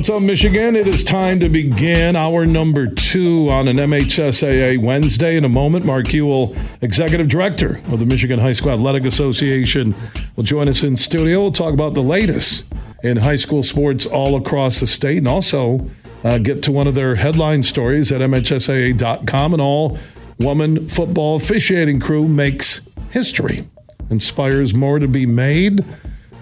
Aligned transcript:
What's 0.00 0.08
up, 0.08 0.22
Michigan? 0.22 0.76
It 0.76 0.86
is 0.86 1.04
time 1.04 1.40
to 1.40 1.50
begin 1.50 2.16
our 2.16 2.46
number 2.46 2.86
two 2.86 3.50
on 3.50 3.68
an 3.68 3.76
MHSAA 3.76 4.82
Wednesday. 4.82 5.36
In 5.36 5.44
a 5.44 5.48
moment, 5.50 5.84
Mark 5.84 6.06
Uyl, 6.06 6.58
Executive 6.80 7.28
Director 7.28 7.82
of 7.92 7.98
the 7.98 8.06
Michigan 8.06 8.40
High 8.40 8.54
School 8.54 8.72
Athletic 8.72 9.04
Association, 9.04 9.94
will 10.36 10.42
join 10.42 10.70
us 10.70 10.82
in 10.82 10.96
studio. 10.96 11.42
We'll 11.42 11.52
talk 11.52 11.74
about 11.74 11.92
the 11.92 12.02
latest 12.02 12.72
in 13.02 13.18
high 13.18 13.34
school 13.34 13.62
sports 13.62 14.06
all 14.06 14.36
across 14.36 14.80
the 14.80 14.86
state 14.86 15.18
and 15.18 15.28
also 15.28 15.86
uh, 16.24 16.38
get 16.38 16.62
to 16.62 16.72
one 16.72 16.86
of 16.86 16.94
their 16.94 17.16
headline 17.16 17.62
stories 17.62 18.10
at 18.10 18.22
MHSAA.com. 18.22 19.52
An 19.52 19.60
all 19.60 19.98
woman 20.38 20.78
football 20.88 21.36
officiating 21.36 22.00
crew 22.00 22.26
makes 22.26 22.96
history, 23.10 23.68
inspires 24.08 24.72
more 24.72 24.98
to 24.98 25.06
be 25.06 25.26
made. 25.26 25.84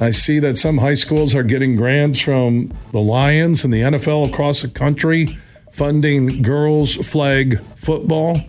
I 0.01 0.11
see 0.11 0.39
that 0.39 0.57
some 0.57 0.79
high 0.79 0.95
schools 0.95 1.35
are 1.35 1.43
getting 1.43 1.75
grants 1.75 2.21
from 2.21 2.73
the 2.93 3.01
Lions 3.01 3.65
and 3.65 3.73
the 3.73 3.81
NFL 3.81 4.29
across 4.29 4.63
the 4.63 4.69
country 4.69 5.37
funding 5.73 6.43
girls 6.43 6.95
flag 6.95 7.61
football. 7.75 8.41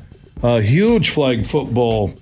A 0.44 0.62
huge 0.62 1.10
flag 1.10 1.46
football 1.46 2.14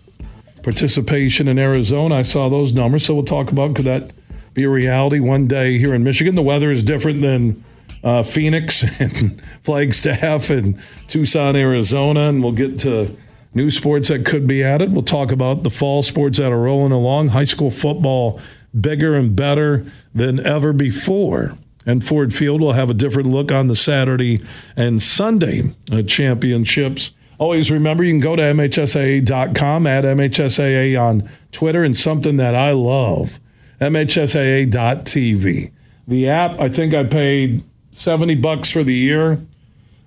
participation 0.63 1.47
in 1.47 1.59
Arizona. 1.59 2.15
I 2.15 2.21
saw 2.23 2.49
those 2.49 2.73
numbers, 2.73 3.05
so 3.05 3.15
we'll 3.15 3.23
talk 3.25 3.51
about 3.51 3.75
could 3.75 3.85
that 3.85 4.11
be 4.53 4.63
a 4.63 4.69
reality 4.69 5.19
one 5.19 5.45
day 5.45 5.77
here 5.77 5.93
in 5.93 6.03
Michigan. 6.03 6.35
The 6.35 6.41
weather 6.41 6.71
is 6.71 6.83
different 6.83 7.21
than 7.21 7.63
uh, 8.03 8.23
Phoenix 8.23 8.83
and 8.99 9.41
Flagstaff 9.61 10.49
and 10.49 10.81
Tucson, 11.07 11.55
Arizona, 11.55 12.29
and 12.29 12.41
we'll 12.41 12.53
get 12.53 12.79
to 12.79 13.15
new 13.53 13.69
sports 13.71 14.07
that 14.07 14.25
could 14.25 14.47
be 14.47 14.63
added. 14.63 14.93
We'll 14.93 15.03
talk 15.03 15.31
about 15.31 15.63
the 15.63 15.69
fall 15.69 16.03
sports 16.03 16.37
that 16.37 16.51
are 16.51 16.59
rolling 16.59 16.91
along. 16.91 17.29
High 17.29 17.43
school 17.43 17.69
football 17.71 18.39
bigger 18.79 19.15
and 19.15 19.35
better 19.35 19.85
than 20.13 20.45
ever 20.45 20.73
before. 20.73 21.57
And 21.85 22.03
Ford 22.03 22.33
Field 22.33 22.61
will 22.61 22.73
have 22.73 22.89
a 22.89 22.93
different 22.93 23.29
look 23.29 23.51
on 23.51 23.67
the 23.67 23.75
Saturday 23.75 24.45
and 24.75 25.01
Sunday 25.01 25.73
uh, 25.91 26.01
championships. 26.01 27.13
Always 27.39 27.71
remember 27.71 28.03
you 28.03 28.11
can 28.13 28.19
go 28.19 28.35
to 28.35 28.41
MHSAA.com, 28.41 29.87
at 29.87 30.03
MHSAA 30.03 30.99
on 31.01 31.29
Twitter, 31.51 31.83
and 31.83 31.95
something 31.95 32.37
that 32.37 32.55
I 32.55 32.71
love 32.71 33.39
MHSAA.tv. 33.79 35.71
The 36.07 36.29
app, 36.29 36.59
I 36.59 36.69
think 36.69 36.93
I 36.93 37.03
paid 37.03 37.63
70 37.91 38.35
bucks 38.35 38.71
for 38.71 38.83
the 38.83 38.93
year. 38.93 39.39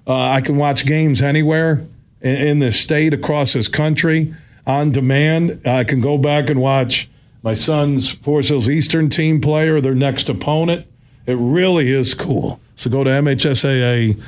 Uh, 0.06 0.30
I 0.30 0.40
can 0.40 0.56
watch 0.56 0.86
games 0.86 1.22
anywhere 1.22 1.84
in, 2.20 2.36
in 2.36 2.58
this 2.58 2.80
state, 2.80 3.12
across 3.14 3.52
this 3.52 3.68
country, 3.68 4.34
on 4.66 4.92
demand. 4.92 5.66
I 5.66 5.84
can 5.84 6.00
go 6.00 6.18
back 6.18 6.48
and 6.48 6.60
watch 6.60 7.09
my 7.42 7.54
son's 7.54 8.10
Forest 8.12 8.50
Hills 8.50 8.68
Eastern 8.68 9.08
team 9.08 9.40
player, 9.40 9.80
their 9.80 9.94
next 9.94 10.28
opponent. 10.28 10.86
It 11.26 11.36
really 11.38 11.90
is 11.92 12.14
cool. 12.14 12.60
So 12.74 12.90
go 12.90 13.04
to 13.04 13.10
MHSAA.tv. 13.10 14.20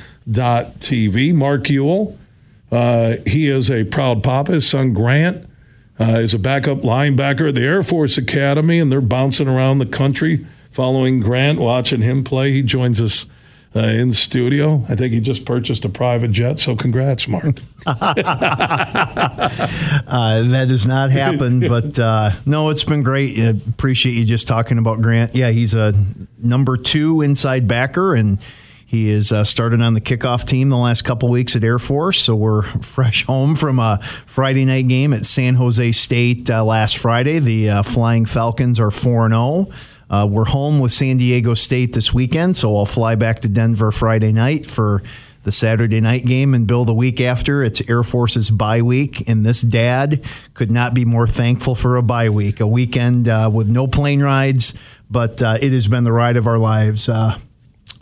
Mark 1.33 1.63
Uyl, 1.63 2.17
uh, 2.71 3.15
he 3.25 3.47
is 3.47 3.69
a 3.69 3.83
proud 3.85 4.23
papa. 4.23 4.53
His 4.53 4.67
son 4.69 4.93
Grant 4.93 5.49
uh, 5.99 6.19
is 6.19 6.33
a 6.33 6.39
backup 6.39 6.79
linebacker 6.79 7.49
at 7.49 7.55
the 7.55 7.61
Air 7.61 7.83
Force 7.83 8.17
Academy, 8.17 8.79
and 8.79 8.91
they're 8.91 9.01
bouncing 9.01 9.47
around 9.47 9.79
the 9.79 9.85
country 9.85 10.45
following 10.71 11.19
Grant, 11.19 11.59
watching 11.59 12.01
him 12.01 12.23
play. 12.23 12.51
He 12.51 12.63
joins 12.63 12.99
us 13.01 13.27
uh, 13.75 13.79
in 13.79 14.09
the 14.09 14.15
studio. 14.15 14.85
I 14.87 14.95
think 14.95 15.13
he 15.13 15.19
just 15.19 15.45
purchased 15.45 15.83
a 15.85 15.89
private 15.89 16.31
jet, 16.31 16.59
so 16.59 16.75
congrats, 16.75 17.27
Mark. 17.27 17.55
uh, 17.85 18.13
that 20.43 20.67
has 20.69 20.87
not 20.87 21.11
happened, 21.11 21.65
but 21.67 21.97
uh, 21.97 22.31
no, 22.45 22.69
it's 22.69 22.83
been 22.83 23.03
great. 23.03 23.37
I 23.39 23.47
appreciate 23.47 24.13
you 24.13 24.25
just 24.25 24.47
talking 24.47 24.77
about 24.77 25.01
Grant. 25.01 25.35
Yeah, 25.35 25.49
he's 25.49 25.73
a 25.73 25.93
number 26.37 26.77
two 26.77 27.21
inside 27.21 27.67
backer, 27.67 28.13
and 28.15 28.39
he 28.93 29.09
is 29.09 29.31
uh, 29.31 29.43
started 29.43 29.81
on 29.81 29.95
the 29.95 30.01
kickoff 30.01 30.47
team 30.47 30.69
the 30.69 30.77
last 30.77 31.01
couple 31.01 31.27
weeks 31.29 31.55
at 31.55 31.63
Air 31.63 31.79
Force. 31.79 32.21
So 32.21 32.35
we're 32.35 32.61
fresh 32.81 33.25
home 33.25 33.55
from 33.55 33.79
a 33.79 33.99
Friday 34.27 34.65
night 34.65 34.87
game 34.87 35.13
at 35.13 35.25
San 35.25 35.55
Jose 35.55 35.93
State 35.93 36.47
uh, 36.51 36.63
last 36.63 36.99
Friday. 36.99 37.39
The 37.39 37.69
uh, 37.71 37.83
Flying 37.83 38.25
Falcons 38.25 38.79
are 38.79 38.91
4 38.91 39.25
and 39.25 39.33
0. 39.33 39.69
Uh, 40.13 40.27
we're 40.27 40.45
home 40.45 40.79
with 40.79 40.91
San 40.91 41.17
Diego 41.17 41.55
State 41.55 41.93
this 41.93 42.13
weekend, 42.13 42.55
so 42.55 42.77
I'll 42.77 42.85
fly 42.85 43.15
back 43.15 43.39
to 43.39 43.47
Denver 43.47 43.91
Friday 43.91 44.31
night 44.31 44.63
for 44.63 45.01
the 45.41 45.51
Saturday 45.51 45.99
night 46.01 46.23
game 46.23 46.53
and 46.53 46.67
Bill 46.67 46.85
the 46.85 46.93
week 46.93 47.19
after. 47.19 47.63
It's 47.63 47.81
Air 47.89 48.03
Force's 48.03 48.51
bye 48.51 48.83
week, 48.83 49.27
and 49.27 49.43
this 49.43 49.63
dad 49.63 50.23
could 50.53 50.69
not 50.69 50.93
be 50.93 51.03
more 51.03 51.25
thankful 51.25 51.73
for 51.73 51.97
a 51.97 52.03
bye 52.03 52.29
week, 52.29 52.59
a 52.59 52.67
weekend 52.67 53.27
uh, 53.27 53.49
with 53.51 53.67
no 53.67 53.87
plane 53.87 54.21
rides, 54.21 54.75
but 55.09 55.41
uh, 55.41 55.57
it 55.59 55.71
has 55.71 55.87
been 55.87 56.03
the 56.03 56.11
ride 56.11 56.37
of 56.37 56.45
our 56.45 56.59
lives 56.59 57.09
uh, 57.09 57.39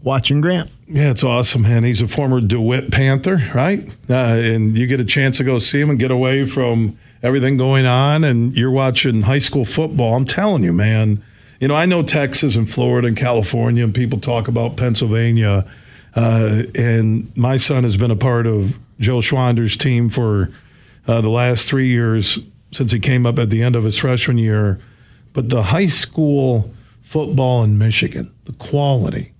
watching 0.03 0.41
Grant. 0.41 0.69
Yeah, 0.89 1.11
it's 1.11 1.23
awesome, 1.23 1.61
man. 1.61 1.85
He's 1.85 2.01
a 2.01 2.09
former 2.09 2.41
DeWitt 2.41 2.91
Panther, 2.91 3.41
right? 3.55 3.87
Uh, 4.09 4.15
and 4.15 4.77
you 4.77 4.85
get 4.85 4.99
a 4.99 5.05
chance 5.05 5.37
to 5.37 5.45
go 5.45 5.59
see 5.59 5.79
him 5.79 5.89
and 5.89 5.97
get 5.97 6.11
away 6.11 6.43
from 6.43 6.99
everything 7.23 7.55
going 7.55 7.85
on, 7.85 8.25
and 8.25 8.53
you're 8.53 8.69
watching 8.69 9.21
high 9.21 9.37
school 9.37 9.63
football. 9.63 10.17
I'm 10.17 10.25
telling 10.25 10.61
you, 10.65 10.73
man 10.73 11.23
you 11.61 11.67
know, 11.67 11.75
I 11.75 11.85
know 11.85 12.01
Texas 12.01 12.55
and 12.55 12.67
Florida 12.67 13.07
and 13.07 13.15
California, 13.15 13.83
and 13.83 13.93
people 13.93 14.19
talk 14.19 14.47
about 14.47 14.77
Pennsylvania. 14.77 15.71
Uh, 16.15 16.63
and 16.73 17.35
my 17.37 17.55
son 17.55 17.83
has 17.83 17.95
been 17.95 18.09
a 18.09 18.15
part 18.15 18.47
of 18.47 18.79
Joe 18.99 19.19
Schwander's 19.19 19.77
team 19.77 20.09
for 20.09 20.49
uh, 21.07 21.21
the 21.21 21.29
last 21.29 21.69
three 21.69 21.87
years 21.87 22.39
since 22.71 22.91
he 22.91 22.99
came 22.99 23.27
up 23.27 23.37
at 23.37 23.51
the 23.51 23.61
end 23.61 23.75
of 23.75 23.83
his 23.83 23.99
freshman 23.99 24.39
year. 24.39 24.79
But 25.33 25.49
the 25.49 25.63
high 25.63 25.85
school 25.85 26.73
football 27.03 27.63
in 27.63 27.77
Michigan, 27.77 28.33
the 28.45 28.53
quality, 28.53 29.33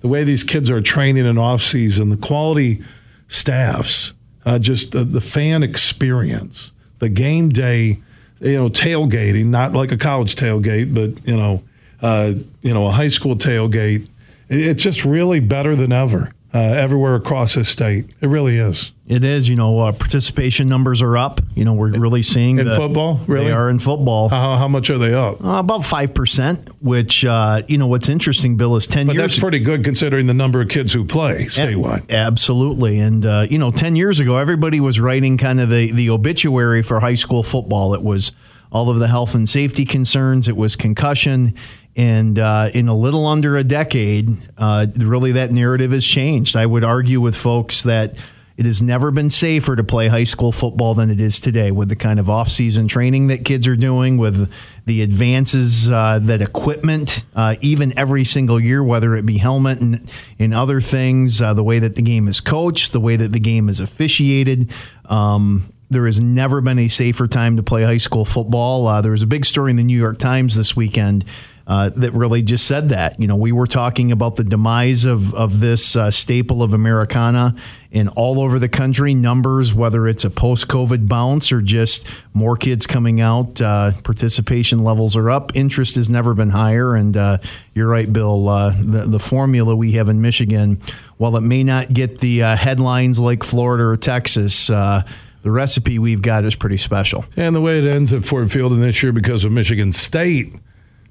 the 0.00 0.08
way 0.08 0.24
these 0.24 0.44
kids 0.44 0.70
are 0.70 0.82
training 0.82 1.24
in 1.24 1.38
off 1.38 1.62
season, 1.62 2.10
the 2.10 2.18
quality 2.18 2.84
staffs, 3.28 4.12
uh, 4.44 4.58
just 4.58 4.92
the, 4.92 5.04
the 5.04 5.22
fan 5.22 5.62
experience, 5.62 6.72
the 6.98 7.08
game 7.08 7.48
day 7.48 8.02
you 8.42 8.58
know, 8.58 8.68
tailgating, 8.68 9.46
not 9.46 9.72
like 9.72 9.92
a 9.92 9.96
college 9.96 10.34
tailgate, 10.34 10.92
but 10.92 11.26
you 11.26 11.36
know, 11.36 11.62
uh, 12.00 12.34
you 12.60 12.74
know, 12.74 12.86
a 12.86 12.90
high 12.90 13.08
school 13.08 13.36
tailgate. 13.36 14.08
It's 14.48 14.82
just 14.82 15.04
really 15.04 15.40
better 15.40 15.76
than 15.76 15.92
ever. 15.92 16.32
Uh, 16.54 16.58
everywhere 16.58 17.14
across 17.14 17.54
the 17.54 17.64
state. 17.64 18.04
It 18.20 18.26
really 18.26 18.58
is. 18.58 18.92
It 19.06 19.24
is. 19.24 19.48
You 19.48 19.56
know, 19.56 19.80
uh, 19.80 19.92
participation 19.92 20.68
numbers 20.68 21.00
are 21.00 21.16
up. 21.16 21.40
You 21.54 21.64
know, 21.64 21.72
we're 21.72 21.98
really 21.98 22.20
seeing 22.20 22.58
in 22.58 22.66
the, 22.66 22.76
football. 22.76 23.20
Really, 23.26 23.46
they 23.46 23.52
are 23.52 23.70
in 23.70 23.78
football. 23.78 24.28
How, 24.28 24.56
how 24.58 24.68
much 24.68 24.90
are 24.90 24.98
they 24.98 25.14
up? 25.14 25.42
Uh, 25.42 25.60
about 25.60 25.82
five 25.82 26.12
percent. 26.12 26.68
Which 26.82 27.24
uh, 27.24 27.62
you 27.68 27.78
know, 27.78 27.86
what's 27.86 28.10
interesting, 28.10 28.58
Bill, 28.58 28.76
is 28.76 28.86
ten 28.86 29.06
but 29.06 29.14
years. 29.14 29.32
That's 29.32 29.38
pretty 29.38 29.60
good 29.60 29.82
considering 29.82 30.26
the 30.26 30.34
number 30.34 30.60
of 30.60 30.68
kids 30.68 30.92
who 30.92 31.06
play 31.06 31.46
statewide. 31.46 32.10
Absolutely, 32.10 33.00
and 33.00 33.24
uh, 33.24 33.46
you 33.48 33.58
know, 33.58 33.70
ten 33.70 33.96
years 33.96 34.20
ago, 34.20 34.36
everybody 34.36 34.78
was 34.78 35.00
writing 35.00 35.38
kind 35.38 35.58
of 35.58 35.70
the 35.70 35.90
the 35.90 36.10
obituary 36.10 36.82
for 36.82 37.00
high 37.00 37.14
school 37.14 37.42
football. 37.42 37.94
It 37.94 38.02
was 38.02 38.32
all 38.72 38.90
of 38.90 38.98
the 38.98 39.08
health 39.08 39.34
and 39.34 39.48
safety 39.48 39.84
concerns. 39.84 40.48
It 40.48 40.56
was 40.56 40.74
concussion. 40.74 41.54
And 41.94 42.38
uh, 42.38 42.70
in 42.72 42.88
a 42.88 42.96
little 42.96 43.26
under 43.26 43.56
a 43.56 43.64
decade, 43.64 44.30
uh, 44.56 44.86
really 44.96 45.32
that 45.32 45.52
narrative 45.52 45.92
has 45.92 46.04
changed. 46.04 46.56
I 46.56 46.64
would 46.64 46.84
argue 46.84 47.20
with 47.20 47.36
folks 47.36 47.82
that 47.82 48.16
it 48.56 48.66
has 48.66 48.82
never 48.82 49.10
been 49.10 49.30
safer 49.30 49.76
to 49.76 49.84
play 49.84 50.08
high 50.08 50.24
school 50.24 50.52
football 50.52 50.94
than 50.94 51.10
it 51.10 51.20
is 51.20 51.40
today 51.40 51.70
with 51.70 51.88
the 51.88 51.96
kind 51.96 52.20
of 52.20 52.28
off-season 52.28 52.86
training 52.86 53.28
that 53.28 53.44
kids 53.44 53.66
are 53.66 53.76
doing, 53.76 54.18
with 54.18 54.52
the 54.84 55.02
advances 55.02 55.90
uh, 55.90 56.18
that 56.22 56.42
equipment, 56.42 57.24
uh, 57.34 57.56
even 57.60 57.98
every 57.98 58.24
single 58.24 58.60
year, 58.60 58.82
whether 58.84 59.16
it 59.16 59.24
be 59.24 59.38
helmet 59.38 59.80
and, 59.80 60.10
and 60.38 60.52
other 60.52 60.80
things, 60.80 61.40
uh, 61.40 61.54
the 61.54 61.64
way 61.64 61.78
that 61.78 61.96
the 61.96 62.02
game 62.02 62.28
is 62.28 62.40
coached, 62.40 62.92
the 62.92 63.00
way 63.00 63.16
that 63.16 63.32
the 63.32 63.40
game 63.40 63.68
is 63.68 63.80
officiated. 63.80 64.70
Um, 65.06 65.71
there 65.92 66.06
has 66.06 66.20
never 66.20 66.60
been 66.60 66.78
a 66.78 66.88
safer 66.88 67.28
time 67.28 67.56
to 67.56 67.62
play 67.62 67.82
high 67.82 67.98
school 67.98 68.24
football. 68.24 68.86
Uh, 68.86 69.00
there 69.00 69.12
was 69.12 69.22
a 69.22 69.26
big 69.26 69.44
story 69.44 69.70
in 69.70 69.76
the 69.76 69.84
New 69.84 69.98
York 69.98 70.18
Times 70.18 70.56
this 70.56 70.74
weekend 70.74 71.24
uh, 71.66 71.90
that 71.90 72.12
really 72.12 72.42
just 72.42 72.66
said 72.66 72.88
that. 72.88 73.18
You 73.20 73.26
know, 73.26 73.36
we 73.36 73.52
were 73.52 73.66
talking 73.66 74.10
about 74.10 74.36
the 74.36 74.44
demise 74.44 75.04
of, 75.04 75.32
of 75.34 75.60
this 75.60 75.94
uh, 75.94 76.10
staple 76.10 76.62
of 76.62 76.74
Americana 76.74 77.54
in 77.90 78.08
all 78.08 78.40
over 78.40 78.58
the 78.58 78.68
country. 78.68 79.14
Numbers, 79.14 79.72
whether 79.72 80.08
it's 80.08 80.24
a 80.24 80.30
post 80.30 80.68
COVID 80.68 81.08
bounce 81.08 81.52
or 81.52 81.60
just 81.60 82.06
more 82.34 82.56
kids 82.56 82.86
coming 82.86 83.20
out, 83.20 83.60
uh, 83.60 83.92
participation 84.02 84.82
levels 84.82 85.16
are 85.16 85.30
up. 85.30 85.52
Interest 85.54 85.94
has 85.94 86.10
never 86.10 86.34
been 86.34 86.50
higher. 86.50 86.96
And 86.96 87.16
uh, 87.16 87.38
you're 87.74 87.88
right, 87.88 88.12
Bill. 88.12 88.48
Uh, 88.48 88.70
the, 88.70 89.06
the 89.06 89.20
formula 89.20 89.76
we 89.76 89.92
have 89.92 90.08
in 90.08 90.20
Michigan, 90.20 90.80
while 91.16 91.36
it 91.36 91.42
may 91.42 91.62
not 91.62 91.92
get 91.92 92.18
the 92.18 92.42
uh, 92.42 92.56
headlines 92.56 93.18
like 93.18 93.44
Florida 93.44 93.84
or 93.84 93.96
Texas, 93.96 94.68
the 95.42 95.50
recipe 95.50 95.98
we've 95.98 96.22
got 96.22 96.44
is 96.44 96.54
pretty 96.54 96.76
special. 96.76 97.24
And 97.36 97.54
the 97.54 97.60
way 97.60 97.78
it 97.78 97.84
ends 97.84 98.12
at 98.12 98.24
Ford 98.24 98.50
Field 98.50 98.72
in 98.72 98.80
this 98.80 99.02
year 99.02 99.12
because 99.12 99.44
of 99.44 99.52
Michigan 99.52 99.92
State 99.92 100.54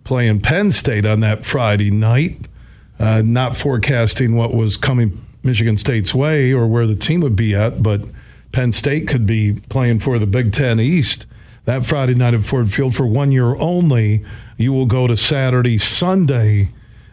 playing 0.03 0.41
Penn 0.41 0.71
State 0.71 1.05
on 1.05 1.19
that 1.21 1.45
Friday 1.45 1.91
night, 1.91 2.47
uh, 2.99 3.21
not 3.21 3.55
forecasting 3.55 4.35
what 4.35 4.53
was 4.53 4.77
coming 4.77 5.25
Michigan 5.43 5.77
State's 5.77 6.13
way 6.13 6.53
or 6.53 6.67
where 6.67 6.87
the 6.87 6.95
team 6.95 7.21
would 7.21 7.35
be 7.35 7.55
at, 7.55 7.81
but 7.81 8.01
Penn 8.51 8.71
State 8.71 9.07
could 9.07 9.25
be 9.25 9.53
playing 9.69 9.99
for 9.99 10.19
the 10.19 10.27
Big 10.27 10.53
Ten 10.53 10.79
East 10.79 11.25
that 11.65 11.85
Friday 11.85 12.15
night 12.15 12.33
at 12.33 12.43
Ford 12.43 12.71
Field 12.71 12.95
for 12.95 13.05
one 13.05 13.31
year 13.31 13.55
only. 13.55 14.25
You 14.57 14.73
will 14.73 14.85
go 14.85 15.07
to 15.07 15.15
Saturday, 15.15 15.77
Sunday, 15.77 16.69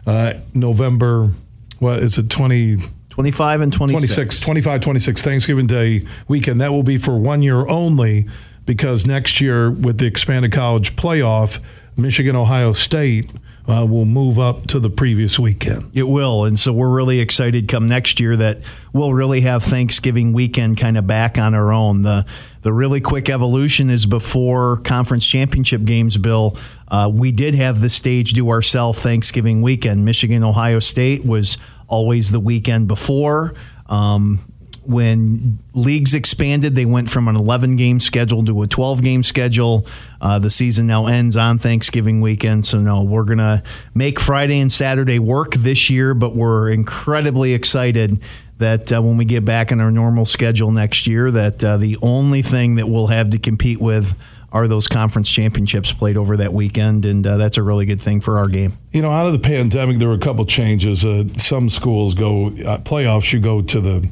uh, 0.06 0.34
November, 0.54 1.32
what 1.78 2.02
is 2.02 2.18
it, 2.18 2.28
20? 2.28 2.78
25 3.18 3.60
and 3.62 3.72
26. 3.72 4.14
26. 4.14 4.40
25, 4.40 4.80
26, 4.80 5.22
Thanksgiving 5.22 5.66
Day 5.66 6.06
weekend. 6.28 6.60
That 6.60 6.70
will 6.70 6.84
be 6.84 6.98
for 6.98 7.18
one 7.18 7.42
year 7.42 7.66
only 7.66 8.28
because 8.64 9.06
next 9.06 9.40
year, 9.40 9.72
with 9.72 9.98
the 9.98 10.06
expanded 10.06 10.52
college 10.52 10.94
playoff, 10.94 11.58
Michigan, 11.96 12.36
Ohio 12.36 12.72
State 12.74 13.28
uh, 13.68 13.84
will 13.84 14.04
move 14.04 14.38
up 14.38 14.68
to 14.68 14.78
the 14.78 14.88
previous 14.88 15.36
weekend. 15.36 15.90
It 15.94 16.04
will. 16.04 16.44
And 16.44 16.56
so 16.56 16.72
we're 16.72 16.94
really 16.94 17.18
excited 17.18 17.66
come 17.66 17.88
next 17.88 18.20
year 18.20 18.36
that 18.36 18.58
we'll 18.92 19.12
really 19.12 19.40
have 19.40 19.64
Thanksgiving 19.64 20.32
weekend 20.32 20.76
kind 20.76 20.96
of 20.96 21.08
back 21.08 21.38
on 21.38 21.54
our 21.54 21.72
own. 21.72 22.02
The 22.02 22.24
the 22.62 22.72
really 22.72 23.00
quick 23.00 23.28
evolution 23.28 23.90
is 23.90 24.06
before 24.06 24.76
conference 24.78 25.26
championship 25.26 25.84
games, 25.84 26.18
Bill. 26.18 26.56
Uh, 26.86 27.10
we 27.12 27.32
did 27.32 27.54
have 27.56 27.80
the 27.80 27.88
stage 27.88 28.32
do 28.32 28.48
ourselves 28.50 29.00
Thanksgiving 29.00 29.60
weekend. 29.60 30.04
Michigan, 30.04 30.44
Ohio 30.44 30.78
State 30.78 31.24
was 31.24 31.58
always 31.88 32.30
the 32.30 32.40
weekend 32.40 32.88
before. 32.88 33.54
Um, 33.86 34.40
when 34.88 35.58
leagues 35.74 36.14
expanded, 36.14 36.74
they 36.74 36.86
went 36.86 37.10
from 37.10 37.28
an 37.28 37.36
11 37.36 37.76
game 37.76 38.00
schedule 38.00 38.42
to 38.46 38.62
a 38.62 38.66
12 38.66 39.02
game 39.02 39.22
schedule. 39.22 39.86
Uh, 40.18 40.38
the 40.38 40.48
season 40.48 40.86
now 40.86 41.06
ends 41.06 41.36
on 41.36 41.58
Thanksgiving 41.58 42.22
weekend. 42.22 42.64
So, 42.64 42.78
no, 42.78 43.02
we're 43.02 43.24
going 43.24 43.38
to 43.38 43.62
make 43.92 44.18
Friday 44.18 44.60
and 44.60 44.72
Saturday 44.72 45.18
work 45.18 45.52
this 45.52 45.90
year, 45.90 46.14
but 46.14 46.34
we're 46.34 46.70
incredibly 46.70 47.52
excited 47.52 48.22
that 48.56 48.90
uh, 48.90 49.02
when 49.02 49.18
we 49.18 49.26
get 49.26 49.44
back 49.44 49.72
in 49.72 49.80
our 49.80 49.90
normal 49.90 50.24
schedule 50.24 50.72
next 50.72 51.06
year, 51.06 51.30
that 51.30 51.62
uh, 51.62 51.76
the 51.76 51.98
only 52.00 52.40
thing 52.40 52.76
that 52.76 52.88
we'll 52.88 53.08
have 53.08 53.30
to 53.30 53.38
compete 53.38 53.80
with 53.80 54.18
are 54.52 54.66
those 54.66 54.88
conference 54.88 55.30
championships 55.30 55.92
played 55.92 56.16
over 56.16 56.36
that 56.38 56.52
weekend, 56.52 57.04
and 57.04 57.26
uh, 57.26 57.36
that's 57.36 57.58
a 57.58 57.62
really 57.62 57.84
good 57.84 58.00
thing 58.00 58.20
for 58.20 58.38
our 58.38 58.48
game. 58.48 58.78
You 58.92 59.02
know, 59.02 59.10
out 59.10 59.26
of 59.26 59.32
the 59.32 59.38
pandemic, 59.38 59.98
there 59.98 60.08
were 60.08 60.14
a 60.14 60.18
couple 60.18 60.44
changes. 60.46 61.04
Uh, 61.04 61.24
some 61.36 61.68
schools 61.68 62.14
go 62.14 62.46
uh, 62.46 62.78
playoffs. 62.78 63.32
You 63.32 63.40
go 63.40 63.60
to 63.60 63.80
the 63.80 64.08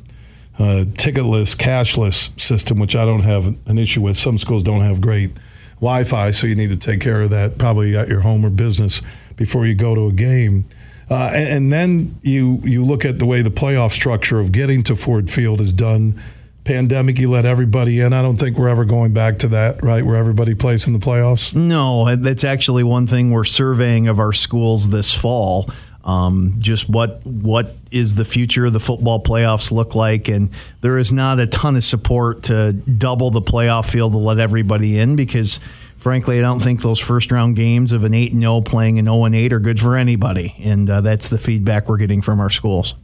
uh, 0.59 0.85
ticketless, 0.95 1.57
cashless 1.57 2.39
system, 2.41 2.79
which 2.79 2.95
I 2.95 3.05
don't 3.05 3.23
have 3.23 3.47
an 3.67 3.79
issue 3.79 4.03
with. 4.03 4.17
Some 4.17 4.37
schools 4.39 4.63
don't 4.63 4.83
have 4.83 5.01
great 5.01 5.31
Wi 5.77 6.05
Fi, 6.05 6.31
so 6.31 6.47
you 6.47 6.55
need 6.55 6.71
to 6.71 6.77
take 6.77 7.01
care 7.01 7.23
of 7.23 7.31
that 7.31 7.59
probably 7.59 7.97
at 7.97 8.09
your 8.09 8.21
home 8.21 8.45
or 8.45 8.51
business 8.51 9.03
before 9.37 9.67
you 9.67 9.75
go 9.75 9.95
to 9.95 10.07
a 10.07 10.13
game. 10.13 10.65
Uh, 11.11 11.31
and, 11.35 11.49
and, 11.49 11.73
then 11.73 12.19
you, 12.23 12.61
you 12.65 12.85
look 12.85 13.05
at 13.05 13.21
the 13.21 13.27
way 13.27 13.41
the 13.41 13.51
playoff 13.51 13.93
structure 13.93 14.41
of 14.41 14.51
getting 14.51 14.83
to 14.83 14.97
Ford 14.97 15.31
Field 15.31 15.61
is 15.61 15.73
done. 15.73 16.21
Pandemic, 16.67 17.19
you 17.19 17.31
let 17.31 17.47
everybody 17.47 18.01
in. 18.01 18.13
I 18.13 18.23
don't 18.23 18.37
think 18.37 18.59
we're 18.59 18.69
ever 18.69 18.85
going 18.85 19.13
back 19.13 19.39
to 19.41 19.49
that, 19.49 19.83
right? 19.83 20.05
Where 20.05 20.17
everybody 20.17 20.55
plays 20.55 20.87
in 20.87 20.93
the 20.93 20.99
playoffs? 20.99 21.55
No, 21.55 22.15
that's 22.17 22.45
actually 22.45 22.83
one 22.83 23.07
thing 23.07 23.31
we're 23.31 23.45
surveying 23.45 24.09
of 24.09 24.19
our 24.19 24.33
schools 24.33 24.91
this 24.91 25.15
fall 25.15 25.71
um, 26.07 26.55
just 26.59 26.89
what 26.89 27.27
what 27.27 27.75
is 27.91 28.15
the 28.15 28.25
future 28.25 28.67
of 28.67 28.73
the 28.73 28.81
football 28.81 29.23
playoffs 29.23 29.73
look 29.73 29.97
like? 29.97 30.29
And 30.29 30.51
there 30.81 30.99
is 30.99 31.13
not 31.13 31.41
a 31.41 31.49
ton 31.49 31.75
of 31.75 31.83
support 31.83 32.45
to 32.45 32.73
double 32.73 33.31
the 33.31 33.43
playoff 33.43 33.91
field 33.91 34.13
to 34.13 34.19
let 34.19 34.39
everybody 34.39 34.99
in 34.99 35.17
because, 35.17 35.59
frankly, 35.97 36.39
I 36.39 36.43
don't 36.43 36.61
think 36.61 36.81
those 36.81 37.01
first 37.01 37.33
round 37.33 37.57
games 37.57 37.91
of 37.91 38.05
an 38.05 38.15
eight 38.15 38.33
and 38.33 38.41
zero 38.41 38.61
playing 38.61 39.01
an 39.01 39.07
zero 39.07 39.25
and 39.25 39.35
eight 39.35 39.53
are 39.53 39.59
good 39.59 39.81
for 39.81 39.97
anybody. 39.97 40.55
And 40.61 40.89
uh, 40.89 41.01
that's 41.01 41.29
the 41.29 41.39
feedback 41.39 41.89
we're 41.89 41.97
getting 41.97 42.23
from 42.23 42.39
our 42.39 42.51
schools. 42.51 42.95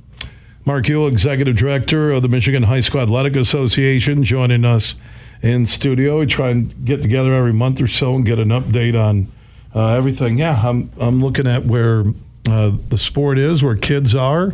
Mark 0.64 0.84
Uyl, 0.84 1.10
Executive 1.10 1.56
Director 1.56 2.12
of 2.12 2.22
the 2.22 2.28
Michigan 2.28 2.62
High 2.64 2.80
School 2.80 3.00
Athletic 3.00 3.34
Association, 3.34 4.22
joining 4.22 4.64
us 4.64 4.94
in 5.42 5.66
studio. 5.66 6.20
We 6.20 6.26
try 6.26 6.50
and 6.50 6.84
get 6.84 7.02
together 7.02 7.34
every 7.34 7.52
month 7.52 7.80
or 7.80 7.88
so 7.88 8.14
and 8.14 8.24
get 8.24 8.38
an 8.38 8.50
update 8.50 8.94
on 8.94 9.26
uh, 9.74 9.88
everything. 9.88 10.38
Yeah, 10.38 10.62
I'm 10.64 10.92
I'm 11.00 11.20
looking 11.20 11.48
at 11.48 11.66
where 11.66 12.04
uh, 12.48 12.72
the 12.88 12.98
sport 12.98 13.38
is, 13.38 13.64
where 13.64 13.74
kids 13.74 14.14
are. 14.14 14.52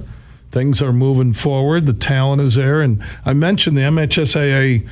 Things 0.50 0.81
are 0.81 0.94
moving 0.94 1.34
forward. 1.34 1.84
The 1.84 1.93
talent 1.93 2.40
is 2.40 2.55
there. 2.55 2.81
And 2.81 3.05
I 3.26 3.34
mentioned 3.34 3.76
the 3.76 3.82
MHSAA.tv 3.82 4.82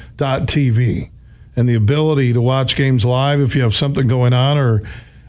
and 1.57 1.67
the 1.67 1.75
ability 1.75 2.35
to 2.35 2.43
watch 2.43 2.77
games 2.77 3.07
live 3.07 3.41
if 3.41 3.57
you 3.57 3.63
have 3.63 3.75
something 3.75 4.07
going 4.07 4.35
on 4.35 4.59
or 4.59 4.83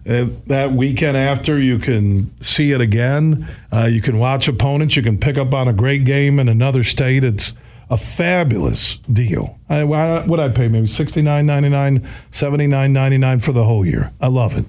uh, 0.07 0.27
that 0.47 0.71
weekend 0.71 1.17
after 1.17 1.59
you 1.59 1.79
can 1.79 2.31
see 2.41 2.71
it 2.71 2.81
again. 2.81 3.47
Uh, 3.71 3.85
you 3.85 4.01
can 4.01 4.19
watch 4.19 4.47
opponents. 4.47 4.95
You 4.95 5.03
can 5.03 5.17
pick 5.17 5.37
up 5.37 5.53
on 5.53 5.67
a 5.67 5.73
great 5.73 6.05
game 6.05 6.39
in 6.39 6.47
another 6.47 6.83
state. 6.83 7.23
It's 7.23 7.53
a 7.89 7.97
fabulous 7.97 8.97
deal. 9.11 9.59
I, 9.69 9.83
what 9.83 10.39
I 10.39 10.49
pay 10.49 10.67
maybe 10.67 10.87
sixty 10.87 11.21
nine 11.21 11.45
ninety 11.45 11.69
nine, 11.69 12.07
seventy 12.31 12.67
nine 12.67 12.93
ninety 12.93 13.17
nine 13.17 13.39
for 13.39 13.51
the 13.51 13.63
whole 13.63 13.85
year. 13.85 14.13
I 14.19 14.27
love 14.27 14.57
it 14.57 14.65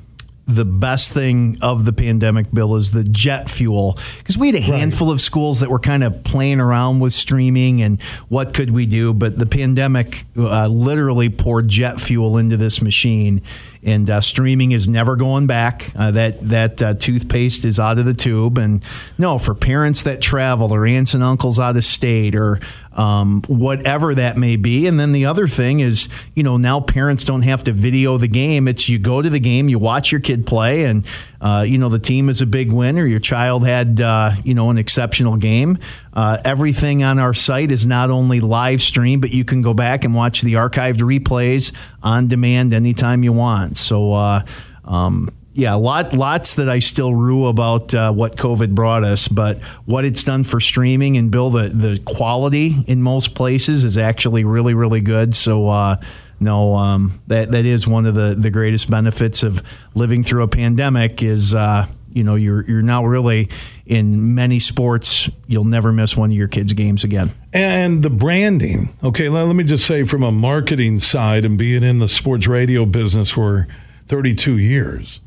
the 0.49 0.65
best 0.65 1.13
thing 1.13 1.59
of 1.61 1.85
the 1.85 1.93
pandemic, 1.93 2.51
Bill, 2.51 2.75
is 2.77 2.91
the 2.91 3.05
jet 3.05 3.51
fuel. 3.51 3.99
Because 4.17 4.39
we 4.39 4.47
had 4.47 4.57
a 4.57 4.61
handful 4.61 5.09
right. 5.09 5.13
of 5.13 5.21
schools 5.21 5.61
that 5.61 5.69
were 5.69 5.79
kind 5.79 6.03
of 6.03 6.25
playing 6.25 6.59
around 6.59 7.01
with 7.01 7.13
streaming 7.13 7.83
and 7.83 8.01
what 8.31 8.55
could 8.55 8.71
we 8.71 8.87
do, 8.87 9.13
but 9.13 9.39
the 9.39 9.45
pandemic 9.45 10.25
uh, 10.39 10.67
literally 10.67 11.29
poured 11.29 11.69
jet 11.69 12.01
fuel 12.01 12.39
into 12.39 12.57
this 12.57 12.81
machine 12.81 13.43
and 13.89 14.11
uh, 14.11 14.21
streaming 14.21 14.73
is 14.73 14.87
never 14.87 15.17
going 15.17 15.47
back. 15.47 15.93
Uh, 15.97 16.11
that 16.11 16.41
that 16.41 16.83
uh, 16.83 16.95
toothpaste 16.95 17.65
is 17.65 17.81
out 17.81 17.99
of 17.99 18.05
the 18.05 18.15
tube, 18.15 18.59
and 18.59 18.85
no, 19.17 19.39
for 19.39 19.55
parents 19.55 20.03
that 20.03 20.21
travel 20.21 20.75
or 20.75 20.87
aunts 20.87 21.15
and 21.15 21.23
uncles 21.23 21.59
out 21.59 21.77
of 21.77 21.85
state 21.85 22.35
or 22.35 22.61
um, 22.99 23.43
whatever 23.47 24.13
that 24.17 24.37
may 24.37 24.57
be. 24.57 24.89
And 24.89 24.99
then 24.99 25.13
the 25.13 25.25
other 25.25 25.47
thing 25.47 25.79
is, 25.79 26.09
you 26.35 26.43
know, 26.43 26.57
now 26.57 26.81
parents 26.81 27.23
don't 27.25 27.43
have 27.43 27.63
to 27.65 27.73
video 27.73 28.19
the 28.19 28.27
game. 28.27 28.67
It's 28.67 28.89
you 28.89 28.99
go 28.99 29.23
to 29.23 29.31
the 29.31 29.39
game, 29.39 29.69
you 29.69 29.79
watch 29.79 30.11
your 30.11 30.21
kid 30.21 30.45
play, 30.45 30.85
and 30.85 31.07
uh, 31.41 31.65
you 31.67 31.79
know 31.79 31.89
the 31.89 32.01
team 32.01 32.29
is 32.29 32.41
a 32.41 32.47
big 32.47 32.73
win 32.73 32.99
or 32.99 33.07
your 33.07 33.21
child 33.21 33.65
had 33.65 34.01
uh, 34.01 34.33
you 34.45 34.53
know 34.53 34.71
an 34.71 34.79
exceptional 34.79 35.37
game. 35.37 35.79
Uh, 36.13 36.39
everything 36.45 37.05
on 37.05 37.21
our 37.21 37.33
site 37.33 37.71
is 37.71 37.87
not 37.87 38.11
only 38.11 38.41
live 38.41 38.83
stream, 38.83 39.21
but 39.21 39.31
you 39.31 39.45
can 39.45 39.63
go 39.63 39.73
back 39.73 40.03
and 40.05 40.13
watch 40.13 40.43
the 40.43 40.55
archived 40.55 40.99
replays 40.99 41.73
on 42.03 42.27
demand 42.27 42.75
anytime 42.75 43.23
you 43.23 43.33
want. 43.33 43.77
So. 43.79 44.13
Uh, 44.13 44.43
um, 44.85 45.29
yeah, 45.59 45.75
lot, 45.75 46.13
lots 46.13 46.55
that 46.55 46.69
I 46.69 46.79
still 46.79 47.13
rue 47.13 47.47
about 47.47 47.93
uh, 47.93 48.13
what 48.13 48.37
COVID 48.37 48.77
brought 48.77 49.03
us, 49.03 49.27
but 49.27 49.59
what 49.87 50.05
it's 50.05 50.23
done 50.23 50.45
for 50.45 50.61
streaming 50.61 51.17
and 51.17 51.33
Bill, 51.33 51.51
the, 51.51 51.69
the 51.71 52.01
quality 52.05 52.77
in 52.87 53.03
most 53.03 53.35
places 53.35 53.83
is 53.83 53.99
actually 53.99 54.45
really, 54.45 54.73
really 54.73 55.01
good. 55.01 55.35
So, 55.35 55.69
uh, 55.69 55.97
no, 56.39 56.77
um, 56.77 57.21
that 57.27 57.51
that 57.51 57.65
is 57.65 57.89
one 57.89 58.07
of 58.07 58.15
the, 58.15 58.37
the 58.39 58.51
greatest 58.51 58.89
benefits 58.89 59.43
of 59.43 59.61
living 59.97 60.23
through 60.23 60.45
a 60.45 60.49
pandemic 60.49 61.25
is 61.25 61.57
uh, 61.57 61.89
you 62.13 62.23
know 62.23 62.37
you're 62.37 62.65
you're 62.71 62.81
now 62.81 63.05
really 63.05 63.49
in 63.85 64.37
many 64.37 64.61
sports 64.61 65.29
you'll 65.49 65.65
never 65.65 65.93
miss 65.93 66.17
one 66.17 66.31
of 66.31 66.37
your 66.37 66.47
kids' 66.47 66.73
games 66.73 67.03
again. 67.03 67.33
And 67.53 68.05
the 68.05 68.11
branding, 68.11 68.95
okay, 69.03 69.29
let, 69.29 69.43
let 69.43 69.57
me 69.57 69.65
just 69.65 69.85
say 69.85 70.05
from 70.05 70.23
a 70.23 70.31
marketing 70.31 71.01
side 71.01 71.45
and 71.45 71.59
being 71.59 71.83
in 71.83 71.99
the 71.99 72.07
sports 72.07 72.47
radio 72.47 72.87
business 72.87 73.33
for 73.33 73.67
32 74.07 74.57
years, 74.57 75.21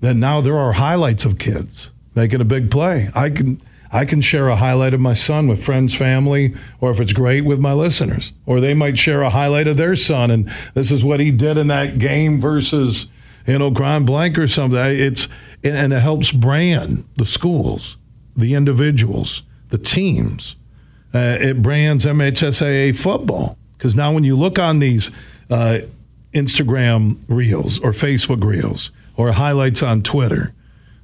that 0.00 0.14
now 0.14 0.40
there 0.40 0.56
are 0.56 0.72
highlights 0.72 1.24
of 1.24 1.38
kids 1.38 1.90
making 2.14 2.40
a 2.40 2.44
big 2.44 2.70
play. 2.70 3.10
I 3.14 3.30
can 3.30 3.60
I 3.90 4.04
can 4.04 4.20
share 4.20 4.48
a 4.48 4.56
highlight 4.56 4.92
of 4.92 5.00
my 5.00 5.14
son 5.14 5.48
with 5.48 5.64
friends, 5.64 5.94
family, 5.94 6.54
or 6.80 6.90
if 6.90 7.00
it's 7.00 7.12
great 7.12 7.42
with 7.42 7.58
my 7.58 7.72
listeners. 7.72 8.32
Or 8.44 8.60
they 8.60 8.74
might 8.74 8.98
share 8.98 9.22
a 9.22 9.30
highlight 9.30 9.66
of 9.66 9.76
their 9.76 9.96
son, 9.96 10.30
and 10.30 10.50
this 10.74 10.90
is 10.90 11.04
what 11.04 11.20
he 11.20 11.30
did 11.30 11.56
in 11.56 11.68
that 11.68 11.98
game 11.98 12.40
versus, 12.40 13.08
you 13.46 13.58
know, 13.58 13.70
Grand 13.70 14.04
Blanc 14.04 14.38
or 14.38 14.48
something. 14.48 14.78
It's 14.78 15.28
and 15.64 15.92
it 15.92 16.00
helps 16.00 16.30
brand 16.30 17.04
the 17.16 17.24
schools, 17.24 17.96
the 18.36 18.54
individuals, 18.54 19.42
the 19.70 19.78
teams. 19.78 20.56
Uh, 21.14 21.38
it 21.40 21.62
brands 21.62 22.04
MHSAA 22.04 22.94
football 22.94 23.56
because 23.76 23.96
now 23.96 24.12
when 24.12 24.24
you 24.24 24.36
look 24.36 24.58
on 24.58 24.78
these 24.78 25.10
uh, 25.48 25.78
Instagram 26.34 27.18
reels 27.28 27.80
or 27.80 27.92
Facebook 27.92 28.44
reels 28.44 28.90
or 29.18 29.32
highlights 29.32 29.82
on 29.82 30.00
Twitter. 30.02 30.54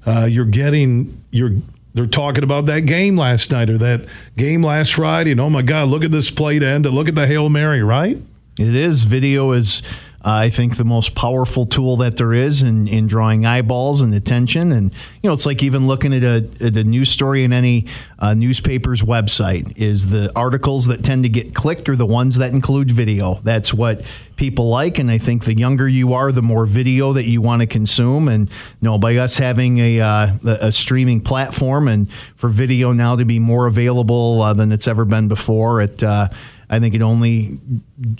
Uh, 0.06 0.24
you're 0.24 0.46
getting 0.46 1.22
you're 1.30 1.56
they're 1.92 2.06
talking 2.06 2.42
about 2.42 2.66
that 2.66 2.80
game 2.80 3.16
last 3.16 3.50
night 3.52 3.68
or 3.68 3.78
that 3.78 4.06
game 4.36 4.62
last 4.62 4.94
Friday, 4.94 5.32
and 5.32 5.40
oh 5.40 5.50
my 5.50 5.62
God, 5.62 5.88
look 5.88 6.04
at 6.04 6.10
this 6.10 6.30
plate 6.30 6.62
end 6.62 6.86
and 6.86 6.94
look 6.94 7.08
at 7.08 7.14
the 7.14 7.26
hail 7.26 7.48
mary, 7.50 7.82
right? 7.82 8.16
It 8.58 8.74
is. 8.74 9.04
Video 9.04 9.52
is 9.52 9.82
I 10.26 10.48
think 10.48 10.76
the 10.76 10.84
most 10.84 11.14
powerful 11.14 11.66
tool 11.66 11.98
that 11.98 12.16
there 12.16 12.32
is 12.32 12.62
in, 12.62 12.88
in 12.88 13.06
drawing 13.06 13.44
eyeballs 13.44 14.00
and 14.00 14.14
attention. 14.14 14.72
And, 14.72 14.90
you 15.22 15.28
know, 15.28 15.34
it's 15.34 15.44
like 15.44 15.62
even 15.62 15.86
looking 15.86 16.14
at 16.14 16.22
a, 16.22 16.48
at 16.64 16.76
a 16.76 16.84
news 16.84 17.10
story 17.10 17.44
in 17.44 17.52
any 17.52 17.86
uh, 18.18 18.32
newspaper's 18.32 19.02
website 19.02 19.76
is 19.76 20.08
the 20.08 20.32
articles 20.34 20.86
that 20.86 21.04
tend 21.04 21.24
to 21.24 21.28
get 21.28 21.54
clicked 21.54 21.90
are 21.90 21.96
the 21.96 22.06
ones 22.06 22.38
that 22.38 22.52
include 22.52 22.90
video. 22.90 23.40
That's 23.44 23.74
what 23.74 24.06
people 24.36 24.70
like. 24.70 24.98
And 24.98 25.10
I 25.10 25.18
think 25.18 25.44
the 25.44 25.54
younger 25.54 25.86
you 25.86 26.14
are, 26.14 26.32
the 26.32 26.42
more 26.42 26.64
video 26.64 27.12
that 27.12 27.24
you 27.24 27.42
want 27.42 27.60
to 27.60 27.66
consume. 27.66 28.28
And, 28.28 28.48
you 28.48 28.88
know, 28.88 28.96
by 28.96 29.16
us 29.16 29.36
having 29.36 29.76
a, 29.78 30.00
uh, 30.00 30.28
a 30.44 30.72
streaming 30.72 31.20
platform 31.20 31.86
and 31.86 32.10
for 32.36 32.48
video 32.48 32.92
now 32.92 33.14
to 33.14 33.26
be 33.26 33.38
more 33.38 33.66
available 33.66 34.40
uh, 34.40 34.54
than 34.54 34.72
it's 34.72 34.88
ever 34.88 35.04
been 35.04 35.28
before, 35.28 35.82
uh, 35.82 36.28
I 36.70 36.78
think 36.78 36.94
it 36.94 37.02
only 37.02 37.58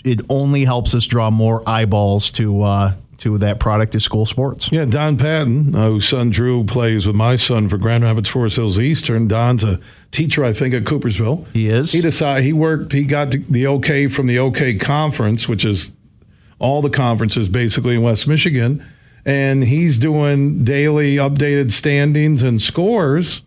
it 0.03 0.21
only 0.29 0.65
helps 0.65 0.93
us 0.93 1.05
draw 1.05 1.31
more 1.31 1.67
eyeballs 1.67 2.31
to 2.31 2.61
uh, 2.61 2.93
to 3.17 3.37
that 3.39 3.59
product 3.59 3.93
to 3.93 3.99
school 3.99 4.25
sports. 4.25 4.71
Yeah, 4.71 4.85
Don 4.85 5.17
Patton, 5.17 5.75
uh, 5.75 5.89
whose 5.89 6.07
son 6.07 6.29
Drew 6.29 6.63
plays 6.63 7.07
with 7.07 7.15
my 7.15 7.35
son 7.35 7.69
for 7.69 7.77
Grand 7.77 8.03
Rapids 8.03 8.29
Forest 8.29 8.57
Hills 8.57 8.79
Eastern. 8.79 9.27
Don's 9.27 9.63
a 9.63 9.79
teacher, 10.11 10.43
I 10.43 10.53
think, 10.53 10.73
at 10.73 10.83
Coopersville. 10.83 11.51
He 11.53 11.67
is. 11.67 11.91
He 11.91 12.01
decided 12.01 12.43
he 12.43 12.53
worked. 12.53 12.93
He 12.93 13.05
got 13.05 13.31
the 13.31 13.67
okay 13.67 14.07
from 14.07 14.27
the 14.27 14.39
OK 14.39 14.75
Conference, 14.75 15.47
which 15.47 15.65
is 15.65 15.93
all 16.59 16.81
the 16.81 16.89
conferences 16.89 17.49
basically 17.49 17.95
in 17.95 18.01
West 18.01 18.27
Michigan, 18.27 18.85
and 19.25 19.63
he's 19.63 19.99
doing 19.99 20.63
daily 20.63 21.15
updated 21.15 21.71
standings 21.71 22.43
and 22.43 22.61
scores 22.61 23.43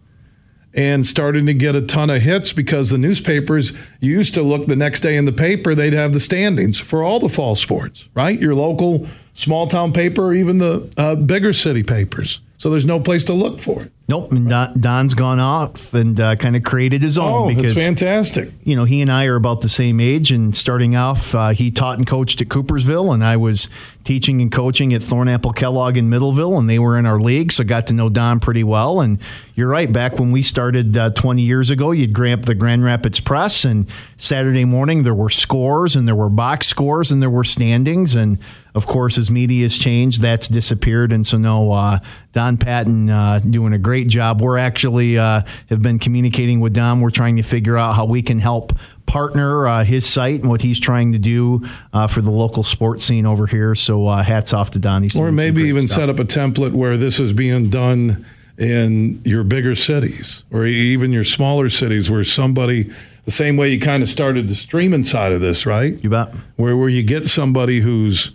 and 0.74 1.06
starting 1.06 1.46
to 1.46 1.54
get 1.54 1.74
a 1.74 1.82
ton 1.82 2.10
of 2.10 2.22
hits 2.22 2.52
because 2.52 2.90
the 2.90 2.98
newspapers 2.98 3.72
used 4.00 4.34
to 4.34 4.42
look 4.42 4.66
the 4.66 4.76
next 4.76 5.00
day 5.00 5.16
in 5.16 5.24
the 5.24 5.32
paper 5.32 5.74
they'd 5.74 5.92
have 5.92 6.12
the 6.12 6.20
standings 6.20 6.78
for 6.78 7.02
all 7.02 7.18
the 7.18 7.28
fall 7.28 7.56
sports 7.56 8.08
right 8.14 8.40
your 8.40 8.54
local 8.54 9.06
small 9.34 9.66
town 9.66 9.92
paper 9.92 10.26
or 10.26 10.34
even 10.34 10.58
the 10.58 10.92
uh, 10.96 11.14
bigger 11.14 11.52
city 11.52 11.82
papers 11.82 12.40
so 12.56 12.70
there's 12.70 12.84
no 12.84 13.00
place 13.00 13.24
to 13.24 13.32
look 13.32 13.58
for 13.58 13.82
it 13.82 13.92
Nope, 14.10 14.32
Don's 14.80 15.12
gone 15.12 15.38
off 15.38 15.92
and 15.92 16.18
uh, 16.18 16.34
kind 16.36 16.56
of 16.56 16.62
created 16.62 17.02
his 17.02 17.18
own. 17.18 17.52
Oh, 17.52 17.54
because, 17.54 17.74
fantastic! 17.74 18.50
You 18.64 18.74
know, 18.74 18.84
he 18.84 19.02
and 19.02 19.12
I 19.12 19.26
are 19.26 19.36
about 19.36 19.60
the 19.60 19.68
same 19.68 20.00
age, 20.00 20.30
and 20.30 20.56
starting 20.56 20.96
off, 20.96 21.34
uh, 21.34 21.50
he 21.50 21.70
taught 21.70 21.98
and 21.98 22.06
coached 22.06 22.40
at 22.40 22.48
Coopersville, 22.48 23.12
and 23.12 23.22
I 23.22 23.36
was 23.36 23.68
teaching 24.04 24.40
and 24.40 24.50
coaching 24.50 24.94
at 24.94 25.02
Thornapple 25.02 25.54
Kellogg 25.54 25.96
in 25.96 26.08
Middleville, 26.08 26.58
and 26.58 26.68
they 26.68 26.78
were 26.78 26.96
in 26.96 27.04
our 27.04 27.20
league, 27.20 27.52
so 27.52 27.62
got 27.64 27.86
to 27.88 27.94
know 27.94 28.08
Don 28.08 28.40
pretty 28.40 28.64
well. 28.64 29.00
And 29.00 29.20
you're 29.54 29.68
right, 29.68 29.92
back 29.92 30.18
when 30.18 30.30
we 30.30 30.42
started 30.42 30.96
uh, 30.96 31.10
20 31.10 31.42
years 31.42 31.70
ago, 31.70 31.92
you'd 31.92 32.12
grab 32.12 32.44
the 32.44 32.54
Grand 32.54 32.84
Rapids 32.84 33.20
Press, 33.20 33.64
and 33.64 33.86
Saturday 34.16 34.64
morning 34.64 35.02
there 35.02 35.14
were 35.14 35.30
scores, 35.30 35.94
and 35.94 36.08
there 36.08 36.14
were 36.14 36.30
box 36.30 36.66
scores, 36.66 37.10
and 37.10 37.20
there 37.20 37.30
were 37.30 37.44
standings, 37.44 38.14
and 38.14 38.38
of 38.74 38.86
course, 38.86 39.18
as 39.18 39.30
media 39.30 39.64
has 39.64 39.76
changed, 39.76 40.22
that's 40.22 40.46
disappeared, 40.46 41.12
and 41.12 41.26
so 41.26 41.36
now 41.36 41.70
uh, 41.70 41.98
Don 42.32 42.56
Patton 42.56 43.10
uh, 43.10 43.40
doing 43.40 43.72
a 43.72 43.78
great 43.78 44.06
job. 44.06 44.40
We're 44.40 44.58
actually 44.58 45.18
uh, 45.18 45.42
have 45.68 45.82
been 45.82 45.98
communicating 45.98 46.60
with 46.60 46.74
Don. 46.74 47.00
We're 47.00 47.10
trying 47.10 47.36
to 47.36 47.42
figure 47.42 47.76
out 47.76 47.94
how 47.94 48.04
we 48.04 48.22
can 48.22 48.38
help 48.38 48.72
partner 49.08 49.66
uh, 49.66 49.82
his 49.82 50.06
site 50.06 50.40
and 50.40 50.48
what 50.48 50.60
he's 50.60 50.78
trying 50.78 51.12
to 51.12 51.18
do 51.18 51.66
uh, 51.92 52.06
for 52.06 52.20
the 52.20 52.30
local 52.30 52.62
sports 52.62 53.04
scene 53.04 53.26
over 53.26 53.46
here. 53.46 53.74
So 53.74 54.06
uh, 54.06 54.22
hats 54.22 54.52
off 54.52 54.70
to 54.70 54.78
Don. 54.78 55.02
He's 55.02 55.16
or 55.16 55.32
maybe 55.32 55.62
even 55.62 55.88
stuff. 55.88 56.02
set 56.02 56.10
up 56.10 56.20
a 56.20 56.24
template 56.24 56.72
where 56.72 56.96
this 56.96 57.18
is 57.18 57.32
being 57.32 57.70
done 57.70 58.24
in 58.58 59.20
your 59.24 59.42
bigger 59.42 59.74
cities 59.74 60.44
or 60.52 60.66
even 60.66 61.12
your 61.12 61.24
smaller 61.24 61.68
cities 61.68 62.10
where 62.10 62.22
somebody 62.22 62.92
the 63.24 63.30
same 63.30 63.56
way 63.56 63.70
you 63.70 63.80
kind 63.80 64.02
of 64.02 64.08
started 64.08 64.48
the 64.48 64.54
streaming 64.54 65.04
side 65.04 65.32
of 65.32 65.40
this, 65.40 65.66
right? 65.66 66.02
You 66.02 66.10
bet. 66.10 66.34
Where 66.56 66.76
where 66.76 66.88
you 66.88 67.02
get 67.02 67.26
somebody 67.26 67.80
who's 67.80 68.34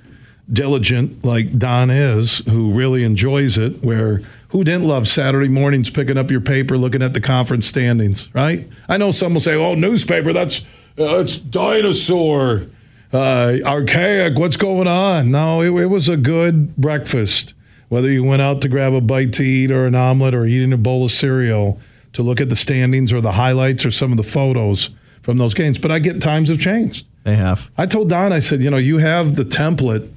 diligent 0.52 1.24
like 1.24 1.58
Don 1.58 1.90
is, 1.90 2.40
who 2.50 2.72
really 2.74 3.04
enjoys 3.04 3.58
it, 3.58 3.84
where 3.84 4.22
who 4.54 4.64
didn't 4.64 4.88
love 4.88 5.08
Saturday 5.08 5.50
mornings 5.50 5.90
picking 5.90 6.16
up 6.16 6.30
your 6.30 6.40
paper, 6.40 6.78
looking 6.78 7.02
at 7.02 7.14
the 7.14 7.20
conference 7.20 7.66
standings, 7.66 8.34
right? 8.36 8.70
I 8.88 8.98
know 8.98 9.10
some 9.10 9.34
will 9.34 9.42
say, 9.42 9.56
"Oh, 9.56 9.74
newspaper, 9.74 10.32
that's 10.32 10.62
uh, 10.98 11.18
it's 11.20 11.38
dinosaur, 11.38 12.68
uh, 13.12 13.58
archaic. 13.66 14.38
What's 14.38 14.56
going 14.56 14.88
on?" 14.88 15.32
No, 15.32 15.62
it, 15.62 15.82
it 15.82 15.88
was 15.88 16.08
a 16.08 16.16
good 16.16 16.78
breakfast. 16.78 17.56
Whether 17.90 18.12
you 18.12 18.24
went 18.24 18.44
out 18.44 18.62
to 18.62 18.70
grab 18.70 18.94
a 18.94 19.02
bite 19.02 19.34
to 19.34 19.44
eat 19.44 19.72
or 19.72 19.88
an 19.88 19.96
omelet 19.96 20.36
or 20.36 20.46
eating 20.46 20.72
a 20.72 20.78
bowl 20.78 21.04
of 21.04 21.12
cereal 21.12 21.80
to 22.14 22.22
look 22.22 22.40
at 22.40 22.50
the 22.50 22.56
standings 22.56 23.12
or 23.12 23.22
the 23.22 23.34
highlights 23.34 23.86
or 23.86 23.92
some 23.92 24.12
of 24.12 24.18
the 24.18 24.24
photos 24.24 24.92
from 25.24 25.38
those 25.40 25.56
games. 25.56 25.80
But 25.80 25.92
I 25.92 25.98
get 25.98 26.22
times 26.22 26.50
have 26.50 26.60
changed. 26.60 27.08
They 27.24 27.36
have. 27.36 27.72
I 27.76 27.88
told 27.88 28.10
Don, 28.10 28.32
I 28.32 28.40
said, 28.40 28.62
you 28.62 28.70
know, 28.70 28.78
you 28.78 29.00
have 29.00 29.36
the 29.36 29.46
template 29.46 30.12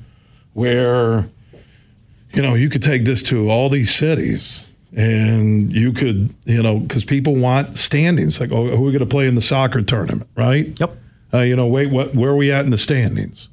where 0.53 1.29
you 2.33 2.43
know 2.43 2.55
you 2.55 2.69
could 2.69 2.83
take 2.83 3.05
this 3.05 3.23
to 3.25 3.51
all 3.51 3.69
these 3.69 3.95
cities 3.95 4.65
and 4.97 5.73
you 5.75 5.93
could 5.93 6.35
you 6.45 6.63
know 6.63 6.79
because 6.79 7.05
people 7.05 7.35
want 7.35 7.77
standings. 7.77 8.41
Like 8.41 8.53
oh 8.53 8.69
who 8.69 8.75
are 8.75 8.87
we 8.87 8.93
going 8.93 9.01
to 9.01 9.07
play 9.07 9.27
in 9.27 9.35
the 9.35 9.41
soccer 9.41 9.83
tournament 9.83 10.29
right? 10.37 10.79
Yep. 10.79 10.97
Uh, 11.35 11.39
you 11.39 11.57
know 11.57 11.67
wait 11.67 11.91
what 11.91 12.15
where 12.15 12.31
are 12.31 12.37
we 12.37 12.53
at 12.53 12.65
in 12.65 12.71
the 12.71 12.79
standings? 12.79 13.49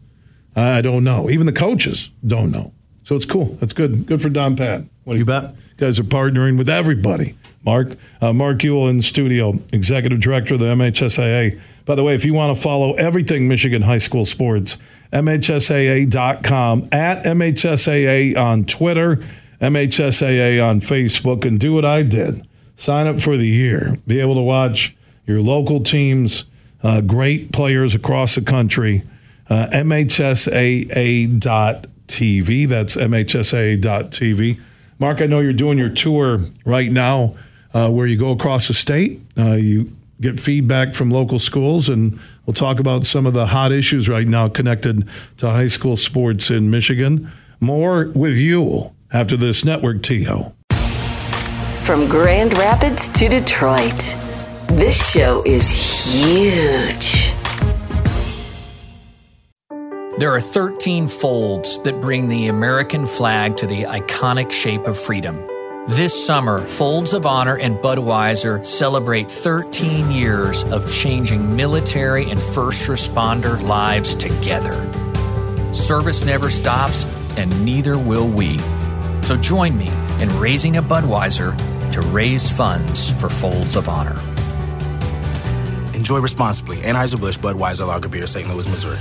I 0.55 0.81
don't 0.81 1.03
know. 1.03 1.29
Even 1.29 1.47
the 1.47 1.53
coaches 1.53 2.11
don't 2.25 2.51
know. 2.51 2.73
So 3.01 3.15
it's 3.15 3.25
cool. 3.25 3.57
That's 3.59 3.73
good. 3.73 4.05
Good 4.05 4.21
for 4.21 4.29
don 4.29 4.55
pat. 4.55 4.83
What 5.03 5.13
do 5.13 5.19
you 5.19 5.25
bet. 5.25 5.55
guys 5.77 5.99
are 5.99 6.03
partnering 6.03 6.57
with 6.57 6.69
everybody 6.69 7.35
mark 7.63 7.95
uh, 8.21 8.33
mark 8.33 8.59
Uyl 8.59 8.89
in 8.89 9.01
studio 9.01 9.59
executive 9.71 10.19
director 10.19 10.55
of 10.55 10.59
the 10.59 10.65
mhsaa 10.67 11.59
by 11.85 11.95
the 11.95 12.03
way 12.03 12.15
if 12.15 12.25
you 12.25 12.33
want 12.33 12.55
to 12.55 12.61
follow 12.61 12.93
everything 12.93 13.47
michigan 13.47 13.83
high 13.83 13.97
school 13.97 14.25
sports 14.25 14.77
MHSAA.com, 15.13 16.89
at 16.91 17.23
MHSAA 17.23 18.35
on 18.35 18.65
Twitter, 18.65 19.23
MHSAA 19.61 20.65
on 20.65 20.81
Facebook, 20.81 21.45
and 21.45 21.59
do 21.59 21.73
what 21.73 21.85
I 21.85 22.01
did. 22.01 22.45
Sign 22.75 23.05
up 23.05 23.19
for 23.19 23.37
the 23.37 23.47
year. 23.47 23.99
Be 24.07 24.19
able 24.19 24.33
to 24.35 24.41
watch 24.41 24.95
your 25.27 25.39
local 25.39 25.81
teams, 25.83 26.45
uh, 26.81 27.01
great 27.01 27.51
players 27.51 27.93
across 27.93 28.33
the 28.35 28.41
country. 28.41 29.03
Uh, 29.49 29.67
MHSAA.tv. 29.67 31.37
That's 32.67 32.95
MHSAA.tv. 32.95 34.59
Mark, 34.97 35.21
I 35.21 35.27
know 35.27 35.39
you're 35.39 35.53
doing 35.53 35.77
your 35.77 35.89
tour 35.89 36.39
right 36.65 36.91
now 36.91 37.35
uh, 37.73 37.89
where 37.89 38.07
you 38.07 38.17
go 38.17 38.31
across 38.31 38.67
the 38.67 38.73
state. 38.73 39.19
Uh, 39.37 39.53
you 39.53 39.95
get 40.21 40.39
feedback 40.39 40.93
from 40.93 41.09
local 41.09 41.39
schools, 41.39 41.89
and 41.89 42.19
we'll 42.45 42.53
talk 42.53 42.79
about 42.79 43.05
some 43.05 43.25
of 43.25 43.33
the 43.33 43.47
hot 43.47 43.71
issues 43.71 44.07
right 44.07 44.27
now 44.27 44.47
connected 44.47 45.07
to 45.37 45.49
high 45.49 45.67
school 45.67 45.97
sports 45.97 46.49
in 46.49 46.69
Michigan. 46.69 47.31
More 47.59 48.09
with 48.13 48.37
you 48.37 48.93
after 49.11 49.37
this 49.37 49.63
network 49.65 50.01
TO. 50.01 50.53
From 51.83 52.07
Grand 52.07 52.57
Rapids 52.57 53.09
to 53.09 53.27
Detroit, 53.27 54.15
this 54.67 55.11
show 55.11 55.43
is 55.45 55.69
huge. 55.69 57.33
There 60.19 60.31
are 60.31 60.39
13 60.39 61.07
folds 61.07 61.79
that 61.79 61.99
bring 61.99 62.29
the 62.29 62.47
American 62.47 63.05
flag 63.05 63.57
to 63.57 63.67
the 63.67 63.83
iconic 63.83 64.51
shape 64.51 64.85
of 64.85 64.97
freedom. 64.97 65.45
This 65.89 66.25
summer, 66.25 66.59
Folds 66.59 67.11
of 67.11 67.25
Honor 67.25 67.57
and 67.57 67.75
Budweiser 67.75 68.65
celebrate 68.65 69.29
13 69.29 70.11
years 70.11 70.63
of 70.71 70.89
changing 70.89 71.57
military 71.57 72.29
and 72.31 72.41
first 72.41 72.87
responder 72.87 73.61
lives 73.61 74.15
together. 74.15 74.73
Service 75.73 76.23
never 76.23 76.49
stops, 76.49 77.03
and 77.35 77.65
neither 77.65 77.97
will 77.97 78.29
we. 78.29 78.59
So 79.23 79.35
join 79.35 79.77
me 79.77 79.91
in 80.21 80.29
raising 80.39 80.77
a 80.77 80.81
Budweiser 80.81 81.53
to 81.91 82.01
raise 82.13 82.49
funds 82.49 83.11
for 83.19 83.29
Folds 83.29 83.75
of 83.75 83.89
Honor. 83.89 84.17
Enjoy 85.93 86.19
responsibly. 86.19 86.77
Anheuser-Busch 86.77 87.39
Budweiser 87.39 87.85
Lager 87.85 88.07
Beer, 88.07 88.25
St. 88.25 88.47
Louis, 88.47 88.69
Missouri. 88.69 88.99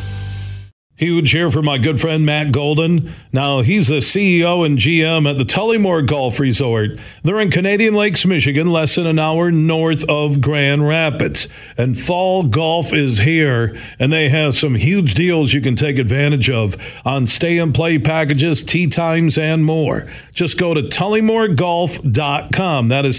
Huge 1.03 1.33
here 1.33 1.51
for 1.51 1.63
my 1.63 1.79
good 1.79 2.01
friend 2.01 2.25
Matt 2.25 2.53
Golden. 2.53 3.13
Now, 3.33 3.63
he's 3.63 3.89
the 3.89 3.97
CEO 3.97 4.65
and 4.65 4.79
GM 4.79 5.29
at 5.29 5.37
the 5.37 5.43
Tullymore 5.43 6.07
Golf 6.07 6.39
Resort. 6.39 6.91
They're 7.25 7.41
in 7.41 7.51
Canadian 7.51 7.95
Lakes, 7.95 8.25
Michigan, 8.25 8.71
less 8.71 8.95
than 8.95 9.09
an 9.09 9.19
hour 9.19 9.51
north 9.51 10.09
of 10.09 10.41
Grand 10.41 10.87
Rapids. 10.87 11.49
And 11.77 11.99
fall 11.99 12.45
golf 12.45 12.93
is 12.93 13.19
here, 13.19 13.77
and 13.99 14.13
they 14.13 14.29
have 14.29 14.55
some 14.55 14.77
huge 14.77 15.15
deals 15.15 15.53
you 15.53 15.61
can 15.61 15.75
take 15.75 15.99
advantage 15.99 16.49
of 16.49 16.77
on 17.05 17.27
stay 17.27 17.59
and 17.59 17.75
play 17.75 17.99
packages, 17.99 18.63
tee 18.63 18.87
times, 18.87 19.37
and 19.37 19.65
more. 19.65 20.09
Just 20.35 20.57
go 20.57 20.73
to 20.73 20.83
tullymoregolf.com. 20.83 22.89
That 22.91 23.05
is 23.05 23.19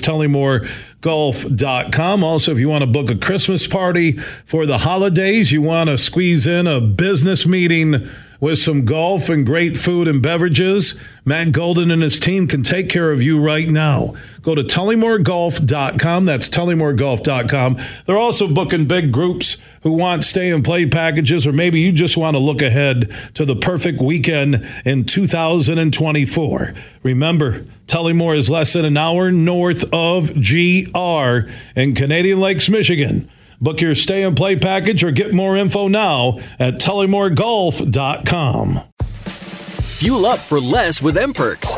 tullymoregolf.com. 1.04 2.24
Also, 2.24 2.52
if 2.52 2.60
you 2.60 2.70
want 2.70 2.82
to 2.82 2.88
book 2.88 3.10
a 3.10 3.16
Christmas 3.16 3.68
party 3.68 4.14
for 4.46 4.66
the 4.66 4.80
holidays, 4.80 5.52
you 5.52 5.62
want 5.62 5.90
to 5.90 5.98
squeeze 5.98 6.48
in 6.48 6.68
a 6.68 6.80
business 6.82 7.46
meeting 7.46 8.10
with 8.40 8.58
some 8.58 8.86
golf 8.86 9.30
and 9.30 9.46
great 9.46 9.78
food 9.78 10.08
and 10.08 10.22
beverages. 10.22 11.00
Matt 11.26 11.52
Golden 11.52 11.90
and 11.92 12.04
his 12.04 12.20
team 12.20 12.48
can 12.48 12.64
take 12.64 12.90
care 12.90 13.12
of 13.12 13.22
you 13.22 13.40
right 13.40 13.70
now. 13.70 14.14
Go 14.42 14.56
to 14.56 14.62
tullymoregolf.com. 14.62 16.26
That's 16.26 16.50
tullymoregolf.com. 16.50 17.78
They're 18.06 18.18
also 18.18 18.48
booking 18.48 18.86
big 18.86 19.12
groups 19.12 19.58
who 19.84 19.94
want 19.94 20.24
stay 20.24 20.52
and 20.52 20.64
play 20.64 20.86
packages, 20.86 21.48
or 21.48 21.54
maybe 21.54 21.80
you 21.80 21.92
just 21.92 22.18
want 22.18 22.36
to 22.36 22.40
look 22.40 22.62
ahead 22.62 23.10
to 23.36 23.46
the 23.46 23.56
perfect 23.56 24.02
weekend 24.02 24.68
in 24.84 25.06
2024. 25.06 26.74
Remember, 27.04 27.66
Tullymore 27.88 28.38
is 28.38 28.50
less 28.50 28.74
than 28.74 28.86
an 28.86 28.98
hour 28.98 29.32
north 29.32 29.86
of 29.94 30.34
GR 30.34 31.50
in 31.76 31.96
Canadian 31.96 32.40
Lakes, 32.40 32.70
Michigan. 32.70 33.30
Book 33.64 33.80
your 33.80 33.96
stay 33.96 34.24
and 34.24 34.36
play 34.36 34.58
package 34.58 35.06
or 35.06 35.12
get 35.12 35.34
more 35.34 35.56
info 35.56 35.88
now 35.88 36.38
at 36.60 36.74
tullymoregolf.com. 36.76 38.82
Fuel 39.00 40.26
up 40.26 40.40
for 40.40 40.60
less 40.60 41.02
with 41.02 41.18
M-Perks. 41.18 41.78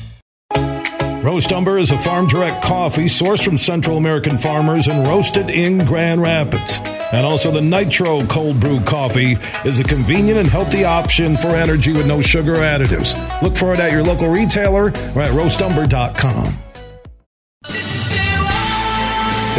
Roast 1.23 1.53
Umber 1.53 1.77
is 1.77 1.91
a 1.91 1.99
farm 1.99 2.25
direct 2.25 2.63
coffee 2.63 3.05
sourced 3.05 3.45
from 3.45 3.55
Central 3.55 3.97
American 3.97 4.39
farmers 4.39 4.87
and 4.87 5.07
roasted 5.07 5.51
in 5.51 5.85
Grand 5.85 6.19
Rapids. 6.19 6.79
And 7.13 7.23
also, 7.23 7.51
the 7.51 7.61
Nitro 7.61 8.25
Cold 8.25 8.59
Brew 8.59 8.79
Coffee 8.79 9.37
is 9.63 9.79
a 9.79 9.83
convenient 9.83 10.39
and 10.39 10.47
healthy 10.47 10.83
option 10.83 11.35
for 11.35 11.49
energy 11.49 11.93
with 11.93 12.07
no 12.07 12.23
sugar 12.23 12.55
additives. 12.55 13.13
Look 13.43 13.55
for 13.55 13.71
it 13.71 13.79
at 13.79 13.91
your 13.91 14.03
local 14.03 14.29
retailer 14.29 14.85
or 14.85 15.21
at 15.21 15.29
roastumber.com. 15.29 16.57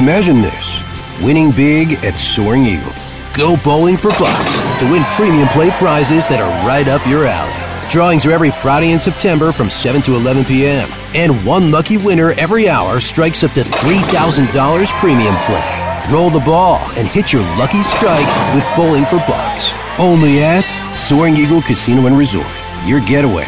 Imagine 0.02 0.42
this 0.42 0.82
winning 1.22 1.52
big 1.52 1.92
at 2.04 2.18
Soaring 2.18 2.66
Eagle. 2.66 2.92
Go 3.34 3.54
bowling 3.62 3.96
for 3.96 4.10
bucks 4.18 4.80
to 4.80 4.90
win 4.90 5.04
premium 5.14 5.46
play 5.48 5.70
prizes 5.70 6.26
that 6.26 6.40
are 6.40 6.66
right 6.66 6.88
up 6.88 7.06
your 7.06 7.24
alley. 7.26 7.61
Drawings 7.92 8.24
are 8.24 8.32
every 8.32 8.50
Friday 8.50 8.92
in 8.92 8.98
September 8.98 9.52
from 9.52 9.68
7 9.68 10.00
to 10.00 10.14
11 10.14 10.46
p.m. 10.46 10.88
And 11.14 11.44
one 11.44 11.70
lucky 11.70 11.98
winner 11.98 12.30
every 12.38 12.66
hour 12.66 13.00
strikes 13.00 13.44
up 13.44 13.52
to 13.52 13.60
$3,000 13.60 14.98
premium 14.98 15.36
play. 15.44 16.06
Roll 16.10 16.30
the 16.30 16.40
ball 16.40 16.78
and 16.96 17.06
hit 17.06 17.34
your 17.34 17.42
lucky 17.58 17.82
strike 17.82 18.26
with 18.54 18.64
Bowling 18.74 19.04
for 19.04 19.18
Bucks. 19.28 19.74
Only 19.98 20.42
at 20.42 20.62
Soaring 20.96 21.36
Eagle 21.36 21.60
Casino 21.60 22.06
and 22.06 22.16
Resort. 22.16 22.46
Your 22.86 23.00
getaway. 23.00 23.44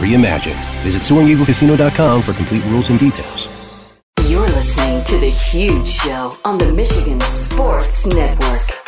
Reimagine. 0.00 0.56
Visit 0.82 1.02
SoaringEagleCasino.com 1.02 2.22
for 2.22 2.32
complete 2.32 2.64
rules 2.64 2.88
and 2.88 2.98
details. 2.98 3.50
You're 4.26 4.40
listening 4.40 5.04
to 5.04 5.18
The 5.18 5.28
Huge 5.28 5.86
Show 5.86 6.32
on 6.46 6.56
the 6.56 6.72
Michigan 6.72 7.20
Sports 7.20 8.06
Network. 8.06 8.81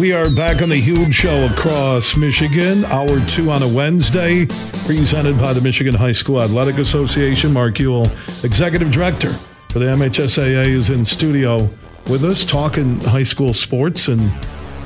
We 0.00 0.12
are 0.12 0.34
back 0.34 0.62
on 0.62 0.70
the 0.70 0.76
huge 0.76 1.14
show 1.14 1.44
across 1.44 2.16
Michigan, 2.16 2.86
hour 2.86 3.20
two 3.26 3.50
on 3.50 3.62
a 3.62 3.68
Wednesday, 3.68 4.46
presented 4.86 5.36
by 5.36 5.52
the 5.52 5.60
Michigan 5.60 5.92
High 5.92 6.12
School 6.12 6.40
Athletic 6.40 6.78
Association. 6.78 7.52
Mark 7.52 7.74
Uyl, 7.74 8.06
Executive 8.42 8.90
Director 8.90 9.28
for 9.68 9.78
the 9.78 9.84
MHSAA, 9.84 10.68
is 10.68 10.88
in 10.88 11.04
studio 11.04 11.68
with 12.08 12.24
us 12.24 12.46
talking 12.46 12.98
high 13.00 13.22
school 13.24 13.52
sports 13.52 14.08
and 14.08 14.32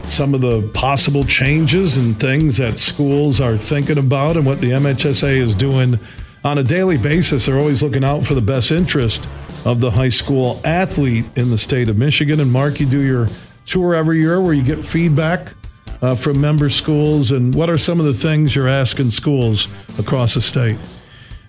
some 0.03 0.35
of 0.35 0.41
the 0.41 0.69
possible 0.75 1.23
changes 1.23 1.97
and 1.97 2.19
things 2.19 2.57
that 2.57 2.77
schools 2.77 3.41
are 3.41 3.57
thinking 3.57 3.99
about 3.99 4.37
and 4.37 4.45
what 4.45 4.61
the 4.61 4.73
MHSA 4.73 5.37
is 5.37 5.55
doing 5.55 5.97
on 6.43 6.59
a 6.59 6.65
daily 6.65 6.99
basis. 6.99 7.47
They're 7.47 7.61
always 7.61 7.85
looking 7.85 8.03
out 8.03 8.25
for 8.25 8.35
the 8.35 8.43
best 8.43 8.73
interest 8.73 9.29
of 9.65 9.79
the 9.79 9.93
high 9.93 10.09
school 10.09 10.61
athlete 10.65 11.27
in 11.37 11.51
the 11.51 11.59
state 11.59 11.89
of 11.89 11.97
Michigan. 11.97 12.41
And 12.41 12.51
Mark, 12.51 12.81
you 12.81 12.87
do 12.87 13.01
your 13.01 13.29
tour 13.67 13.95
every 13.95 14.21
year 14.21 14.41
where 14.41 14.55
you 14.55 14.63
get 14.63 14.85
feedback 14.85 15.55
uh, 16.03 16.15
from 16.15 16.41
member 16.41 16.71
schools. 16.71 17.31
And 17.31 17.55
what 17.55 17.71
are 17.71 17.79
some 17.79 17.99
of 17.99 18.07
the 18.07 18.15
things 18.15 18.55
you're 18.55 18.69
asking 18.69 19.11
schools 19.11 19.69
across 19.99 20.35
the 20.35 20.43
state? 20.43 20.77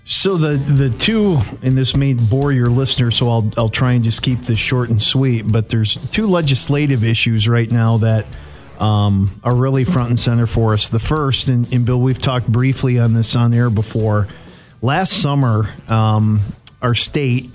So 0.08 0.38
the 0.38 0.58
the 0.58 0.92
two, 0.92 1.40
and 1.64 1.76
this 1.76 1.96
may 1.96 2.14
bore 2.14 2.52
your 2.52 2.70
listener, 2.70 3.10
so 3.10 3.28
I'll 3.28 3.52
I'll 3.58 3.70
try 3.70 3.94
and 3.94 4.04
just 4.04 4.22
keep 4.22 4.42
this 4.42 4.60
short 4.60 4.90
and 4.90 5.02
sweet. 5.02 5.52
But 5.52 5.70
there's 5.70 6.12
two 6.12 6.28
legislative 6.28 7.04
issues 7.04 7.48
right 7.48 7.70
now 7.70 7.98
that 7.98 8.28
um, 8.80 9.32
are 9.44 9.56
really 9.56 9.84
front 9.84 10.10
and 10.10 10.20
center 10.20 10.46
for 10.46 10.74
us. 10.74 10.90
The 10.90 11.00
first, 11.00 11.50
and, 11.50 11.72
and, 11.74 11.86
Bill, 11.86 12.00
we've 12.00 12.20
talked 12.20 12.48
briefly 12.48 13.00
on 13.00 13.14
this 13.14 13.36
on 13.36 13.54
air 13.54 13.72
before. 13.72 14.28
Last 14.82 15.14
summer, 15.14 15.74
um, 15.88 16.42
our 16.82 16.94
state 16.94 17.50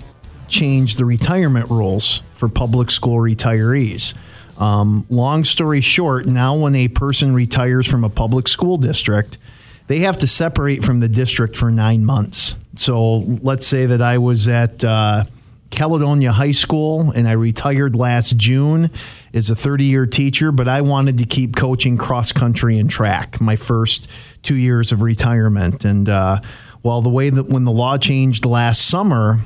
changed 0.47 0.97
the 0.97 1.05
retirement 1.05 1.69
rules 1.69 2.21
for 2.33 2.49
public 2.49 2.91
school 2.91 3.17
retirees. 3.17 4.13
Um, 4.61 5.07
long 5.09 5.43
story 5.43 5.81
short, 5.81 6.27
now 6.27 6.55
when 6.55 6.75
a 6.75 6.87
person 6.87 7.33
retires 7.33 7.87
from 7.87 8.03
a 8.03 8.09
public 8.09 8.47
school 8.47 8.77
district, 8.77 9.39
they 9.87 9.99
have 9.99 10.17
to 10.17 10.27
separate 10.27 10.85
from 10.85 10.99
the 10.99 11.09
district 11.09 11.57
for 11.57 11.71
nine 11.71 12.05
months. 12.05 12.55
So 12.75 13.17
let's 13.41 13.65
say 13.65 13.87
that 13.87 14.03
I 14.03 14.19
was 14.19 14.47
at 14.47 14.83
uh, 14.83 15.23
Caledonia 15.71 16.31
High 16.31 16.51
School 16.51 17.09
and 17.11 17.27
I 17.27 17.31
retired 17.31 17.95
last 17.95 18.37
June 18.37 18.91
as 19.33 19.49
a 19.49 19.55
30 19.55 19.85
year 19.85 20.05
teacher, 20.05 20.51
but 20.51 20.67
I 20.67 20.81
wanted 20.81 21.17
to 21.17 21.25
keep 21.25 21.55
coaching 21.55 21.97
cross 21.97 22.31
country 22.31 22.77
and 22.77 22.87
track 22.87 23.41
my 23.41 23.55
first 23.55 24.07
two 24.43 24.55
years 24.55 24.91
of 24.91 25.01
retirement. 25.01 25.85
And 25.85 26.07
uh, 26.07 26.41
well, 26.83 27.01
the 27.01 27.09
way 27.09 27.31
that 27.31 27.47
when 27.47 27.63
the 27.63 27.71
law 27.71 27.97
changed 27.97 28.45
last 28.45 28.87
summer, 28.87 29.39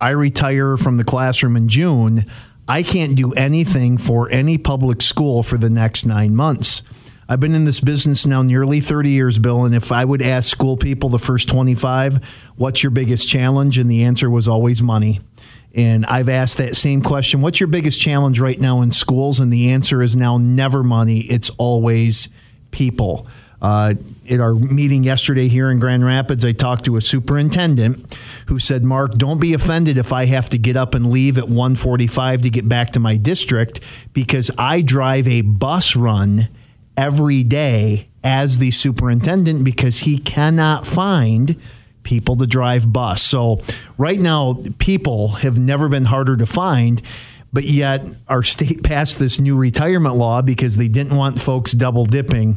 I 0.00 0.10
retire 0.10 0.76
from 0.76 0.96
the 0.96 1.04
classroom 1.04 1.56
in 1.56 1.68
June. 1.68 2.26
I 2.70 2.84
can't 2.84 3.16
do 3.16 3.32
anything 3.32 3.98
for 3.98 4.30
any 4.30 4.56
public 4.56 5.02
school 5.02 5.42
for 5.42 5.58
the 5.58 5.68
next 5.68 6.06
nine 6.06 6.36
months. 6.36 6.84
I've 7.28 7.40
been 7.40 7.52
in 7.52 7.64
this 7.64 7.80
business 7.80 8.28
now 8.28 8.42
nearly 8.42 8.80
30 8.80 9.10
years, 9.10 9.40
Bill, 9.40 9.64
and 9.64 9.74
if 9.74 9.90
I 9.90 10.04
would 10.04 10.22
ask 10.22 10.48
school 10.48 10.76
people 10.76 11.08
the 11.08 11.18
first 11.18 11.48
25, 11.48 12.24
what's 12.54 12.84
your 12.84 12.92
biggest 12.92 13.28
challenge? 13.28 13.76
And 13.76 13.90
the 13.90 14.04
answer 14.04 14.30
was 14.30 14.46
always 14.46 14.80
money. 14.80 15.20
And 15.74 16.06
I've 16.06 16.28
asked 16.28 16.58
that 16.58 16.76
same 16.76 17.02
question 17.02 17.40
what's 17.40 17.58
your 17.58 17.66
biggest 17.66 18.00
challenge 18.00 18.38
right 18.38 18.60
now 18.60 18.82
in 18.82 18.92
schools? 18.92 19.40
And 19.40 19.52
the 19.52 19.72
answer 19.72 20.00
is 20.00 20.14
now 20.14 20.38
never 20.38 20.84
money, 20.84 21.22
it's 21.22 21.50
always 21.58 22.28
people. 22.70 23.26
Uh, 23.62 23.94
at 24.28 24.40
our 24.40 24.54
meeting 24.54 25.04
yesterday 25.04 25.48
here 25.48 25.70
in 25.70 25.78
Grand 25.78 26.04
Rapids, 26.04 26.44
I 26.44 26.52
talked 26.52 26.84
to 26.86 26.96
a 26.96 27.02
superintendent 27.02 28.16
who 28.46 28.58
said, 28.58 28.84
"Mark, 28.84 29.18
don't 29.18 29.40
be 29.40 29.52
offended 29.52 29.98
if 29.98 30.12
I 30.12 30.26
have 30.26 30.48
to 30.50 30.58
get 30.58 30.76
up 30.76 30.94
and 30.94 31.10
leave 31.10 31.36
at 31.36 31.48
1:45 31.48 32.40
to 32.42 32.50
get 32.50 32.68
back 32.68 32.92
to 32.92 33.00
my 33.00 33.16
district 33.16 33.80
because 34.14 34.50
I 34.56 34.80
drive 34.80 35.28
a 35.28 35.42
bus 35.42 35.94
run 35.94 36.48
every 36.96 37.42
day 37.42 38.08
as 38.24 38.58
the 38.58 38.70
superintendent 38.70 39.64
because 39.64 40.00
he 40.00 40.18
cannot 40.18 40.86
find 40.86 41.56
people 42.02 42.36
to 42.36 42.46
drive 42.46 42.92
bus." 42.92 43.20
So, 43.20 43.60
right 43.98 44.20
now, 44.20 44.56
people 44.78 45.28
have 45.28 45.58
never 45.58 45.88
been 45.88 46.06
harder 46.06 46.36
to 46.36 46.46
find. 46.46 47.02
But 47.52 47.64
yet, 47.64 48.06
our 48.26 48.42
state 48.42 48.82
passed 48.84 49.18
this 49.18 49.38
new 49.38 49.56
retirement 49.56 50.14
law 50.14 50.40
because 50.40 50.78
they 50.78 50.88
didn't 50.88 51.16
want 51.16 51.40
folks 51.40 51.72
double 51.72 52.06
dipping 52.06 52.56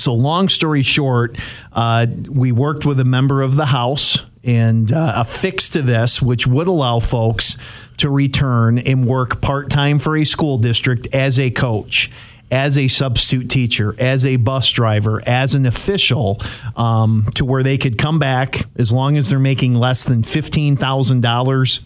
so, 0.00 0.14
long 0.14 0.48
story 0.48 0.82
short, 0.82 1.36
uh, 1.72 2.06
we 2.28 2.52
worked 2.52 2.86
with 2.86 2.98
a 3.00 3.04
member 3.04 3.42
of 3.42 3.56
the 3.56 3.66
House 3.66 4.24
and 4.42 4.90
uh, 4.90 5.12
a 5.16 5.24
fix 5.24 5.68
to 5.70 5.82
this, 5.82 6.22
which 6.22 6.46
would 6.46 6.66
allow 6.66 6.98
folks 6.98 7.58
to 7.98 8.08
return 8.08 8.78
and 8.78 9.06
work 9.06 9.42
part 9.42 9.68
time 9.68 9.98
for 9.98 10.16
a 10.16 10.24
school 10.24 10.56
district 10.56 11.06
as 11.12 11.38
a 11.38 11.50
coach 11.50 12.10
as 12.52 12.76
a 12.76 12.88
substitute 12.88 13.48
teacher, 13.48 13.94
as 14.00 14.26
a 14.26 14.34
bus 14.34 14.68
driver, 14.70 15.22
as 15.24 15.54
an 15.54 15.66
official, 15.66 16.40
um, 16.74 17.28
to 17.36 17.44
where 17.44 17.62
they 17.62 17.78
could 17.78 17.96
come 17.96 18.18
back 18.18 18.66
as 18.76 18.90
long 18.90 19.16
as 19.16 19.30
they're 19.30 19.38
making 19.38 19.74
less 19.74 20.02
than 20.02 20.22
$15,000 20.22 21.80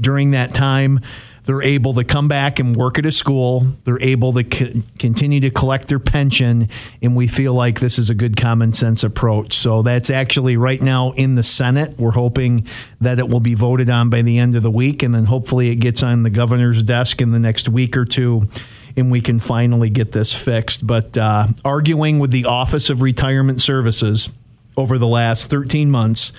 during 0.00 0.32
that 0.32 0.52
time 0.52 1.00
they're 1.48 1.62
able 1.62 1.94
to 1.94 2.04
come 2.04 2.28
back 2.28 2.58
and 2.58 2.76
work 2.76 2.98
at 2.98 3.06
a 3.06 3.10
school. 3.10 3.68
They're 3.84 4.02
able 4.02 4.34
to 4.34 4.44
co- 4.44 4.82
continue 4.98 5.40
to 5.40 5.50
collect 5.50 5.88
their 5.88 5.98
pension, 5.98 6.68
and 7.00 7.16
we 7.16 7.26
feel 7.26 7.54
like 7.54 7.80
this 7.80 7.98
is 7.98 8.10
a 8.10 8.14
good 8.14 8.36
common 8.36 8.74
sense 8.74 9.02
approach. 9.02 9.54
So 9.54 9.80
that's 9.80 10.10
actually 10.10 10.58
right 10.58 10.82
now 10.82 11.12
in 11.12 11.36
the 11.36 11.42
Senate. 11.42 11.94
We're 11.96 12.10
hoping 12.10 12.66
that 13.00 13.18
it 13.18 13.30
will 13.30 13.40
be 13.40 13.54
voted 13.54 13.88
on 13.88 14.10
by 14.10 14.20
the 14.20 14.36
end 14.36 14.56
of 14.56 14.62
the 14.62 14.70
week, 14.70 15.02
and 15.02 15.14
then 15.14 15.24
hopefully 15.24 15.70
it 15.70 15.76
gets 15.76 16.02
on 16.02 16.22
the 16.22 16.28
governor's 16.28 16.84
desk 16.84 17.22
in 17.22 17.30
the 17.30 17.38
next 17.38 17.70
week 17.70 17.96
or 17.96 18.04
two 18.04 18.50
and 18.94 19.10
we 19.10 19.20
can 19.22 19.38
finally 19.38 19.88
get 19.88 20.12
this 20.12 20.34
fixed. 20.34 20.86
But 20.86 21.16
uh, 21.16 21.48
arguing 21.64 22.18
with 22.18 22.30
the 22.30 22.44
Office 22.44 22.90
of 22.90 23.00
Retirement 23.00 23.62
Services 23.62 24.28
over 24.76 24.98
the 24.98 25.06
last 25.06 25.48
13 25.48 25.90
months 25.90 26.32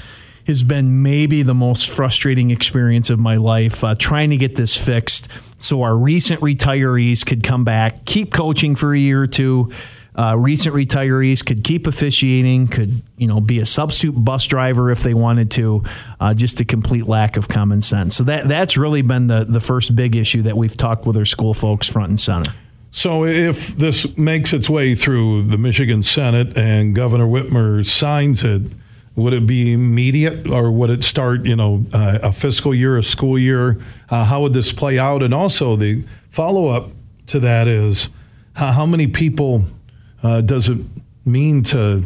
has 0.49 0.63
been 0.63 1.01
maybe 1.01 1.41
the 1.43 1.53
most 1.53 1.89
frustrating 1.89 2.51
experience 2.51 3.09
of 3.09 3.19
my 3.19 3.37
life 3.37 3.83
uh, 3.83 3.95
trying 3.97 4.29
to 4.31 4.37
get 4.37 4.55
this 4.55 4.75
fixed 4.75 5.29
so 5.59 5.83
our 5.83 5.95
recent 5.95 6.41
retirees 6.41 7.25
could 7.25 7.43
come 7.43 7.63
back, 7.63 8.05
keep 8.05 8.33
coaching 8.33 8.75
for 8.75 8.93
a 8.93 8.97
year 8.97 9.21
or 9.21 9.27
two. 9.27 9.71
Uh, 10.15 10.35
recent 10.37 10.75
retirees 10.75 11.45
could 11.45 11.63
keep 11.63 11.85
officiating, 11.85 12.67
could 12.67 13.01
you 13.17 13.27
know 13.27 13.39
be 13.39 13.59
a 13.59 13.65
substitute 13.65 14.13
bus 14.13 14.45
driver 14.45 14.89
if 14.89 15.01
they 15.01 15.13
wanted 15.13 15.51
to. 15.51 15.83
Uh, 16.19 16.33
just 16.33 16.59
a 16.59 16.65
complete 16.65 17.05
lack 17.05 17.37
of 17.37 17.47
common 17.47 17.81
sense. 17.81 18.15
So 18.15 18.23
that 18.23 18.47
that's 18.47 18.75
really 18.75 19.01
been 19.01 19.27
the 19.27 19.45
the 19.47 19.61
first 19.61 19.95
big 19.95 20.15
issue 20.15 20.41
that 20.41 20.57
we've 20.57 20.75
talked 20.75 21.05
with 21.05 21.15
our 21.15 21.25
school 21.25 21.53
folks 21.53 21.87
front 21.87 22.09
and 22.09 22.19
center. 22.19 22.51
So, 22.91 23.23
if 23.23 23.75
this 23.75 24.17
makes 24.17 24.51
its 24.51 24.67
way 24.67 24.95
through 24.95 25.43
the 25.43 25.59
Michigan 25.59 26.01
Senate 26.01 26.57
and 26.57 26.95
Governor 26.95 27.27
Whitmer 27.27 27.85
signs 27.85 28.43
it, 28.43 28.63
would 29.19 29.33
it 29.33 29.45
be 29.45 29.73
immediate 29.73 30.47
or 30.47 30.71
would 30.71 30.89
it 30.89 31.03
start, 31.03 31.45
you 31.45 31.55
know, 31.55 31.85
uh, 31.93 32.19
a 32.23 32.33
fiscal 32.33 32.73
year, 32.73 32.97
a 32.97 33.03
school 33.03 33.37
year? 33.37 33.77
Uh, 34.09 34.25
how 34.25 34.41
would 34.41 34.53
this 34.53 34.71
play 34.71 34.97
out? 34.97 35.21
And 35.21 35.33
also, 35.33 35.75
the 35.75 36.03
follow 36.29 36.67
up 36.67 36.91
to 37.27 37.39
that 37.39 37.67
is 37.67 38.09
how, 38.53 38.71
how 38.71 38.85
many 38.85 39.07
people 39.07 39.65
uh, 40.23 40.41
does 40.41 40.69
it 40.69 40.79
mean 41.25 41.63
to 41.63 42.03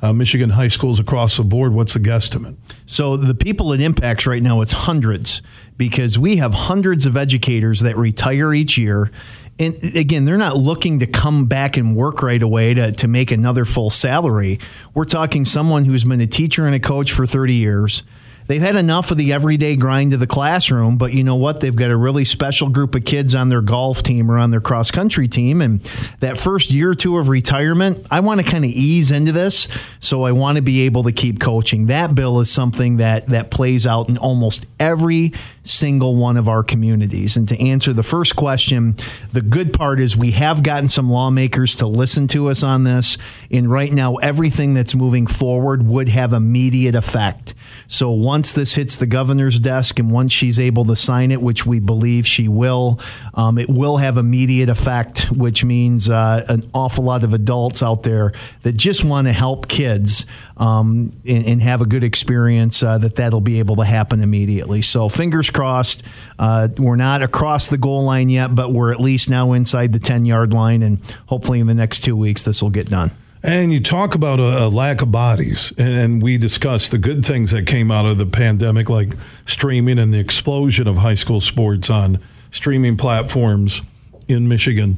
uh, 0.00 0.12
Michigan 0.12 0.50
high 0.50 0.68
schools 0.68 0.98
across 0.98 1.36
the 1.36 1.44
board? 1.44 1.72
What's 1.72 1.94
the 1.94 2.00
guesstimate? 2.00 2.56
So, 2.86 3.16
the 3.16 3.34
people 3.34 3.72
it 3.72 3.80
impacts 3.80 4.26
right 4.26 4.42
now, 4.42 4.60
it's 4.60 4.72
hundreds 4.72 5.42
because 5.76 6.18
we 6.18 6.36
have 6.36 6.54
hundreds 6.54 7.06
of 7.06 7.16
educators 7.16 7.80
that 7.80 7.96
retire 7.96 8.52
each 8.54 8.78
year 8.78 9.10
and 9.58 9.76
again, 9.94 10.24
they're 10.24 10.38
not 10.38 10.56
looking 10.56 11.00
to 11.00 11.06
come 11.06 11.46
back 11.46 11.76
and 11.76 11.94
work 11.94 12.22
right 12.22 12.42
away 12.42 12.74
to, 12.74 12.92
to 12.92 13.08
make 13.08 13.30
another 13.30 13.64
full 13.64 13.90
salary. 13.90 14.58
We're 14.94 15.04
talking 15.04 15.44
someone 15.44 15.84
who's 15.84 16.04
been 16.04 16.20
a 16.20 16.26
teacher 16.26 16.66
and 16.66 16.74
a 16.74 16.80
coach 16.80 17.12
for 17.12 17.26
30 17.26 17.54
years 17.54 18.02
they've 18.46 18.60
had 18.60 18.76
enough 18.76 19.10
of 19.10 19.16
the 19.16 19.32
everyday 19.32 19.76
grind 19.76 20.12
of 20.12 20.20
the 20.20 20.26
classroom, 20.26 20.96
but 20.98 21.12
you 21.12 21.24
know 21.24 21.36
what? 21.36 21.60
They've 21.60 21.74
got 21.74 21.90
a 21.90 21.96
really 21.96 22.24
special 22.24 22.68
group 22.68 22.94
of 22.94 23.04
kids 23.04 23.34
on 23.34 23.48
their 23.48 23.62
golf 23.62 24.02
team 24.02 24.30
or 24.30 24.38
on 24.38 24.50
their 24.50 24.60
cross 24.60 24.90
country 24.90 25.28
team. 25.28 25.60
And 25.60 25.80
that 26.20 26.38
first 26.38 26.70
year 26.70 26.90
or 26.90 26.94
two 26.94 27.18
of 27.18 27.28
retirement, 27.28 28.06
I 28.10 28.20
want 28.20 28.40
to 28.40 28.46
kind 28.46 28.64
of 28.64 28.70
ease 28.70 29.10
into 29.10 29.32
this. 29.32 29.68
So 30.00 30.24
I 30.24 30.32
want 30.32 30.56
to 30.56 30.62
be 30.62 30.82
able 30.82 31.04
to 31.04 31.12
keep 31.12 31.40
coaching. 31.40 31.86
That 31.86 32.14
bill 32.14 32.40
is 32.40 32.50
something 32.50 32.98
that, 32.98 33.26
that 33.28 33.50
plays 33.50 33.86
out 33.86 34.08
in 34.08 34.18
almost 34.18 34.66
every 34.78 35.32
single 35.64 36.16
one 36.16 36.36
of 36.36 36.48
our 36.48 36.62
communities. 36.62 37.36
And 37.36 37.48
to 37.48 37.60
answer 37.60 37.92
the 37.92 38.02
first 38.02 38.36
question, 38.36 38.96
the 39.30 39.42
good 39.42 39.72
part 39.72 40.00
is 40.00 40.16
we 40.16 40.32
have 40.32 40.62
gotten 40.62 40.88
some 40.88 41.10
lawmakers 41.10 41.76
to 41.76 41.86
listen 41.86 42.28
to 42.28 42.48
us 42.48 42.62
on 42.62 42.84
this. 42.84 43.18
And 43.50 43.70
right 43.70 43.92
now, 43.92 44.16
everything 44.16 44.74
that's 44.74 44.94
moving 44.94 45.26
forward 45.26 45.86
would 45.86 46.08
have 46.08 46.32
immediate 46.32 46.94
effect. 46.94 47.54
So 47.92 48.10
once 48.10 48.54
this 48.54 48.74
hits 48.74 48.96
the 48.96 49.06
governor's 49.06 49.60
desk 49.60 49.98
and 49.98 50.10
once 50.10 50.32
she's 50.32 50.58
able 50.58 50.86
to 50.86 50.96
sign 50.96 51.30
it, 51.30 51.42
which 51.42 51.66
we 51.66 51.78
believe 51.78 52.26
she 52.26 52.48
will, 52.48 52.98
um, 53.34 53.58
it 53.58 53.68
will 53.68 53.98
have 53.98 54.16
immediate 54.16 54.70
effect, 54.70 55.30
which 55.30 55.62
means 55.62 56.08
uh, 56.08 56.42
an 56.48 56.70
awful 56.72 57.04
lot 57.04 57.22
of 57.22 57.34
adults 57.34 57.82
out 57.82 58.02
there 58.02 58.32
that 58.62 58.78
just 58.78 59.04
want 59.04 59.26
to 59.26 59.32
help 59.34 59.68
kids 59.68 60.24
um, 60.56 61.12
and, 61.28 61.44
and, 61.44 61.62
have 61.62 61.82
a 61.82 61.86
good 61.86 62.02
experience, 62.02 62.82
uh, 62.82 62.96
that 62.96 63.16
that'll 63.16 63.42
be 63.42 63.58
able 63.58 63.76
to 63.76 63.84
happen 63.84 64.22
immediately. 64.22 64.80
So 64.80 65.10
fingers 65.10 65.50
crossed. 65.50 66.02
Uh, 66.38 66.68
we're 66.78 66.96
not 66.96 67.20
across 67.20 67.68
the 67.68 67.78
goal 67.78 68.04
line 68.04 68.30
yet, 68.30 68.54
but 68.54 68.72
we're 68.72 68.90
at 68.90 69.00
least 69.00 69.28
now 69.28 69.52
inside 69.52 69.92
the 69.92 69.98
10 69.98 70.24
yard 70.24 70.54
line, 70.54 70.82
and 70.82 70.98
hopefully 71.26 71.60
in 71.60 71.66
the 71.66 71.74
next 71.74 72.00
two 72.00 72.16
weeks 72.16 72.42
this 72.42 72.62
will 72.62 72.70
get 72.70 72.88
done. 72.88 73.10
And 73.44 73.72
you 73.72 73.80
talk 73.80 74.14
about 74.14 74.38
a, 74.38 74.66
a, 74.66 74.68
lack 74.68 75.02
of 75.02 75.10
bodies, 75.10 75.72
and 75.76 76.22
we 76.22 76.38
discussed 76.38 76.92
the 76.92 76.98
good 76.98 77.24
things 77.24 77.50
that 77.50 77.66
came 77.66 77.90
out 77.90 78.06
of 78.06 78.16
the 78.16 78.26
pandemic, 78.26 78.88
like 78.88 79.14
streaming 79.46 79.98
and 79.98 80.14
the 80.14 80.20
explosion 80.20 80.86
of 80.86 80.98
high 80.98 81.14
school 81.14 81.40
sports 81.40 81.90
on 81.90 82.20
streaming 82.52 82.96
platforms 82.96 83.82
in 84.28 84.46
Michigan. 84.46 84.96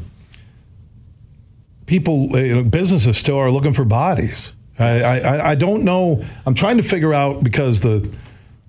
People, 1.86 2.38
you 2.38 2.56
know, 2.56 2.64
businesses 2.64 3.16
still 3.16 3.38
are 3.38 3.50
looking 3.50 3.72
for 3.72 3.84
bodies. 3.84 4.52
I, 4.78 5.00
I, 5.00 5.50
I 5.50 5.54
don't 5.54 5.82
know. 5.82 6.22
I'm 6.44 6.54
trying 6.54 6.76
to 6.76 6.82
figure 6.82 7.14
out 7.14 7.44
because 7.44 7.80
the 7.80 8.08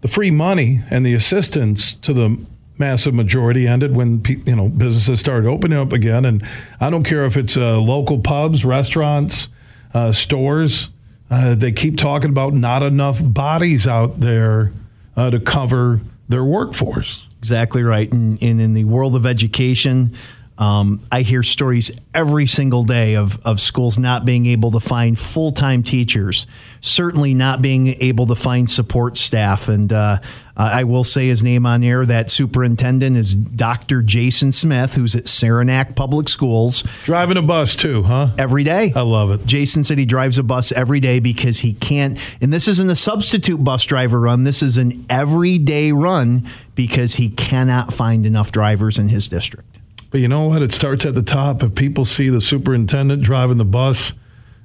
the 0.02 0.08
free 0.08 0.30
money 0.30 0.82
and 0.92 1.04
the 1.04 1.16
assistance 1.16 1.96
to 1.96 2.14
the 2.14 2.40
massive 2.78 3.14
majority 3.14 3.68
ended 3.68 3.96
when 3.96 4.22
you 4.46 4.56
know 4.56 4.70
businesses 4.70 5.20
started 5.20 5.50
opening 5.50 5.78
up 5.78 5.92
again, 5.92 6.24
and 6.24 6.48
I 6.80 6.90
don't 6.90 7.04
care 7.04 7.26
if 7.26 7.36
it's 7.36 7.58
uh, 7.58 7.82
local 7.82 8.20
pubs, 8.20 8.64
restaurants 8.64 9.50
uh, 9.96 10.12
stores. 10.12 10.90
Uh, 11.32 11.56
they 11.56 11.72
keep 11.72 11.98
talking 11.98 12.30
about 12.30 12.54
not 12.54 12.84
enough 12.84 13.20
bodies 13.24 13.88
out 13.88 14.20
there 14.20 14.72
uh, 15.16 15.32
to 15.32 15.40
cover 15.40 16.02
their 16.30 16.44
workforce. 16.44 17.26
Exactly 17.40 17.82
right. 17.82 18.12
And, 18.12 18.42
and 18.44 18.60
in 18.62 18.74
the 18.74 18.84
world 18.84 19.16
of 19.16 19.26
education, 19.26 20.16
um, 20.58 21.02
I 21.12 21.22
hear 21.22 21.44
stories 21.44 21.92
every 22.14 22.46
single 22.46 22.86
day 22.86 23.16
of, 23.16 23.46
of 23.46 23.60
schools 23.60 24.00
not 24.00 24.24
being 24.24 24.46
able 24.46 24.72
to 24.72 24.80
find 24.80 25.20
full 25.20 25.52
time 25.52 25.84
teachers, 25.84 26.48
certainly 26.80 27.34
not 27.34 27.62
being 27.62 27.88
able 28.02 28.26
to 28.28 28.36
find 28.36 28.70
support 28.70 29.18
staff. 29.18 29.68
And 29.68 29.92
uh, 29.92 30.20
I 30.56 30.86
will 30.86 31.04
say 31.04 31.28
his 31.28 31.44
name 31.44 31.66
on 31.66 31.84
air. 31.84 32.06
That 32.06 32.32
superintendent 32.32 33.18
is 33.18 33.36
Dr. 33.36 34.02
Jason 34.02 34.54
Smith, 34.54 34.96
who's 34.96 35.14
at 35.14 35.28
Saranac 35.28 35.94
Public 35.94 36.30
Schools. 36.30 36.84
Driving 37.04 37.36
a 37.36 37.42
bus 37.42 37.76
too, 37.76 38.04
huh? 38.04 38.30
Every 38.38 38.64
day. 38.64 38.94
I 38.96 39.02
love 39.02 39.32
it. 39.32 39.46
Jason 39.46 39.84
said 39.84 39.98
he 39.98 40.06
drives 40.06 40.38
a 40.38 40.44
bus 40.44 40.72
every 40.72 41.02
day 41.02 41.20
because 41.20 41.60
he 41.60 41.74
can't, 41.74 42.18
and 42.40 42.54
this 42.54 42.70
isn't 42.70 42.90
a 42.90 42.96
substitute 42.96 43.62
bus 43.62 43.84
driver 43.84 44.22
run, 44.22 44.46
this 44.46 44.64
is 44.64 44.78
an 44.78 45.06
everyday 45.10 45.92
run 45.92 46.48
because 46.76 47.16
he 47.16 47.30
cannot 47.30 47.94
find 47.94 48.26
enough 48.26 48.54
drivers 48.54 48.98
in 48.98 49.10
his 49.10 49.28
district. 49.28 49.75
But 50.16 50.22
you 50.22 50.30
know 50.30 50.48
what? 50.48 50.62
It 50.62 50.72
starts 50.72 51.06
at 51.06 51.14
the 51.14 51.22
top. 51.22 51.62
If 51.62 51.76
people 51.76 52.06
see 52.06 52.30
the 52.30 52.40
superintendent 52.40 53.22
driving 53.22 53.58
the 53.58 53.66
bus, 53.66 54.14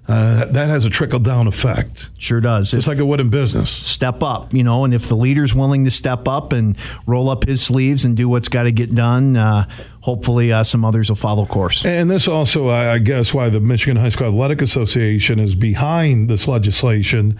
uh, 0.06 0.44
that 0.44 0.68
has 0.68 0.84
a 0.84 0.90
trickle 0.90 1.18
down 1.18 1.48
effect. 1.48 2.08
Sure 2.18 2.40
does. 2.40 2.72
It's 2.72 2.86
like 2.86 3.00
a 3.00 3.04
wood 3.04 3.18
in 3.18 3.30
business. 3.30 3.68
Step 3.68 4.22
up, 4.22 4.54
you 4.54 4.62
know, 4.62 4.84
and 4.84 4.94
if 4.94 5.08
the 5.08 5.16
leader's 5.16 5.52
willing 5.52 5.84
to 5.86 5.90
step 5.90 6.28
up 6.28 6.52
and 6.52 6.76
roll 7.04 7.28
up 7.28 7.48
his 7.48 7.60
sleeves 7.60 8.04
and 8.04 8.16
do 8.16 8.28
what's 8.28 8.46
got 8.46 8.62
to 8.62 8.70
get 8.70 8.94
done, 8.94 9.36
uh, 9.36 9.68
hopefully 10.02 10.52
uh, 10.52 10.62
some 10.62 10.84
others 10.84 11.08
will 11.08 11.16
follow 11.16 11.44
course. 11.46 11.84
And 11.84 12.08
this 12.08 12.28
also, 12.28 12.68
I 12.68 13.00
guess, 13.00 13.34
why 13.34 13.48
the 13.48 13.58
Michigan 13.58 13.96
High 13.96 14.10
School 14.10 14.28
Athletic 14.28 14.62
Association 14.62 15.40
is 15.40 15.56
behind 15.56 16.30
this 16.30 16.46
legislation 16.46 17.36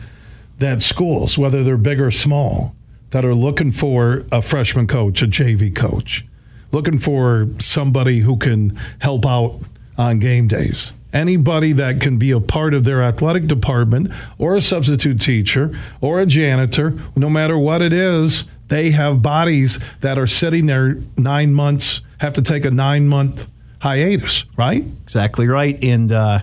that 0.59 0.83
schools, 0.83 1.39
whether 1.39 1.63
they're 1.63 1.77
big 1.77 2.01
or 2.01 2.11
small, 2.11 2.75
that 3.11 3.25
are 3.25 3.37
looking 3.37 3.71
for 3.71 4.25
a 4.33 4.43
freshman 4.43 4.89
coach, 4.89 5.23
a 5.23 5.29
JV 5.29 5.73
coach, 5.73 6.27
looking 6.73 6.99
for 6.99 7.49
somebody 7.59 8.21
who 8.21 8.37
can 8.37 8.79
help 9.01 9.27
out 9.27 9.61
on 9.97 10.19
game 10.19 10.49
days. 10.49 10.93
Anybody 11.13 11.73
that 11.73 12.01
can 12.01 12.19
be 12.19 12.31
a 12.31 12.41
part 12.41 12.73
of 12.73 12.85
their 12.85 13.03
athletic 13.03 13.49
department 13.49 14.13
or 14.39 14.55
a 14.55 14.61
substitute 14.61 15.21
teacher 15.21 15.77
or 16.01 16.21
a 16.21 16.27
janitor, 16.27 16.97
no 17.17 17.29
matter 17.29 17.59
what 17.59 17.83
it 17.83 17.93
is, 17.93 18.45
they 18.69 18.93
have 18.93 19.21
bodies 19.21 19.81
that 20.01 20.19
are 20.19 20.29
sitting 20.29 20.67
there 20.67 20.99
nine 21.17 21.53
months, 21.53 22.03
have 22.19 22.33
to 22.35 22.43
take 22.43 22.65
a 22.65 22.71
nine 22.71 23.09
month 23.09 23.49
hiatus, 23.81 24.45
right? 24.57 24.85
Exactly 25.03 25.49
right. 25.49 25.83
And 25.83 26.13
uh, 26.13 26.41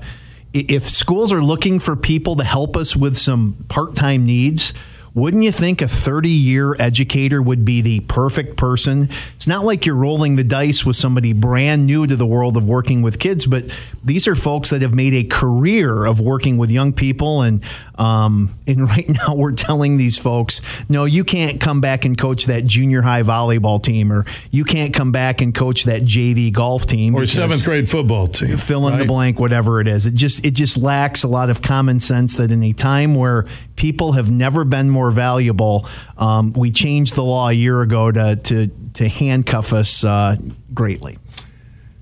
if 0.54 0.90
schools 0.90 1.32
are 1.32 1.42
looking 1.42 1.80
for 1.80 1.96
people 1.96 2.36
to 2.36 2.44
help 2.44 2.76
us 2.76 2.96
with 2.96 3.16
some 3.18 3.66
part 3.70 3.96
time 3.96 4.26
needs, 4.26 4.74
wouldn't 5.17 5.41
you 5.41 5.51
think 5.51 5.82
a 5.82 5.88
30 5.88 6.30
year 6.30 6.75
educator 6.77 7.41
would 7.41 7.65
be 7.65 7.82
the 7.82 8.01
perfect 8.01 8.56
person? 8.56 9.10
It's 9.34 9.47
not 9.47 9.65
like 9.65 9.84
you're 9.84 9.95
rolling 9.95 10.36
the 10.36 10.43
dice 10.43 10.86
with 10.86 10.95
somebody 10.95 11.34
brand 11.34 11.88
new 11.88 12.06
to 12.06 12.15
the 12.15 12.27
world 12.27 12.56
of 12.56 12.67
working 12.67 13.01
with 13.01 13.17
kids, 13.17 13.47
but 13.47 13.75
these 14.03 14.27
are 14.27 14.36
folks 14.36 14.69
that 14.69 14.84
have 14.84 14.93
made 14.93 15.15
a 15.15 15.23
career 15.23 16.06
of 16.06 16.19
working 16.19 16.60
with 16.60 16.69
young 16.69 16.93
people. 16.93 17.41
And, 17.41 17.63
um, 17.95 18.53
and 18.67 18.82
right 18.88 19.10
now 19.10 19.34
we're 19.34 19.53
telling 19.53 19.97
these 19.97 20.19
folks, 20.19 20.62
no, 20.88 21.06
you 21.06 21.23
can't 21.23 21.60
come 21.60 21.82
back 21.82 22.06
and 22.06 22.15
coach 22.15 22.45
that 22.45 22.65
junior 22.65 23.01
high 23.01 23.23
volleyball 23.23 23.82
team, 23.82 24.13
or 24.13 24.23
you 24.51 24.63
can't 24.63 24.93
come 24.93 25.12
back 25.12 25.41
and 25.41 25.56
coach 25.56 25.86
that 25.86 26.03
JV 26.03 26.53
golf 26.53 26.86
team. 26.86 27.15
Or 27.15 27.25
seventh 27.25 27.65
grade 27.65 27.89
football 27.89 28.27
team. 28.27 28.56
Fill 28.58 28.88
in 28.88 28.93
right? 28.93 28.99
the 28.99 29.08
blank, 29.08 29.39
whatever 29.39 29.82
it 29.82 29.88
is. 29.88 30.06
It 30.06 30.13
just, 30.13 30.45
it 30.45 30.51
just 30.51 30.77
lacks 30.77 31.23
a 31.23 31.27
lot 31.27 31.49
of 31.49 31.63
common 31.63 31.99
sense 31.99 32.36
that 32.36 32.51
in 32.51 32.62
a 32.62 32.71
time 32.71 33.15
where 33.15 33.47
people 33.78 34.13
have 34.13 34.30
never 34.30 34.66
been 34.66 34.90
more 34.90 35.12
valuable. 35.12 35.88
Um, 36.18 36.52
we 36.52 36.72
changed 36.72 37.16
the 37.16 37.24
law 37.24 37.48
a 37.48 37.54
year 37.54 37.82
ago 37.82 38.12
to 38.12 38.36
to 38.36 38.68
to 38.96 39.08
handcuff 39.08 39.72
us 39.72 40.04
uh, 40.04 40.36
greatly. 40.74 41.18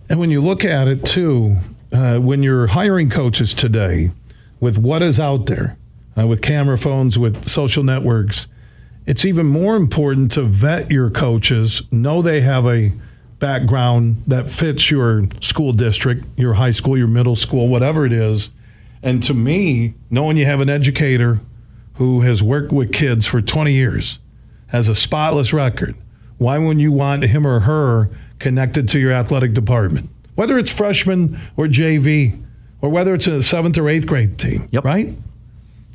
And 0.09 0.19
when 0.19 0.31
you 0.31 0.41
look 0.41 0.65
at 0.65 0.87
it 0.87 1.05
too, 1.05 1.57
uh, 1.91 2.17
when 2.17 2.41
you're 2.41 2.67
hiring 2.67 3.09
coaches 3.09 3.53
today, 3.53 4.11
with 4.59 4.77
what 4.77 5.01
is 5.01 5.19
out 5.19 5.45
there, 5.45 5.77
uh, 6.17 6.25
with 6.25 6.41
camera 6.41 6.77
phones, 6.77 7.19
with 7.19 7.47
social 7.47 7.83
networks, 7.83 8.47
it's 9.05 9.25
even 9.25 9.45
more 9.45 9.75
important 9.75 10.31
to 10.31 10.43
vet 10.43 10.89
your 10.89 11.09
coaches, 11.09 11.83
know 11.91 12.21
they 12.21 12.41
have 12.41 12.65
a 12.65 12.91
background 13.39 14.23
that 14.25 14.49
fits 14.49 14.89
your 14.89 15.27
school 15.41 15.73
district, 15.73 16.25
your 16.37 16.53
high 16.53 16.71
school, 16.71 16.97
your 16.97 17.07
middle 17.07 17.35
school, 17.35 17.67
whatever 17.67 18.05
it 18.05 18.13
is. 18.13 18.51
And 19.03 19.21
to 19.23 19.33
me, 19.33 19.93
knowing 20.09 20.37
you 20.37 20.45
have 20.45 20.61
an 20.61 20.69
educator 20.69 21.41
who 21.95 22.21
has 22.21 22.43
worked 22.43 22.71
with 22.71 22.91
kids 22.93 23.25
for 23.25 23.41
20 23.41 23.71
years, 23.73 24.19
has 24.67 24.87
a 24.89 24.95
spotless 24.95 25.53
record, 25.53 25.95
why 26.37 26.57
wouldn't 26.57 26.81
you 26.81 26.91
want 26.91 27.23
him 27.23 27.45
or 27.47 27.61
her 27.61 28.09
connected 28.39 28.89
to 28.89 28.99
your 28.99 29.11
athletic 29.13 29.53
department? 29.53 30.09
Whether 30.35 30.57
it's 30.57 30.71
freshman 30.71 31.39
or 31.55 31.67
JV, 31.67 32.41
or 32.81 32.89
whether 32.89 33.13
it's 33.13 33.27
a 33.27 33.41
seventh 33.41 33.77
or 33.77 33.87
eighth 33.89 34.05
grade 34.05 34.37
team, 34.37 34.67
Yep. 34.71 34.83
right? 34.83 35.13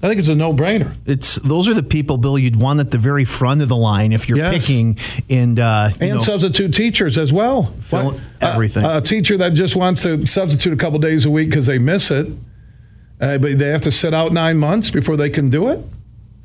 I 0.02 0.08
think 0.08 0.18
it's 0.18 0.30
a 0.30 0.34
no 0.34 0.54
brainer. 0.54 0.94
It's 1.04 1.34
those 1.36 1.68
are 1.68 1.74
the 1.74 1.82
people, 1.82 2.16
Bill, 2.16 2.38
you'd 2.38 2.56
want 2.56 2.80
at 2.80 2.90
the 2.90 2.96
very 2.96 3.26
front 3.26 3.60
of 3.60 3.68
the 3.68 3.76
line 3.76 4.14
if 4.14 4.30
you're 4.30 4.38
Yes. 4.38 4.66
picking 4.66 4.96
and 5.28 5.60
uh, 5.60 5.90
you 6.00 6.06
and 6.06 6.10
know, 6.14 6.18
substitute 6.20 6.72
teachers 6.72 7.18
as 7.18 7.34
well. 7.34 7.64
Fill 7.80 8.18
everything. 8.40 8.82
A, 8.82 8.96
a 8.96 9.00
teacher 9.02 9.36
that 9.36 9.52
just 9.52 9.76
wants 9.76 10.02
to 10.04 10.24
substitute 10.26 10.72
a 10.72 10.76
couple 10.76 10.98
days 11.00 11.26
a 11.26 11.30
week 11.30 11.50
because 11.50 11.66
they 11.66 11.78
miss 11.78 12.10
it, 12.10 12.28
uh, 13.20 13.38
but 13.38 13.58
they 13.58 13.68
have 13.68 13.82
to 13.82 13.92
sit 13.92 14.14
out 14.14 14.32
nine 14.32 14.56
months 14.56 14.90
before 14.90 15.16
they 15.16 15.30
can 15.30 15.50
do 15.50 15.68
it. 15.68 15.80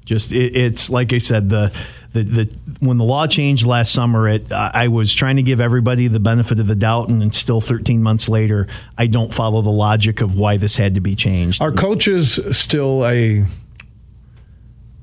Just 0.03 0.31
it, 0.31 0.55
it's 0.55 0.89
like 0.89 1.13
I 1.13 1.17
said 1.17 1.49
the. 1.49 1.73
The, 2.13 2.23
the 2.23 2.57
when 2.79 2.97
the 2.97 3.03
law 3.03 3.27
changed 3.27 3.65
last 3.65 3.91
summer, 3.91 4.29
it 4.29 4.49
I 4.49 4.87
was 4.87 5.13
trying 5.13 5.35
to 5.35 5.43
give 5.43 5.59
everybody 5.59 6.07
the 6.07 6.21
benefit 6.21 6.61
of 6.61 6.67
the 6.67 6.73
doubt, 6.73 7.09
and, 7.09 7.21
and 7.21 7.35
still 7.35 7.59
13 7.59 8.01
months 8.01 8.29
later, 8.29 8.67
I 8.97 9.07
don't 9.07 9.33
follow 9.33 9.61
the 9.61 9.69
logic 9.69 10.21
of 10.21 10.37
why 10.37 10.55
this 10.55 10.77
had 10.77 10.93
to 10.93 11.01
be 11.01 11.13
changed. 11.13 11.61
Are 11.61 11.73
coaches 11.73 12.39
still 12.57 13.05
a 13.05 13.43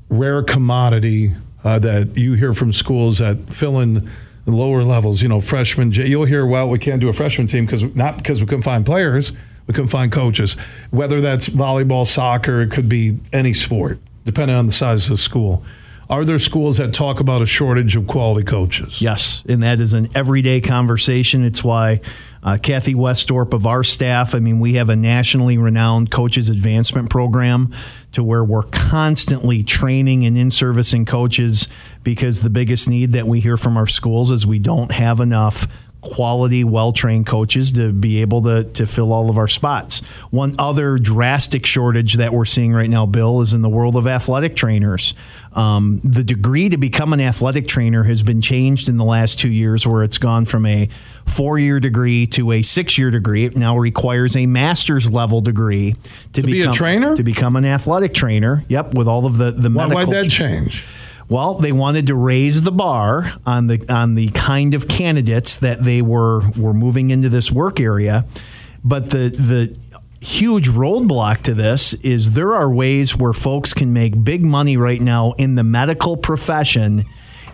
rare 0.09 0.43
commodity 0.43 1.35
uh, 1.63 1.79
that 1.81 2.17
you 2.17 2.33
hear 2.33 2.55
from 2.55 2.73
schools 2.73 3.19
that 3.19 3.53
fill 3.53 3.79
in 3.79 4.11
lower 4.47 4.83
levels? 4.83 5.21
You 5.21 5.29
know, 5.29 5.43
freshmen. 5.43 5.93
You'll 5.93 6.25
hear, 6.25 6.47
well, 6.47 6.71
we 6.71 6.79
can't 6.79 7.03
do 7.03 7.11
a 7.11 7.13
freshman 7.13 7.47
team 7.47 7.67
because 7.67 7.83
not 7.95 8.17
because 8.17 8.41
we 8.41 8.47
couldn't 8.47 8.63
find 8.63 8.87
players, 8.87 9.33
we 9.67 9.75
couldn't 9.75 9.89
find 9.89 10.11
coaches. 10.11 10.55
Whether 10.91 11.21
that's 11.21 11.49
volleyball, 11.49 12.07
soccer, 12.07 12.63
it 12.63 12.71
could 12.71 12.89
be 12.89 13.19
any 13.33 13.53
sport, 13.53 13.99
depending 14.25 14.57
on 14.57 14.67
the 14.67 14.73
size 14.73 15.05
of 15.05 15.11
the 15.11 15.17
school. 15.17 15.65
Are 16.11 16.27
there 16.27 16.39
schools 16.39 16.77
that 16.77 16.93
talk 16.93 17.21
about 17.21 17.41
a 17.41 17.47
shortage 17.47 17.97
of 17.97 18.07
quality 18.07 18.45
coaches? 18.45 19.01
Yes, 19.01 19.43
and 19.49 19.63
that 19.63 19.81
is 19.81 19.95
an 19.95 20.11
everyday 20.15 20.61
conversation. 20.61 21.43
It's 21.43 21.65
why 21.65 22.03
uh, 22.43 22.59
Kathy 22.63 22.95
Westdorp 22.95 23.55
of 23.55 23.67
our 23.67 23.83
staff, 23.83 24.35
I 24.35 24.39
mean, 24.39 24.61
we 24.61 24.75
have 24.75 24.91
a 24.91 24.97
nationally 24.97 25.57
renowned 25.57 26.11
coaches 26.11 26.51
advancement 26.51 27.09
program 27.09 27.73
to 28.13 28.23
where 28.23 28.45
we're 28.45 28.65
constantly 28.65 29.63
training 29.63 30.27
and 30.27 30.37
in 30.37 30.51
servicing 30.51 31.07
coaches 31.07 31.67
because 32.03 32.43
the 32.43 32.51
biggest 32.51 32.91
need 32.91 33.13
that 33.13 33.27
we 33.27 33.41
hear 33.41 33.57
from 33.57 33.79
our 33.79 33.87
schools 33.87 34.31
is 34.31 34.47
we 34.47 34.59
don't 34.59 34.91
have 34.91 35.19
enough 35.19 35.67
quality, 36.03 36.65
well 36.65 36.93
trained 36.93 37.27
coaches 37.27 37.73
to 37.73 37.93
be 37.93 38.21
able 38.21 38.43
to, 38.43 38.65
to 38.65 38.87
fill 38.87 39.13
all 39.13 39.31
of 39.31 39.39
our 39.39 39.49
spots. 39.49 40.01
One 40.31 40.55
other 40.59 40.99
drastic 40.99 41.65
shortage 41.65 42.15
that 42.15 42.33
we're 42.33 42.45
seeing 42.45 42.73
right 42.73 42.91
now, 42.91 43.07
Bill, 43.07 43.41
is 43.41 43.55
in 43.55 43.63
the 43.63 43.69
world 43.69 43.97
of 43.97 44.07
athletic 44.07 44.55
trainers. 44.55 45.15
Um, 45.55 46.01
the 46.03 46.25
degree 46.25 46.69
to 46.69 46.77
become 46.77 47.13
an 47.13 47.21
athletic 47.21 47.69
trainer 47.69 48.03
has 48.05 48.23
been 48.23 48.41
changed 48.41 48.89
in 48.89 48.97
the 48.97 49.05
last 49.05 49.39
two 49.39 49.51
years, 49.51 49.87
where 49.87 50.03
it's 50.03 50.19
gone 50.19 50.45
from 50.45 50.67
a 50.67 50.89
four 51.27 51.59
year 51.59 51.79
degree 51.79 52.27
to 52.29 52.53
a 52.53 52.63
six 52.63 52.99
year 52.99 53.11
degree. 53.11 53.45
It 53.45 53.57
now 53.57 53.79
requires 53.79 54.35
a 54.37 54.47
master's 54.47 55.11
level 55.11 55.41
degree 55.41 55.95
to, 56.33 56.43
be 56.43 56.61
a 56.61 56.65
become, 56.65 56.75
trainer? 56.75 57.17
To 57.17 57.23
become 57.23 57.57
an 57.57 57.65
athletic 57.65 58.13
trainer. 58.13 58.65
Yep, 58.69 58.95
with 58.95 59.07
all 59.07 59.25
of 59.27 59.39
the 59.39 59.53
the 59.53 59.71
Why, 59.71 59.87
medical. 59.87 60.13
why'd 60.13 60.25
that 60.25 60.31
change? 60.31 60.85
Well, 61.33 61.55
they 61.55 61.73
wanted 61.73 62.09
to 62.09 62.15
raise 62.15 62.61
the 62.61 62.71
bar 62.71 63.33
on 63.47 63.67
the 63.67 63.83
on 63.91 64.17
the 64.17 64.29
kind 64.33 64.75
of 64.75 64.87
candidates 64.87 65.57
that 65.57 65.83
they 65.83 66.03
were 66.03 66.47
were 66.59 66.75
moving 66.75 67.09
into 67.09 67.31
this 67.31 67.51
work 67.51 67.81
area, 67.81 68.27
but 68.85 69.09
the 69.09 69.31
the 69.31 69.75
huge 70.21 70.69
roadblock 70.69 71.41
to 71.45 71.55
this 71.55 71.95
is 71.95 72.33
there 72.33 72.55
are 72.55 72.71
ways 72.71 73.17
where 73.17 73.33
folks 73.33 73.73
can 73.73 73.95
make 73.95 74.23
big 74.23 74.45
money 74.45 74.77
right 74.77 75.01
now 75.01 75.33
in 75.39 75.55
the 75.55 75.65
medical 75.65 76.19
profession. 76.19 77.07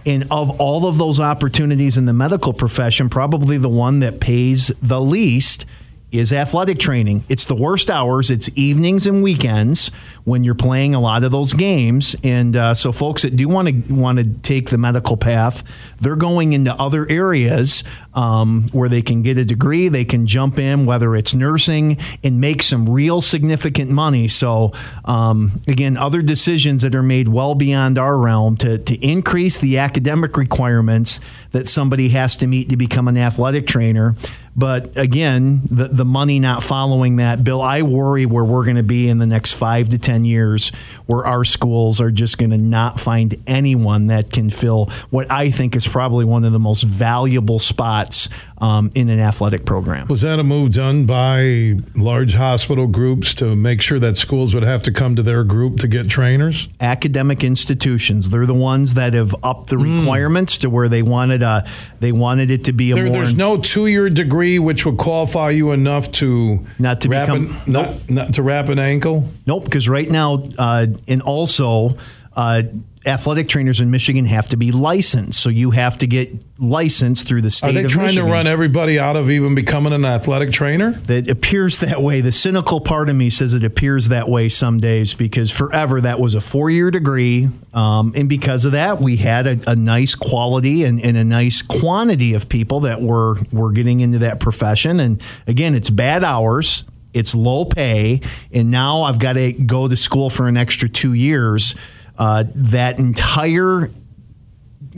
And 0.04 0.26
of 0.28 0.60
all 0.60 0.86
of 0.86 0.98
those 0.98 1.20
opportunities 1.20 1.96
in 1.96 2.06
the 2.06 2.12
medical 2.12 2.52
profession, 2.52 3.08
probably 3.08 3.58
the 3.58 3.68
one 3.68 4.00
that 4.00 4.18
pays 4.18 4.72
the 4.82 5.00
least 5.00 5.66
is 6.10 6.32
athletic 6.32 6.78
training. 6.78 7.24
It's 7.28 7.44
the 7.44 7.54
worst 7.54 7.90
hours. 7.90 8.30
It's 8.30 8.50
evenings 8.54 9.06
and 9.06 9.22
weekends 9.22 9.90
when 10.24 10.42
you're 10.42 10.54
playing 10.54 10.94
a 10.94 11.00
lot 11.00 11.22
of 11.22 11.30
those 11.30 11.52
games. 11.52 12.16
And 12.24 12.56
uh, 12.56 12.74
so, 12.74 12.92
folks 12.92 13.22
that 13.22 13.36
do 13.36 13.48
want 13.48 13.68
to 13.68 13.94
want 13.94 14.18
to 14.18 14.24
take 14.24 14.70
the 14.70 14.78
medical 14.78 15.16
path, 15.16 15.62
they're 16.00 16.16
going 16.16 16.52
into 16.54 16.74
other 16.74 17.06
areas 17.10 17.84
um, 18.14 18.68
where 18.72 18.88
they 18.88 19.02
can 19.02 19.22
get 19.22 19.36
a 19.38 19.44
degree. 19.44 19.88
They 19.88 20.04
can 20.04 20.26
jump 20.26 20.58
in, 20.58 20.86
whether 20.86 21.14
it's 21.14 21.34
nursing, 21.34 21.98
and 22.24 22.40
make 22.40 22.62
some 22.62 22.88
real 22.88 23.20
significant 23.20 23.90
money. 23.90 24.28
So, 24.28 24.72
um, 25.04 25.60
again, 25.66 25.96
other 25.96 26.22
decisions 26.22 26.82
that 26.82 26.94
are 26.94 27.02
made 27.02 27.28
well 27.28 27.54
beyond 27.54 27.98
our 27.98 28.18
realm 28.18 28.56
to 28.58 28.78
to 28.78 28.94
increase 29.06 29.58
the 29.58 29.78
academic 29.78 30.36
requirements 30.36 31.20
that 31.52 31.66
somebody 31.66 32.10
has 32.10 32.36
to 32.38 32.46
meet 32.46 32.68
to 32.70 32.76
become 32.76 33.08
an 33.08 33.16
athletic 33.16 33.66
trainer. 33.66 34.14
But 34.58 34.96
again, 34.96 35.60
the, 35.70 35.86
the 35.86 36.04
money 36.04 36.40
not 36.40 36.64
following 36.64 37.16
that, 37.16 37.44
Bill, 37.44 37.62
I 37.62 37.82
worry 37.82 38.26
where 38.26 38.44
we're 38.44 38.64
going 38.64 38.76
to 38.76 38.82
be 38.82 39.08
in 39.08 39.18
the 39.18 39.26
next 39.26 39.52
five 39.52 39.90
to 39.90 39.98
10 39.98 40.24
years, 40.24 40.70
where 41.06 41.24
our 41.24 41.44
schools 41.44 42.00
are 42.00 42.10
just 42.10 42.38
going 42.38 42.50
to 42.50 42.58
not 42.58 42.98
find 42.98 43.36
anyone 43.46 44.08
that 44.08 44.32
can 44.32 44.50
fill 44.50 44.86
what 45.10 45.30
I 45.30 45.52
think 45.52 45.76
is 45.76 45.86
probably 45.86 46.24
one 46.24 46.42
of 46.44 46.50
the 46.50 46.58
most 46.58 46.82
valuable 46.82 47.60
spots 47.60 48.28
um, 48.60 48.90
in 48.94 49.08
an 49.08 49.20
athletic 49.20 49.64
program. 49.64 50.06
Was 50.08 50.22
that 50.22 50.38
a 50.38 50.44
move 50.44 50.72
done 50.72 51.06
by 51.06 51.74
large 51.94 52.34
hospital 52.34 52.86
groups 52.86 53.34
to 53.34 53.54
make 53.56 53.80
sure 53.80 53.98
that 53.98 54.16
schools 54.16 54.54
would 54.54 54.64
have 54.64 54.82
to 54.84 54.92
come 54.92 55.14
to 55.16 55.22
their 55.22 55.44
group 55.44 55.78
to 55.80 55.88
get 55.88 56.08
trainers? 56.08 56.68
academic 56.80 57.44
institutions. 57.44 58.30
They're 58.30 58.46
the 58.46 58.54
ones 58.54 58.94
that 58.94 59.14
have 59.14 59.34
upped 59.42 59.68
the 59.70 59.78
requirements 59.78 60.58
to 60.58 60.70
where 60.70 60.88
they 60.88 61.02
wanted 61.02 61.42
a, 61.42 61.64
they 62.00 62.12
wanted 62.12 62.50
it 62.50 62.64
to 62.64 62.72
be 62.72 62.90
a 62.92 62.94
There, 62.94 63.10
there's 63.10 63.34
no 63.34 63.58
two-year 63.58 64.10
degree 64.10 64.58
which 64.58 64.84
would 64.86 64.96
qualify 64.98 65.50
you 65.50 65.72
enough 65.72 66.10
to 66.12 66.66
Not 66.78 67.00
to 67.02 67.08
wrap 67.08 67.26
become- 67.26 67.56
an, 67.66 67.72
not, 67.72 68.10
not 68.10 68.34
to 68.34 68.42
wrap 68.42 68.68
an 68.68 68.78
ankle. 68.78 69.30
Nope, 69.46 69.64
because 69.64 69.88
right 69.88 70.10
now, 70.10 70.44
uh, 70.58 70.86
and 71.06 71.22
also, 71.22 71.96
uh, 72.38 72.62
athletic 73.04 73.48
trainers 73.48 73.80
in 73.80 73.90
Michigan 73.90 74.24
have 74.24 74.48
to 74.50 74.56
be 74.56 74.70
licensed. 74.70 75.40
So 75.40 75.48
you 75.48 75.72
have 75.72 75.96
to 75.98 76.06
get 76.06 76.30
licensed 76.56 77.26
through 77.26 77.42
the 77.42 77.50
state 77.50 77.70
Are 77.70 77.72
they 77.72 77.88
trying 77.88 78.06
Michigan. 78.06 78.26
to 78.26 78.32
run 78.32 78.46
everybody 78.46 78.96
out 78.96 79.16
of 79.16 79.28
even 79.28 79.56
becoming 79.56 79.92
an 79.92 80.04
athletic 80.04 80.52
trainer? 80.52 81.00
It 81.08 81.28
appears 81.28 81.80
that 81.80 82.00
way. 82.00 82.20
The 82.20 82.30
cynical 82.30 82.80
part 82.80 83.08
of 83.08 83.16
me 83.16 83.28
says 83.28 83.54
it 83.54 83.64
appears 83.64 84.08
that 84.10 84.28
way 84.28 84.48
some 84.48 84.78
days 84.78 85.14
because 85.14 85.50
forever 85.50 86.00
that 86.00 86.20
was 86.20 86.36
a 86.36 86.40
four 86.40 86.70
year 86.70 86.92
degree. 86.92 87.48
Um, 87.74 88.12
and 88.14 88.28
because 88.28 88.64
of 88.64 88.70
that, 88.70 89.00
we 89.00 89.16
had 89.16 89.48
a, 89.48 89.72
a 89.72 89.74
nice 89.74 90.14
quality 90.14 90.84
and, 90.84 91.00
and 91.04 91.16
a 91.16 91.24
nice 91.24 91.60
quantity 91.60 92.34
of 92.34 92.48
people 92.48 92.80
that 92.80 93.02
were, 93.02 93.38
were 93.50 93.72
getting 93.72 93.98
into 93.98 94.20
that 94.20 94.38
profession. 94.38 95.00
And 95.00 95.20
again, 95.48 95.74
it's 95.74 95.90
bad 95.90 96.22
hours. 96.22 96.84
It's 97.14 97.34
low 97.34 97.64
pay, 97.64 98.20
and 98.52 98.70
now 98.70 99.02
I've 99.02 99.18
got 99.18 99.32
to 99.32 99.52
go 99.52 99.88
to 99.88 99.96
school 99.96 100.28
for 100.28 100.46
an 100.46 100.58
extra 100.58 100.90
two 100.90 101.14
years. 101.14 101.74
Uh, 102.18 102.44
that 102.54 102.98
entire 102.98 103.90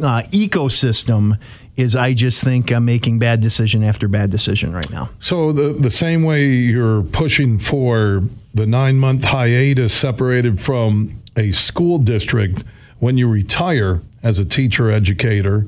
uh, 0.02 0.22
ecosystem 0.30 1.38
is, 1.76 1.94
I 1.94 2.14
just 2.14 2.42
think, 2.42 2.72
I'm 2.72 2.84
making 2.84 3.18
bad 3.18 3.40
decision 3.40 3.84
after 3.84 4.08
bad 4.08 4.30
decision 4.30 4.72
right 4.72 4.90
now. 4.90 5.10
So 5.18 5.52
the 5.52 5.72
the 5.72 5.90
same 5.90 6.22
way 6.22 6.46
you're 6.46 7.02
pushing 7.02 7.58
for 7.58 8.24
the 8.54 8.66
nine 8.66 8.96
month 8.96 9.24
hiatus 9.24 9.92
separated 9.94 10.60
from 10.60 11.22
a 11.36 11.52
school 11.52 11.98
district 11.98 12.64
when 12.98 13.16
you 13.16 13.28
retire 13.28 14.02
as 14.22 14.38
a 14.38 14.44
teacher 14.44 14.90
educator, 14.90 15.66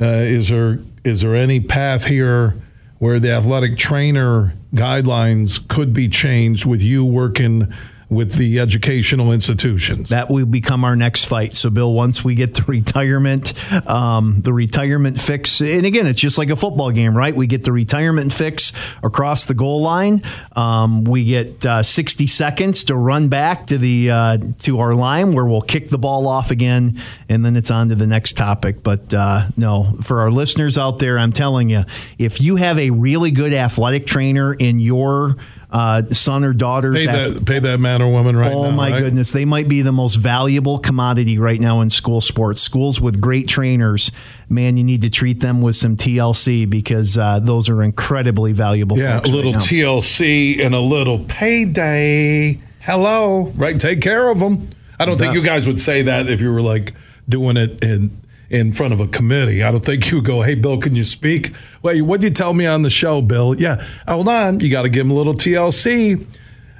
uh, 0.00 0.04
is 0.04 0.48
there 0.48 0.78
is 1.04 1.22
there 1.22 1.34
any 1.34 1.60
path 1.60 2.06
here 2.06 2.54
where 2.98 3.18
the 3.18 3.30
athletic 3.30 3.76
trainer 3.76 4.54
guidelines 4.74 5.66
could 5.68 5.92
be 5.92 6.08
changed 6.08 6.64
with 6.64 6.80
you 6.80 7.04
working 7.04 7.72
with 8.12 8.34
the 8.34 8.58
educational 8.58 9.32
institutions. 9.32 10.10
That 10.10 10.30
will 10.30 10.46
become 10.46 10.84
our 10.84 10.96
next 10.96 11.24
fight. 11.24 11.54
So, 11.54 11.70
Bill, 11.70 11.92
once 11.92 12.24
we 12.24 12.34
get 12.34 12.54
the 12.54 12.62
retirement, 12.64 13.52
um, 13.88 14.38
the 14.40 14.52
retirement 14.52 15.20
fix, 15.20 15.60
and 15.60 15.86
again, 15.86 16.06
it's 16.06 16.20
just 16.20 16.38
like 16.38 16.50
a 16.50 16.56
football 16.56 16.90
game, 16.90 17.16
right? 17.16 17.34
We 17.34 17.46
get 17.46 17.64
the 17.64 17.72
retirement 17.72 18.32
fix 18.32 18.72
across 19.02 19.44
the 19.44 19.54
goal 19.54 19.82
line. 19.82 20.22
Um, 20.54 21.04
we 21.04 21.24
get 21.24 21.64
uh, 21.64 21.82
60 21.82 22.26
seconds 22.26 22.84
to 22.84 22.96
run 22.96 23.28
back 23.28 23.66
to 23.68 23.78
the 23.78 24.10
uh, 24.10 24.38
to 24.60 24.78
our 24.80 24.94
line 24.94 25.32
where 25.32 25.44
we'll 25.44 25.62
kick 25.62 25.88
the 25.88 25.98
ball 25.98 26.26
off 26.26 26.50
again, 26.50 27.00
and 27.28 27.44
then 27.44 27.56
it's 27.56 27.70
on 27.70 27.88
to 27.88 27.94
the 27.94 28.06
next 28.06 28.36
topic. 28.36 28.82
But 28.82 29.12
uh, 29.14 29.48
no, 29.56 29.96
for 30.02 30.20
our 30.20 30.30
listeners 30.30 30.76
out 30.76 30.98
there, 30.98 31.18
I'm 31.18 31.32
telling 31.32 31.70
you, 31.70 31.84
if 32.18 32.40
you 32.40 32.56
have 32.56 32.78
a 32.78 32.90
really 32.90 33.30
good 33.30 33.52
athletic 33.52 34.06
trainer 34.06 34.54
in 34.54 34.80
your 34.80 35.36
uh, 35.72 36.02
son 36.10 36.44
or 36.44 36.52
daughter's. 36.52 36.98
Pay 36.98 37.06
that, 37.06 37.46
pay 37.46 37.58
that 37.58 37.80
man 37.80 38.02
or 38.02 38.10
woman 38.10 38.36
right 38.36 38.52
oh, 38.52 38.64
now. 38.64 38.76
my 38.76 38.92
right? 38.92 39.00
goodness. 39.00 39.32
They 39.32 39.46
might 39.46 39.68
be 39.68 39.80
the 39.80 39.90
most 39.90 40.16
valuable 40.16 40.78
commodity 40.78 41.38
right 41.38 41.58
now 41.58 41.80
in 41.80 41.88
school 41.88 42.20
sports. 42.20 42.60
Schools 42.60 43.00
with 43.00 43.20
great 43.20 43.48
trainers, 43.48 44.12
man, 44.48 44.76
you 44.76 44.84
need 44.84 45.00
to 45.02 45.10
treat 45.10 45.40
them 45.40 45.62
with 45.62 45.74
some 45.74 45.96
TLC 45.96 46.68
because 46.68 47.16
uh, 47.16 47.40
those 47.40 47.70
are 47.70 47.82
incredibly 47.82 48.52
valuable. 48.52 48.98
Yeah, 48.98 49.20
a 49.20 49.22
little 49.22 49.54
right. 49.54 49.62
TLC 49.62 50.60
and 50.60 50.74
a 50.74 50.80
little 50.80 51.20
payday. 51.20 52.60
Hello, 52.80 53.44
right? 53.56 53.80
Take 53.80 54.02
care 54.02 54.28
of 54.28 54.40
them. 54.40 54.70
I 54.98 55.06
don't 55.06 55.18
think 55.18 55.34
you 55.34 55.42
guys 55.42 55.66
would 55.66 55.78
say 55.80 56.02
that 56.02 56.28
if 56.28 56.40
you 56.40 56.52
were 56.52 56.62
like 56.62 56.92
doing 57.28 57.56
it 57.56 57.82
in 57.82 58.21
in 58.52 58.72
front 58.72 58.92
of 58.92 59.00
a 59.00 59.08
committee. 59.08 59.62
I 59.62 59.72
don't 59.72 59.84
think 59.84 60.10
you 60.10 60.18
would 60.18 60.26
go, 60.26 60.42
"Hey, 60.42 60.54
Bill, 60.54 60.78
can 60.78 60.94
you 60.94 61.02
speak?" 61.04 61.52
Wait, 61.82 62.02
what 62.02 62.20
did 62.20 62.28
you 62.28 62.34
tell 62.34 62.52
me 62.52 62.66
on 62.66 62.82
the 62.82 62.90
show, 62.90 63.20
Bill? 63.22 63.54
Yeah, 63.58 63.84
hold 64.06 64.28
on. 64.28 64.60
You 64.60 64.70
got 64.70 64.82
to 64.82 64.88
give 64.88 65.06
him 65.06 65.10
a 65.10 65.14
little 65.14 65.34
TLC. 65.34 66.24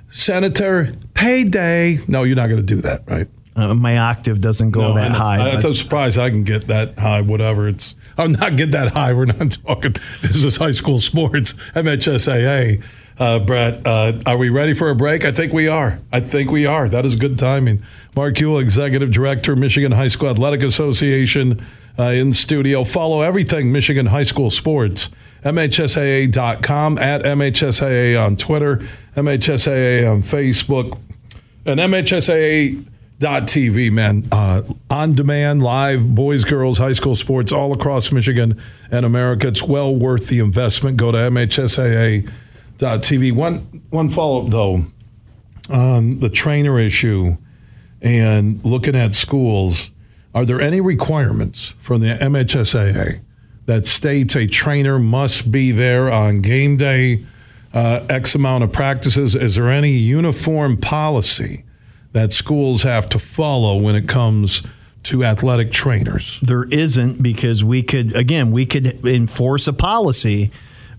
Senator, 0.09 0.93
payday. 1.15 1.99
No, 2.07 2.23
you're 2.25 2.37
not 2.37 2.49
going 2.49 2.61
to 2.65 2.75
do 2.75 2.83
that, 2.83 3.03
right? 3.09 3.27
Uh, 3.57 3.75
my 3.75 3.99
octave 3.99 4.41
doesn't 4.41 4.71
go 4.71 4.81
No, 4.89 4.95
that 4.95 5.11
high. 5.11 5.41
I, 5.51 5.55
but- 5.55 5.65
I'm 5.65 5.75
surprised 5.75 6.19
I 6.19 6.31
can 6.31 6.45
get 6.45 6.69
that 6.69 6.99
high. 6.99 7.21
Whatever 7.23 7.69
it's, 7.69 7.95
I'm 8.19 8.33
not 8.33 8.57
get 8.57 8.71
that 8.73 8.89
high. 8.93 9.13
We're 9.15 9.25
not 9.27 9.53
talking. 9.67 9.95
This 10.21 10.45
is 10.45 10.57
high 10.57 10.71
school 10.73 11.01
sports. 11.01 11.55
MHSAA. 11.75 12.83
Uh, 13.19 13.39
Brett, 13.39 13.87
uh, 13.87 14.15
are 14.27 14.37
we 14.37 14.49
ready 14.49 14.75
for 14.75 14.91
a 14.91 14.95
break? 14.95 15.25
I 15.25 15.33
think 15.33 15.53
we 15.53 15.69
are. 15.69 15.99
I 16.13 16.21
think 16.21 16.51
we 16.51 16.67
are. 16.67 16.89
That 16.89 17.05
is 17.05 17.15
good 17.15 17.39
timing. 17.39 17.83
Mark 18.17 18.35
Uyl, 18.35 18.61
Executive 18.61 19.11
Director, 19.11 19.55
Michigan 19.55 19.93
High 19.93 20.09
School 20.09 20.31
Athletic 20.31 20.63
Association, 20.63 21.65
uh, 21.99 22.05
in 22.05 22.33
studio. 22.33 22.85
Follow 22.85 23.21
everything 23.21 23.71
Michigan 23.71 24.07
High 24.07 24.23
School 24.23 24.51
Sports. 24.51 25.11
MHSAA.com, 25.45 26.99
at 26.99 27.23
MHSAA 27.23 28.25
on 28.25 28.37
Twitter, 28.37 28.81
MHSAA 29.17 30.11
on 30.11 30.23
Facebook, 30.23 30.99
and 31.67 31.81
MHSAA.tv, 31.81 33.91
man. 33.91 34.25
Uh, 34.31 34.63
on 34.89 35.15
demand, 35.15 35.63
live, 35.63 36.15
boys, 36.15 36.45
girls, 36.45 36.79
high 36.79 36.93
school 36.93 37.17
sports 37.17 37.53
all 37.53 37.73
across 37.73 38.13
Michigan 38.13 38.61
and 38.91 39.05
America. 39.05 39.49
It's 39.49 39.65
well 39.65 39.95
worth 39.95 40.29
the 40.29 40.39
investment. 40.39 40.97
Go 40.97 41.11
to 41.11 41.19
MHSAA.tv. 42.83 43.33
One, 43.33 43.59
one 43.91 44.09
follow 44.09 44.45
up, 44.45 44.51
though, 44.51 44.85
on 45.71 46.21
the 46.21 46.29
trainer 46.29 46.79
issue 46.79 47.37
and 48.01 48.65
looking 48.65 48.97
at 48.97 49.15
schools. 49.15 49.91
Are 50.35 50.45
there 50.45 50.61
any 50.61 50.81
requirements 50.81 51.75
from 51.79 52.01
the 52.01 52.09
MHSAA 52.09 53.21
that 53.67 53.87
states 53.87 54.35
a 54.35 54.47
trainer 54.47 54.99
must 54.99 55.53
be 55.53 55.73
there 55.73 56.11
on 56.11 56.41
game 56.41 56.77
day, 56.77 57.25
uh, 57.73 58.05
X 58.09 58.35
amount 58.35 58.65
of 58.65 58.73
practices? 58.73 59.37
Is 59.37 59.57
there 59.57 59.71
any 59.71 59.93
uniform 59.93 60.79
policy 60.79 61.65
that 62.13 62.33
schools 62.33 62.83
have 62.83 63.09
to 63.11 63.19
follow 63.19 63.77
when 63.77 63.95
it 63.95 64.09
comes 64.09 64.63
to 65.05 65.25
athletic 65.25 65.71
trainers? 65.71 66.41
There 66.43 66.65
isn't 66.65 67.23
because 67.23 67.63
we 67.63 67.83
could 67.83 68.17
again 68.17 68.51
we 68.51 68.67
could 68.67 69.05
enforce 69.07 69.69
a 69.69 69.73
policy, 69.73 70.51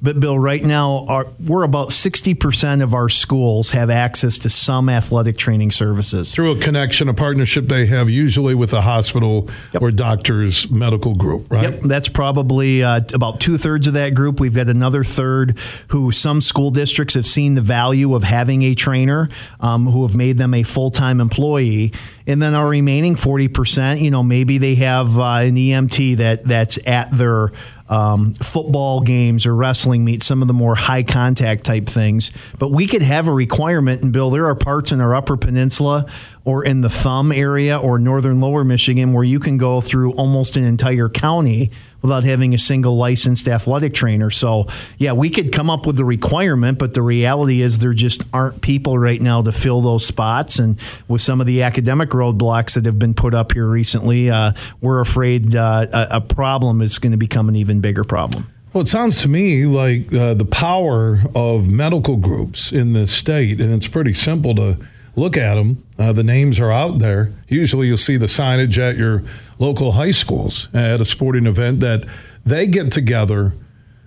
but 0.03 0.19
Bill, 0.19 0.37
right 0.37 0.63
now 0.63 1.05
our, 1.07 1.27
we're 1.39 1.63
about 1.63 1.93
sixty 1.93 2.33
percent 2.33 2.81
of 2.81 2.93
our 2.93 3.07
schools 3.07 3.71
have 3.71 3.89
access 3.89 4.37
to 4.39 4.49
some 4.49 4.89
athletic 4.89 5.37
training 5.37 5.71
services. 5.71 6.33
Through 6.33 6.51
a 6.51 6.59
connection, 6.59 7.07
a 7.07 7.13
partnership 7.13 7.69
they 7.69 7.85
have 7.85 8.09
usually 8.09 8.53
with 8.53 8.73
a 8.73 8.81
hospital 8.81 9.49
or 9.79 9.91
doctor's 9.91 10.69
medical 10.69 11.15
group, 11.15 11.51
right? 11.51 11.71
Yep, 11.71 11.81
that's 11.83 12.09
probably 12.09 12.83
uh, 12.83 12.99
about 13.13 13.39
two 13.39 13.57
thirds 13.57 13.87
of 13.87 13.93
that 13.93 14.13
group. 14.13 14.41
We've 14.41 14.53
got 14.53 14.67
another 14.67 15.05
third 15.05 15.57
who 15.87 16.11
some 16.11 16.41
school 16.41 16.69
districts 16.69 17.13
have 17.15 17.25
seen 17.25 17.53
the 17.53 17.61
value 17.61 18.13
of 18.13 18.23
having 18.23 18.61
a 18.63 18.75
trainer 18.75 19.29
um, 19.61 19.85
who 19.85 20.05
have 20.05 20.15
made 20.15 20.37
them 20.37 20.53
a 20.53 20.63
full 20.63 20.91
time 20.91 21.21
employee. 21.21 21.93
And 22.27 22.41
then 22.41 22.53
our 22.53 22.67
remaining 22.67 23.15
40%, 23.15 24.01
you 24.01 24.11
know, 24.11 24.23
maybe 24.23 24.57
they 24.57 24.75
have 24.75 25.17
uh, 25.17 25.23
an 25.23 25.55
EMT 25.55 26.17
that 26.17 26.43
that's 26.43 26.79
at 26.85 27.11
their 27.11 27.51
um, 27.93 28.33
football 28.33 29.01
games 29.01 29.45
or 29.45 29.55
wrestling 29.55 30.03
meets, 30.03 30.25
some 30.25 30.41
of 30.41 30.47
the 30.47 30.53
more 30.53 30.73
high 30.73 31.03
contact 31.03 31.63
type 31.63 31.85
things. 31.85 32.31
But 32.57 32.69
we 32.69 32.87
could 32.87 33.03
have 33.03 33.27
a 33.27 33.31
requirement, 33.31 34.01
and 34.01 34.11
Bill, 34.11 34.31
there 34.31 34.47
are 34.47 34.55
parts 34.55 34.91
in 34.91 34.99
our 34.99 35.13
Upper 35.13 35.37
Peninsula 35.37 36.07
or 36.45 36.65
in 36.65 36.81
the 36.81 36.89
Thumb 36.89 37.31
area 37.31 37.77
or 37.77 37.97
northern 37.97 38.41
Lower 38.41 38.63
Michigan 38.63 39.13
where 39.13 39.23
you 39.23 39.39
can 39.39 39.57
go 39.57 39.79
through 39.79 40.11
almost 40.13 40.57
an 40.57 40.65
entire 40.65 41.07
county 41.07 41.71
without 42.01 42.25
having 42.25 42.53
a 42.53 42.57
single 42.57 42.97
licensed 42.97 43.47
athletic 43.47 43.93
trainer. 43.93 44.29
So, 44.29 44.67
yeah, 44.97 45.13
we 45.13 45.29
could 45.29 45.53
come 45.53 45.69
up 45.69 45.85
with 45.85 45.95
the 45.95 46.03
requirement, 46.03 46.77
but 46.77 46.93
the 46.93 47.01
reality 47.01 47.61
is 47.61 47.79
there 47.79 47.93
just 47.93 48.23
aren't 48.33 48.61
people 48.61 48.99
right 48.99 49.21
now 49.21 49.41
to 49.41 49.53
fill 49.53 49.79
those 49.79 50.05
spots. 50.05 50.59
And 50.59 50.77
with 51.07 51.21
some 51.21 51.39
of 51.39 51.47
the 51.47 51.61
academic 51.61 52.09
roadblocks 52.09 52.73
that 52.75 52.85
have 52.85 52.99
been 52.99 53.13
put 53.13 53.33
up 53.33 53.53
here 53.53 53.67
recently, 53.67 54.29
uh, 54.29 54.51
we're 54.81 54.99
afraid 54.99 55.55
uh, 55.55 55.87
a, 55.93 56.07
a 56.17 56.21
problem 56.21 56.81
is 56.81 56.99
going 56.99 57.13
to 57.13 57.17
become 57.17 57.47
an 57.47 57.55
even 57.55 57.79
bigger 57.79 58.03
problem. 58.03 58.49
Well, 58.73 58.81
it 58.81 58.87
sounds 58.87 59.21
to 59.21 59.29
me 59.29 59.65
like 59.65 60.13
uh, 60.13 60.33
the 60.33 60.45
power 60.45 61.21
of 61.35 61.69
medical 61.69 62.17
groups 62.17 62.73
in 62.73 62.93
this 62.93 63.13
state, 63.13 63.61
and 63.61 63.71
it's 63.71 63.87
pretty 63.87 64.13
simple 64.13 64.55
to 64.55 64.77
look 65.15 65.37
at 65.37 65.55
them. 65.55 65.83
Uh, 65.97 66.11
the 66.11 66.23
names 66.23 66.59
are 66.59 66.71
out 66.71 66.99
there. 66.99 67.31
Usually, 67.47 67.87
you'll 67.87 67.97
see 67.97 68.17
the 68.17 68.25
signage 68.25 68.77
at 68.77 68.97
your 68.97 69.23
local 69.59 69.93
high 69.93 70.11
schools 70.11 70.69
at 70.73 70.99
a 70.99 71.05
sporting 71.05 71.45
event 71.45 71.79
that 71.81 72.05
they 72.45 72.67
get 72.67 72.91
together 72.91 73.53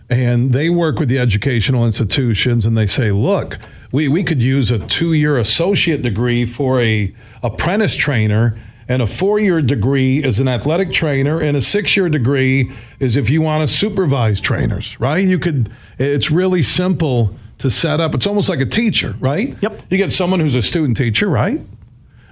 and 0.09 0.53
they 0.53 0.71
work 0.71 0.99
with 0.99 1.09
the 1.09 1.19
educational 1.19 1.85
institutions 1.85 2.65
and 2.65 2.77
they 2.77 2.87
say, 2.87 3.11
look, 3.11 3.59
we, 3.91 4.09
we 4.09 4.23
could 4.23 4.43
use 4.43 4.71
a 4.71 4.79
two 4.79 5.13
year 5.13 5.37
associate 5.37 6.03
degree 6.03 6.45
for 6.45 6.81
a 6.81 7.15
apprentice 7.43 7.97
trainer 7.97 8.59
and 8.89 9.03
a 9.03 9.07
four 9.07 9.39
year 9.39 9.61
degree 9.61 10.23
as 10.23 10.39
an 10.39 10.49
athletic 10.49 10.93
trainer 10.93 11.41
and 11.41 11.57
a 11.57 11.61
six 11.61 11.97
year 11.97 12.09
degree 12.09 12.71
is 13.01 13.17
if 13.17 13.31
you 13.31 13.43
want 13.43 13.69
to 13.69 13.75
supervise 13.75 14.41
trainers 14.41 14.99
right 15.01 15.27
you 15.27 15.39
could 15.39 15.69
it's 15.99 16.31
really 16.31 16.63
simple 16.63 17.35
to 17.59 17.71
set 17.71 18.01
up 18.01 18.15
it's 18.15 18.27
almost 18.27 18.49
like 18.49 18.61
a 18.61 18.67
teacher 18.67 19.15
right 19.21 19.55
Yep. 19.63 19.83
you 19.91 19.97
get 19.99 20.13
someone 20.13 20.41
who's 20.41 20.55
a 20.55 20.63
student 20.63 20.97
teacher 20.97 21.29
right 21.29 21.61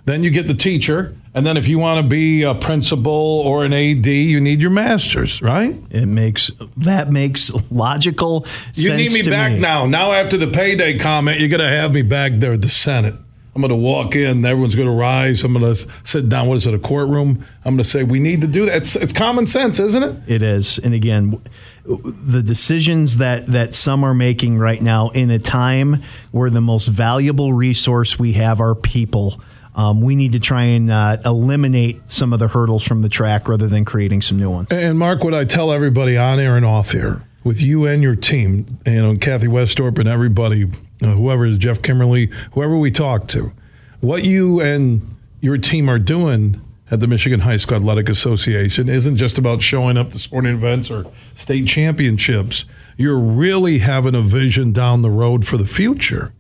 then 0.06 0.22
you 0.22 0.30
get 0.30 0.46
the 0.48 0.54
teacher 0.54 1.16
and 1.32 1.46
then 1.46 1.56
if 1.56 1.66
you 1.66 1.78
want 1.78 2.04
to 2.04 2.08
be 2.08 2.42
a 2.42 2.54
principal 2.54 3.12
or 3.12 3.64
an 3.64 3.72
ad 3.72 4.04
you 4.06 4.38
need 4.40 4.60
your 4.60 4.70
master's 4.70 5.40
right 5.40 5.74
It 5.90 6.06
makes 6.06 6.50
that 6.76 7.10
makes 7.10 7.50
logical 7.70 8.44
you 8.74 8.90
sense 8.90 9.14
need 9.14 9.24
me 9.24 9.30
back 9.30 9.52
me. 9.52 9.58
now. 9.60 9.86
Now, 9.86 10.12
after 10.12 10.36
the 10.36 10.46
payday 10.48 10.98
comment, 10.98 11.40
you're 11.40 11.48
going 11.48 11.60
to 11.62 11.68
have 11.68 11.92
me 11.94 12.02
back 12.02 12.32
there 12.34 12.52
at 12.52 12.60
the 12.62 12.68
Senate. 12.68 13.14
I'm 13.54 13.60
going 13.62 13.70
to 13.70 13.76
walk 13.76 14.16
in. 14.16 14.44
Everyone's 14.44 14.74
going 14.74 14.88
to 14.88 14.94
rise. 14.94 15.44
I'm 15.44 15.52
going 15.52 15.74
to 15.74 15.88
sit 16.02 16.28
down. 16.28 16.48
What 16.48 16.56
is 16.56 16.66
it, 16.66 16.74
a 16.74 16.78
courtroom? 16.78 17.44
I'm 17.64 17.74
going 17.74 17.84
to 17.84 17.84
say, 17.84 18.02
we 18.02 18.18
need 18.18 18.40
to 18.40 18.48
do 18.48 18.66
that. 18.66 18.78
It's, 18.78 18.96
it's 18.96 19.12
common 19.12 19.46
sense, 19.46 19.78
isn't 19.78 20.02
it? 20.02 20.16
It 20.26 20.42
is, 20.42 20.78
and 20.78 20.92
again, 20.92 21.40
the 21.84 22.42
decisions 22.42 23.18
that 23.18 23.46
that 23.46 23.74
some 23.74 24.04
are 24.04 24.14
making 24.14 24.58
right 24.58 24.80
now 24.80 25.10
in 25.10 25.30
a 25.30 25.38
time 25.38 26.02
where 26.32 26.50
the 26.50 26.60
most 26.60 26.86
valuable 26.86 27.52
resource 27.52 28.18
we 28.18 28.32
have 28.32 28.60
are 28.60 28.74
people. 28.74 29.40
Um, 29.76 30.00
we 30.00 30.14
need 30.16 30.32
to 30.32 30.40
try 30.40 30.62
and 30.62 30.90
uh, 30.90 31.18
eliminate 31.24 32.08
some 32.08 32.32
of 32.32 32.38
the 32.38 32.48
hurdles 32.48 32.84
from 32.84 33.02
the 33.02 33.08
track 33.08 33.48
rather 33.48 33.66
than 33.66 33.84
creating 33.84 34.22
some 34.22 34.38
new 34.38 34.48
ones. 34.48 34.70
And 34.70 34.98
Mark, 34.98 35.24
what 35.24 35.34
I 35.34 35.44
tell 35.44 35.72
everybody 35.72 36.16
on 36.16 36.38
air 36.38 36.56
and 36.56 36.64
off 36.64 36.94
air, 36.94 37.22
with 37.44 37.62
you 37.62 37.84
and 37.84 38.02
your 38.02 38.16
team, 38.16 38.66
you 38.86 39.02
know, 39.02 39.16
Kathy 39.16 39.46
Westdorp 39.46 39.98
and 39.98 40.08
everybody, 40.08 40.64
uh, 41.02 41.06
whoever 41.08 41.44
is 41.44 41.58
Geoff 41.58 41.82
Kimmerly, 41.82 42.32
whoever 42.52 42.76
we 42.76 42.90
talk 42.90 43.28
to, 43.28 43.52
what 44.00 44.24
you 44.24 44.60
and 44.60 45.16
your 45.40 45.58
team 45.58 45.88
are 45.88 45.98
doing 45.98 46.60
at 46.90 47.00
the 47.00 47.06
Michigan 47.06 47.40
High 47.40 47.56
School 47.56 47.78
Athletic 47.78 48.08
Association 48.08 48.88
isn't 48.88 49.16
just 49.16 49.38
about 49.38 49.62
showing 49.62 49.96
up 49.96 50.10
to 50.12 50.18
sporting 50.18 50.54
events 50.54 50.90
or 50.90 51.06
state 51.34 51.66
championships. 51.66 52.64
You're 52.96 53.18
really 53.18 53.78
having 53.78 54.14
a 54.14 54.22
vision 54.22 54.72
down 54.72 55.02
the 55.02 55.10
road 55.10 55.46
for 55.46 55.56
the 55.56 55.66
future 55.66 56.32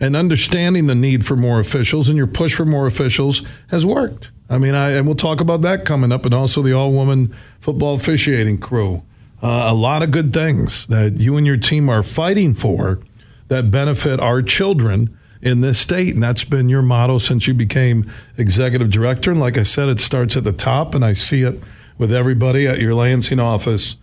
and 0.00 0.16
understanding 0.16 0.86
the 0.86 0.94
need 0.94 1.26
for 1.26 1.36
more 1.36 1.60
officials 1.60 2.08
and 2.08 2.16
your 2.16 2.26
push 2.26 2.54
for 2.54 2.64
more 2.64 2.86
officials 2.86 3.42
has 3.68 3.84
worked. 3.84 4.32
I 4.48 4.58
mean, 4.58 4.74
I, 4.74 4.92
and 4.92 5.06
we'll 5.06 5.14
talk 5.14 5.40
about 5.40 5.62
that 5.62 5.84
coming 5.84 6.10
up, 6.10 6.24
and 6.24 6.34
also 6.34 6.62
the 6.62 6.72
all 6.72 6.90
woman 6.92 7.34
football 7.60 7.94
officiating 7.94 8.58
crew. 8.58 9.04
Uh, 9.42 9.68
a 9.70 9.74
lot 9.74 10.02
of 10.02 10.10
good 10.10 10.32
things 10.32 10.86
that 10.88 11.18
you 11.18 11.36
and 11.36 11.46
your 11.46 11.56
team 11.56 11.88
are 11.88 12.02
fighting 12.02 12.52
for 12.52 13.00
that 13.48 13.70
benefit 13.70 14.20
our 14.20 14.42
children 14.42 15.16
in 15.42 15.60
this 15.60 15.78
state. 15.78 16.14
And 16.14 16.22
that's 16.22 16.44
been 16.44 16.68
your 16.68 16.82
motto 16.82 17.18
since 17.18 17.46
you 17.46 17.54
became 17.54 18.10
executive 18.36 18.90
director. 18.90 19.30
And 19.30 19.40
like 19.40 19.56
I 19.56 19.62
said, 19.62 19.88
it 19.88 20.00
starts 20.00 20.36
at 20.36 20.44
the 20.44 20.52
top, 20.52 20.94
and 20.94 21.04
I 21.04 21.14
see 21.14 21.42
it 21.42 21.58
with 21.96 22.12
everybody 22.12 22.66
at 22.66 22.80
your 22.80 22.94
Lansing 22.94 23.40
office 23.40 23.96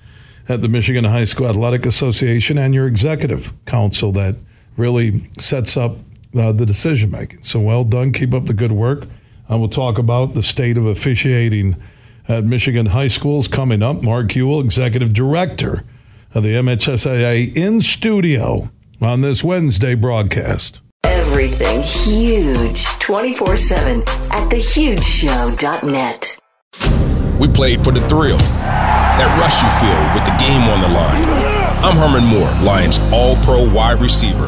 at 0.50 0.62
the 0.62 0.68
Michigan 0.68 1.04
High 1.04 1.26
School 1.26 1.48
Athletic 1.48 1.86
Association 1.86 2.58
and 2.58 2.74
your 2.74 2.88
executive 2.88 3.54
council 3.66 4.12
that 4.14 4.36
really 4.78 5.30
sets 5.38 5.76
up 5.76 5.98
uh, 6.38 6.52
the 6.52 6.66
decision 6.66 7.12
making. 7.12 7.44
So 7.44 7.60
well 7.60 7.84
done. 7.84 8.14
Keep 8.14 8.34
up 8.34 8.46
the 8.46 8.54
good 8.54 8.72
work. 8.72 9.08
I 9.50 9.56
will 9.56 9.70
talk 9.70 9.98
about 9.98 10.34
the 10.34 10.44
state 10.44 10.78
of 10.78 10.86
officiating 10.86 11.76
at 12.28 12.44
Michigan 12.44 12.88
high 12.88 13.08
schools 13.08 13.48
coming 13.48 13.82
up. 13.82 14.04
Mark 14.04 14.28
Uyl, 14.28 14.64
executive 14.64 15.14
director 15.14 15.84
of 16.34 16.44
the 16.44 16.54
MHSAA, 16.54 17.56
in 17.56 17.82
studio 17.82 18.70
on 19.02 19.22
this 19.22 19.44
Wednesday 19.44 19.96
broadcast. 19.96 20.82
Everything 21.04 21.82
huge 21.82 22.86
24 23.00 23.58
7 23.58 24.02
at 24.02 24.50
thehugeshow.net. 24.50 26.38
We 27.40 27.48
played 27.48 27.84
for 27.84 27.92
the 27.92 28.02
thrill, 28.08 28.38
that 28.38 29.30
rush 29.40 29.62
you 29.62 29.70
feel 29.78 30.02
with 30.16 30.26
the 30.26 30.36
game 30.38 30.64
on 30.70 30.82
the 30.82 30.88
line. 30.88 31.24
I'm 31.84 31.96
Herman 31.96 32.26
Moore, 32.26 32.50
Lions 32.66 32.98
All 33.14 33.36
Pro 33.44 33.72
wide 33.72 34.02
receiver. 34.02 34.48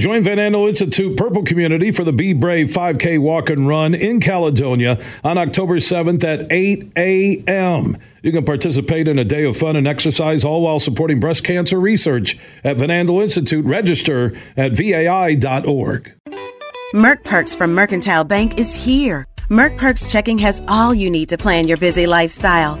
Join 0.00 0.22
Van 0.22 0.38
Andel 0.38 0.66
Institute 0.66 1.14
Purple 1.14 1.42
Community 1.42 1.90
for 1.90 2.04
the 2.04 2.12
Be 2.14 2.32
Brave 2.32 2.68
5K 2.68 3.18
Walk 3.18 3.50
and 3.50 3.68
Run 3.68 3.94
in 3.94 4.18
Caledonia 4.18 4.98
on 5.22 5.36
October 5.36 5.76
7th 5.76 6.24
at 6.24 6.50
8 6.50 6.90
a.m. 6.96 7.98
You 8.22 8.32
can 8.32 8.46
participate 8.46 9.08
in 9.08 9.18
a 9.18 9.26
day 9.26 9.44
of 9.44 9.58
fun 9.58 9.76
and 9.76 9.86
exercise, 9.86 10.42
all 10.42 10.62
while 10.62 10.78
supporting 10.78 11.20
breast 11.20 11.44
cancer 11.44 11.78
research 11.78 12.38
at 12.64 12.78
Van 12.78 12.88
Andel 12.88 13.22
Institute. 13.22 13.62
Register 13.66 14.34
at 14.56 14.72
vai.org. 14.72 16.14
Merck 16.94 17.22
Perks 17.22 17.54
from 17.54 17.74
Mercantile 17.74 18.24
Bank 18.24 18.58
is 18.58 18.74
here. 18.74 19.26
Merck 19.50 19.76
Perks 19.76 20.10
checking 20.10 20.38
has 20.38 20.62
all 20.66 20.94
you 20.94 21.10
need 21.10 21.28
to 21.28 21.36
plan 21.36 21.68
your 21.68 21.76
busy 21.76 22.06
lifestyle 22.06 22.80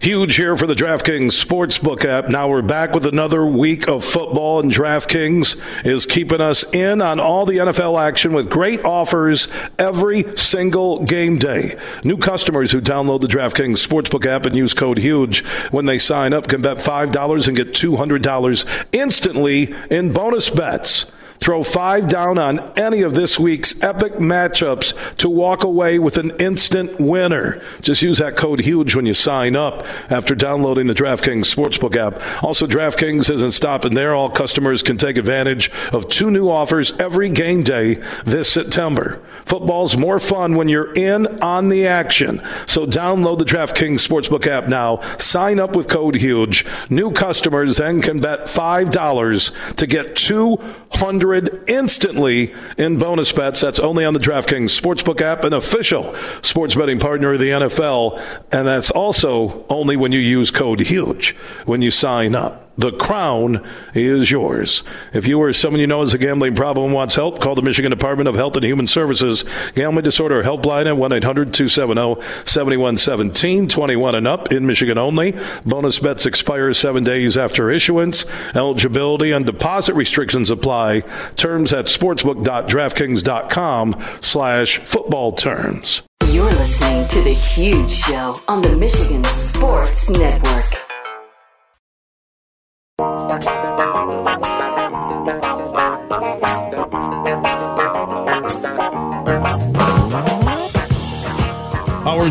Huge 0.00 0.36
here 0.36 0.56
for 0.56 0.66
the 0.66 0.72
DraftKings 0.72 1.32
Sportsbook 1.32 2.06
app. 2.06 2.30
Now 2.30 2.48
we're 2.48 2.62
back 2.62 2.94
with 2.94 3.04
another 3.04 3.44
week 3.44 3.86
of 3.86 4.02
football, 4.02 4.58
and 4.58 4.72
DraftKings 4.72 5.84
is 5.84 6.06
keeping 6.06 6.40
us 6.40 6.64
in 6.72 7.02
on 7.02 7.20
all 7.20 7.44
the 7.44 7.58
NFL 7.58 8.00
action 8.00 8.32
with 8.32 8.48
great 8.48 8.82
offers 8.82 9.48
every 9.78 10.24
single 10.38 11.04
game 11.04 11.36
day. 11.36 11.76
New 12.02 12.16
customers 12.16 12.72
who 12.72 12.80
download 12.80 13.20
the 13.20 13.26
DraftKings 13.26 13.86
Sportsbook 13.86 14.24
app 14.24 14.46
and 14.46 14.56
use 14.56 14.72
code 14.72 15.00
HUGE 15.00 15.44
when 15.70 15.84
they 15.84 15.98
sign 15.98 16.32
up 16.32 16.48
can 16.48 16.62
bet 16.62 16.78
$5 16.78 17.46
and 17.46 17.54
get 17.54 17.74
$200 17.74 18.86
instantly 18.92 19.74
in 19.90 20.14
bonus 20.14 20.48
bets. 20.48 21.12
Throw 21.40 21.62
five 21.62 22.06
down 22.06 22.36
on 22.36 22.60
any 22.78 23.00
of 23.00 23.14
this 23.14 23.38
week's 23.38 23.82
epic 23.82 24.14
matchups 24.14 25.16
to 25.16 25.30
walk 25.30 25.64
away 25.64 25.98
with 25.98 26.18
an 26.18 26.32
instant 26.32 27.00
winner. 27.00 27.62
Just 27.80 28.02
use 28.02 28.18
that 28.18 28.36
code 28.36 28.60
HUGE 28.60 28.94
when 28.94 29.06
you 29.06 29.14
sign 29.14 29.56
up 29.56 29.86
after 30.10 30.34
downloading 30.34 30.86
the 30.86 30.92
DraftKings 30.94 31.52
Sportsbook 31.52 31.96
app. 31.96 32.44
Also, 32.44 32.66
DraftKings 32.66 33.30
isn't 33.30 33.52
stopping 33.52 33.94
there. 33.94 34.14
All 34.14 34.28
customers 34.28 34.82
can 34.82 34.98
take 34.98 35.16
advantage 35.16 35.70
of 35.94 36.10
two 36.10 36.30
new 36.30 36.50
offers 36.50 36.98
every 37.00 37.30
game 37.30 37.62
day 37.62 37.94
this 38.26 38.52
September. 38.52 39.18
Football's 39.46 39.96
more 39.96 40.18
fun 40.18 40.56
when 40.56 40.68
you're 40.68 40.92
in 40.92 41.40
on 41.42 41.70
the 41.70 41.86
action. 41.86 42.42
So 42.66 42.84
download 42.84 43.38
the 43.38 43.46
DraftKings 43.46 44.06
Sportsbook 44.06 44.46
app 44.46 44.68
now. 44.68 45.00
Sign 45.16 45.58
up 45.58 45.74
with 45.74 45.88
code 45.88 46.16
HUGE. 46.16 46.66
New 46.90 47.10
customers 47.12 47.78
then 47.78 48.02
can 48.02 48.20
bet 48.20 48.40
$5 48.40 49.76
to 49.76 49.86
get 49.86 50.14
200 50.16 51.29
instantly 51.34 52.54
in 52.76 52.98
bonus 52.98 53.32
bets. 53.32 53.60
That's 53.60 53.78
only 53.78 54.04
on 54.04 54.14
the 54.14 54.20
DraftKings 54.20 54.78
Sportsbook 54.80 55.20
app, 55.20 55.44
an 55.44 55.52
official 55.52 56.14
sports 56.42 56.74
betting 56.74 56.98
partner 56.98 57.32
of 57.32 57.40
the 57.40 57.50
NFL. 57.50 58.20
And 58.52 58.66
that's 58.66 58.90
also 58.90 59.64
only 59.68 59.96
when 59.96 60.12
you 60.12 60.20
use 60.20 60.50
code 60.50 60.80
HUGE 60.80 61.36
when 61.64 61.82
you 61.82 61.90
sign 61.90 62.34
up. 62.34 62.69
The 62.78 62.92
crown 62.92 63.66
is 63.94 64.30
yours. 64.30 64.82
If 65.12 65.26
you 65.26 65.38
or 65.38 65.52
someone 65.52 65.80
you 65.80 65.86
know 65.86 66.00
has 66.00 66.14
a 66.14 66.18
gambling 66.18 66.54
problem 66.54 66.86
and 66.86 66.94
wants 66.94 67.14
help, 67.14 67.40
call 67.40 67.54
the 67.54 67.62
Michigan 67.62 67.90
Department 67.90 68.28
of 68.28 68.34
Health 68.36 68.56
and 68.56 68.64
Human 68.64 68.86
Services 68.86 69.44
Gambling 69.74 70.04
Disorder 70.04 70.42
Helpline 70.42 70.86
at 70.86 70.96
1 70.96 71.12
800 71.12 71.52
270 71.52 72.22
7117, 72.46 73.68
21 73.68 74.14
and 74.14 74.26
up 74.26 74.52
in 74.52 74.66
Michigan 74.66 74.98
only. 74.98 75.34
Bonus 75.66 75.98
bets 75.98 76.24
expire 76.26 76.72
seven 76.72 77.04
days 77.04 77.36
after 77.36 77.70
issuance. 77.70 78.24
Eligibility 78.54 79.32
and 79.32 79.44
deposit 79.44 79.94
restrictions 79.94 80.50
apply. 80.50 81.00
Terms 81.36 81.72
at 81.72 81.86
sportsbook.draftkings.com 81.86 84.04
slash 84.20 84.78
football 84.78 85.32
terms. 85.32 86.02
You're 86.28 86.44
listening 86.44 87.08
to 87.08 87.22
The 87.22 87.32
Huge 87.32 87.90
Show 87.90 88.36
on 88.46 88.62
the 88.62 88.76
Michigan 88.76 89.24
Sports 89.24 90.10
Network. 90.10 90.89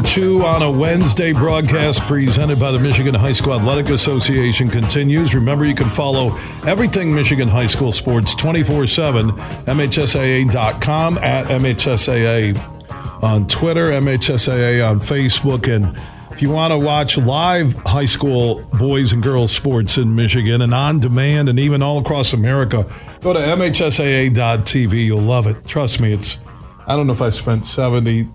Two 0.03 0.45
on 0.45 0.61
a 0.61 0.69
Wednesday 0.71 1.33
broadcast 1.33 2.01
presented 2.01 2.59
by 2.59 2.71
the 2.71 2.79
Michigan 2.79 3.13
High 3.13 3.31
School 3.31 3.53
Athletic 3.53 3.89
Association 3.89 4.69
continues. 4.69 5.33
Remember, 5.33 5.65
you 5.65 5.75
can 5.75 5.89
follow 5.89 6.37
everything 6.65 7.13
Michigan 7.13 7.47
High 7.47 7.65
School 7.65 7.91
sports 7.91 8.35
24 8.35 8.87
7, 8.87 9.31
MHSAA.com, 9.31 11.17
at 11.19 11.47
MHSAA 11.47 13.23
on 13.23 13.47
Twitter, 13.47 13.87
MHSAA 13.91 14.87
on 14.89 14.99
Facebook, 14.99 15.73
and 15.73 15.97
if 16.31 16.41
you 16.41 16.49
want 16.49 16.71
to 16.71 16.77
watch 16.77 17.17
live 17.17 17.73
high 17.79 18.05
school 18.05 18.61
boys 18.73 19.11
and 19.11 19.21
girls 19.21 19.51
sports 19.51 19.97
in 19.97 20.15
Michigan 20.15 20.61
and 20.61 20.73
on 20.73 20.99
demand 20.99 21.49
and 21.49 21.59
even 21.59 21.81
all 21.81 21.99
across 21.99 22.31
America, 22.31 22.85
go 23.21 23.33
to 23.33 23.39
MHSAA.tv. 23.39 25.05
You'll 25.05 25.19
love 25.19 25.47
it. 25.47 25.67
Trust 25.67 25.99
me, 25.99 26.13
it's, 26.13 26.39
I 26.87 26.95
don't 26.95 27.07
know 27.07 27.13
if 27.13 27.21
I 27.21 27.29
spent 27.29 27.65
70, 27.65 28.29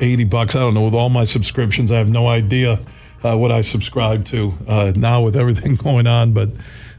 80 0.00 0.24
bucks. 0.24 0.56
I 0.56 0.60
don't 0.60 0.74
know. 0.74 0.84
With 0.84 0.94
all 0.94 1.08
my 1.08 1.24
subscriptions, 1.24 1.92
I 1.92 1.98
have 1.98 2.08
no 2.08 2.28
idea 2.28 2.80
uh, 3.24 3.36
what 3.36 3.50
I 3.50 3.62
subscribe 3.62 4.24
to 4.26 4.54
uh, 4.68 4.92
now 4.94 5.22
with 5.22 5.36
everything 5.36 5.74
going 5.82 6.06
on. 6.06 6.32
But 6.32 6.50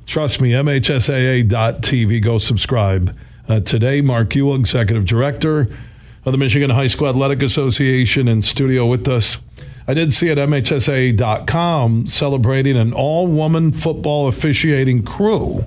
trust 0.05 0.41
me, 0.41 0.51
MHSAA.tv. 0.51 2.21
Go 2.21 2.37
subscribe. 2.37 3.15
Uh, 3.47 3.59
today, 3.61 4.01
Mark 4.01 4.29
Uyl, 4.29 4.59
Executive 4.59 5.05
Director 5.05 5.69
of 6.25 6.33
the 6.33 6.37
Michigan 6.37 6.71
High 6.71 6.87
School 6.87 7.07
Athletic 7.07 7.41
Association, 7.41 8.27
in 8.27 8.41
studio 8.41 8.85
with 8.85 9.07
us. 9.07 9.37
I 9.87 9.93
did 9.93 10.11
see 10.11 10.29
at 10.29 10.37
MHSAA.com 10.37 12.07
celebrating 12.07 12.75
an 12.75 12.91
all 12.91 13.27
woman 13.27 13.71
football 13.71 14.27
officiating 14.27 15.03
crew, 15.03 15.65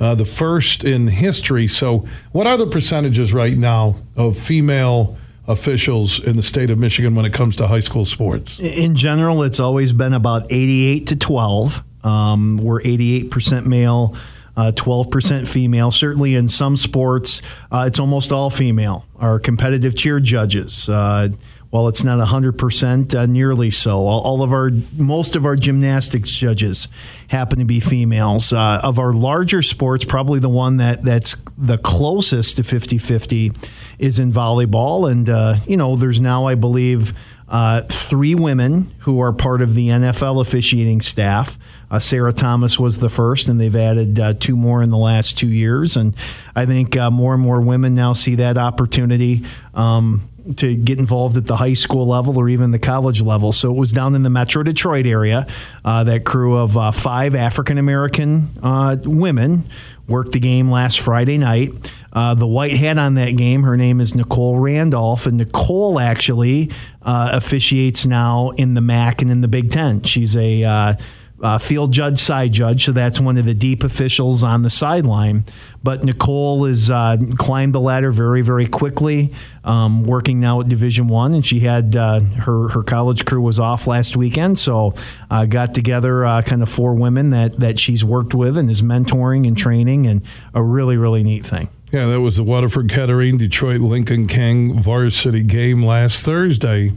uh, 0.00 0.14
the 0.14 0.24
first 0.24 0.84
in 0.84 1.08
history. 1.08 1.68
So, 1.68 2.06
what 2.32 2.46
are 2.46 2.56
the 2.56 2.66
percentages 2.66 3.34
right 3.34 3.58
now 3.58 3.96
of 4.16 4.38
female 4.38 5.18
officials 5.52 6.18
in 6.18 6.36
the 6.36 6.42
state 6.42 6.70
of 6.70 6.78
Michigan 6.78 7.14
when 7.14 7.24
it 7.24 7.32
comes 7.32 7.56
to 7.56 7.66
high 7.68 7.80
school 7.80 8.04
sports? 8.04 8.58
In 8.58 8.96
general, 8.96 9.42
it's 9.42 9.60
always 9.60 9.92
been 9.92 10.12
about 10.12 10.50
88 10.50 11.06
to 11.08 11.16
12. 11.16 11.84
Um, 12.04 12.56
we're 12.56 12.80
88% 12.80 13.66
male. 13.66 14.16
Uh, 14.54 14.70
12% 14.74 15.48
female. 15.48 15.90
Certainly 15.90 16.34
in 16.34 16.46
some 16.46 16.76
sports, 16.76 17.40
uh, 17.70 17.84
it's 17.86 17.98
almost 17.98 18.32
all 18.32 18.50
female. 18.50 19.06
Our 19.18 19.38
competitive 19.38 19.96
cheer 19.96 20.20
judges, 20.20 20.90
uh, 20.90 21.28
while 21.72 21.88
it's 21.88 22.04
not 22.04 22.18
100%, 22.18 23.14
uh, 23.14 23.24
nearly 23.24 23.70
so. 23.70 24.06
All, 24.06 24.20
all, 24.20 24.42
of 24.42 24.52
our, 24.52 24.70
most 24.94 25.36
of 25.36 25.46
our 25.46 25.56
gymnastics 25.56 26.30
judges 26.30 26.86
happen 27.28 27.60
to 27.60 27.64
be 27.64 27.80
females. 27.80 28.52
Uh, 28.52 28.78
of 28.82 28.98
our 28.98 29.14
larger 29.14 29.62
sports, 29.62 30.04
probably 30.04 30.38
the 30.38 30.50
one 30.50 30.76
that, 30.76 31.02
that's 31.02 31.34
the 31.56 31.78
closest 31.78 32.58
to 32.58 32.62
50 32.62 32.98
50 32.98 33.52
is 33.98 34.18
in 34.18 34.30
volleyball. 34.30 35.10
And, 35.10 35.26
uh, 35.30 35.56
you 35.66 35.78
know, 35.78 35.96
there's 35.96 36.20
now, 36.20 36.44
I 36.44 36.56
believe, 36.56 37.14
uh, 37.48 37.80
three 37.82 38.34
women 38.34 38.94
who 39.00 39.20
are 39.20 39.32
part 39.32 39.62
of 39.62 39.74
the 39.74 39.88
NFL 39.88 40.42
officiating 40.42 41.00
staff. 41.00 41.58
Uh, 41.90 41.98
Sarah 41.98 42.34
Thomas 42.34 42.78
was 42.78 42.98
the 42.98 43.10
first, 43.10 43.48
and 43.48 43.58
they've 43.58 43.74
added 43.74 44.20
uh, 44.20 44.34
two 44.34 44.56
more 44.56 44.82
in 44.82 44.90
the 44.90 44.98
last 44.98 45.38
two 45.38 45.48
years. 45.48 45.96
And 45.96 46.14
I 46.54 46.66
think 46.66 46.96
uh, 46.96 47.10
more 47.10 47.32
and 47.32 47.42
more 47.42 47.62
women 47.62 47.94
now 47.94 48.12
see 48.12 48.34
that 48.36 48.58
opportunity. 48.58 49.44
Um, 49.74 50.28
to 50.56 50.74
get 50.74 50.98
involved 50.98 51.36
at 51.36 51.46
the 51.46 51.56
high 51.56 51.74
school 51.74 52.06
level 52.06 52.38
or 52.38 52.48
even 52.48 52.70
the 52.70 52.78
college 52.78 53.22
level. 53.22 53.52
So 53.52 53.70
it 53.70 53.76
was 53.76 53.92
down 53.92 54.14
in 54.14 54.22
the 54.22 54.30
Metro 54.30 54.62
Detroit 54.62 55.06
area. 55.06 55.46
Uh, 55.84 56.04
that 56.04 56.24
crew 56.24 56.56
of 56.56 56.76
uh, 56.76 56.90
five 56.90 57.34
African 57.34 57.78
American 57.78 58.50
uh, 58.62 58.96
women 59.04 59.64
worked 60.08 60.32
the 60.32 60.40
game 60.40 60.70
last 60.70 61.00
Friday 61.00 61.38
night. 61.38 61.92
Uh, 62.12 62.34
the 62.34 62.46
white 62.46 62.76
hat 62.76 62.98
on 62.98 63.14
that 63.14 63.36
game, 63.36 63.62
her 63.62 63.76
name 63.76 64.00
is 64.00 64.14
Nicole 64.14 64.58
Randolph, 64.58 65.26
and 65.26 65.38
Nicole 65.38 65.98
actually 65.98 66.70
uh, 67.02 67.30
officiates 67.32 68.04
now 68.04 68.50
in 68.50 68.74
the 68.74 68.80
MAC 68.80 69.22
and 69.22 69.30
in 69.30 69.40
the 69.40 69.48
Big 69.48 69.70
Ten. 69.70 70.02
She's 70.02 70.36
a 70.36 70.96
uh, 71.42 71.58
field 71.58 71.92
judge, 71.92 72.18
side 72.18 72.52
judge. 72.52 72.84
So 72.84 72.92
that's 72.92 73.20
one 73.20 73.36
of 73.36 73.44
the 73.44 73.54
deep 73.54 73.82
officials 73.82 74.42
on 74.44 74.62
the 74.62 74.70
sideline. 74.70 75.44
But 75.82 76.04
Nicole 76.04 76.64
has 76.64 76.88
uh, 76.88 77.16
climbed 77.36 77.74
the 77.74 77.80
ladder 77.80 78.12
very, 78.12 78.42
very 78.42 78.68
quickly, 78.68 79.34
um, 79.64 80.04
working 80.04 80.38
now 80.38 80.60
at 80.60 80.68
Division 80.68 81.08
One, 81.08 81.34
and 81.34 81.44
she 81.44 81.60
had 81.60 81.96
uh, 81.96 82.20
her 82.20 82.68
her 82.68 82.84
college 82.84 83.24
crew 83.24 83.40
was 83.40 83.58
off 83.58 83.88
last 83.88 84.16
weekend, 84.16 84.58
so 84.58 84.94
uh, 85.30 85.44
got 85.44 85.74
together 85.74 86.24
uh, 86.24 86.42
kind 86.42 86.62
of 86.62 86.68
four 86.68 86.94
women 86.94 87.30
that 87.30 87.58
that 87.58 87.80
she's 87.80 88.04
worked 88.04 88.32
with 88.32 88.56
and 88.56 88.70
is 88.70 88.80
mentoring 88.80 89.46
and 89.46 89.58
training, 89.58 90.06
and 90.06 90.22
a 90.54 90.62
really, 90.62 90.96
really 90.96 91.24
neat 91.24 91.44
thing. 91.44 91.68
Yeah, 91.90 92.06
that 92.06 92.20
was 92.20 92.36
the 92.36 92.44
Waterford 92.44 92.88
Kettering 92.88 93.36
Detroit 93.36 93.80
Lincoln 93.80 94.26
King 94.28 94.80
varsity 94.80 95.42
game 95.42 95.84
last 95.84 96.24
Thursday 96.24 96.92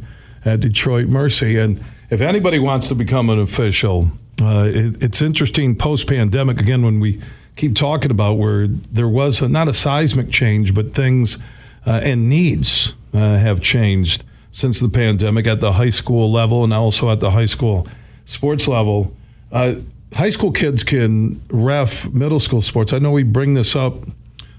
at 0.46 0.60
Detroit 0.60 1.08
Mercy, 1.08 1.58
and 1.58 1.84
if 2.12 2.22
anybody 2.22 2.60
wants 2.60 2.88
to 2.90 2.96
become 2.96 3.32
an 3.32 3.40
official 3.40 4.12
uh, 4.42 4.66
it, 4.68 5.04
it's 5.04 5.22
interesting 5.22 5.76
post 5.76 6.08
pandemic, 6.08 6.60
again, 6.60 6.84
when 6.84 7.00
we 7.00 7.22
keep 7.56 7.76
talking 7.76 8.12
about 8.12 8.34
where 8.34 8.68
there 8.68 9.08
was 9.08 9.42
a, 9.42 9.48
not 9.48 9.68
a 9.68 9.74
seismic 9.74 10.30
change, 10.30 10.74
but 10.74 10.94
things 10.94 11.38
uh, 11.86 12.02
and 12.04 12.28
needs 12.28 12.94
uh, 13.14 13.38
have 13.38 13.62
changed 13.62 14.24
since 14.52 14.80
the 14.80 14.90
pandemic 14.90 15.48
at 15.48 15.60
the 15.60 15.74
high 15.74 15.90
school 15.90 16.32
level 16.32 16.64
and 16.64 16.74
also 16.74 17.10
at 17.10 17.20
the 17.20 17.32
high 17.32 17.46
school 17.46 17.88
sports 18.26 18.68
level. 18.68 19.16
Uh, 19.52 19.76
high 20.14 20.30
school 20.30 20.52
kids 20.52 20.84
can 20.84 21.42
ref 21.50 22.10
middle 22.12 22.40
school 22.40 22.62
sports. 22.62 22.94
I 22.94 23.00
know 23.00 23.12
we 23.12 23.24
bring 23.24 23.54
this 23.54 23.76
up 23.76 23.96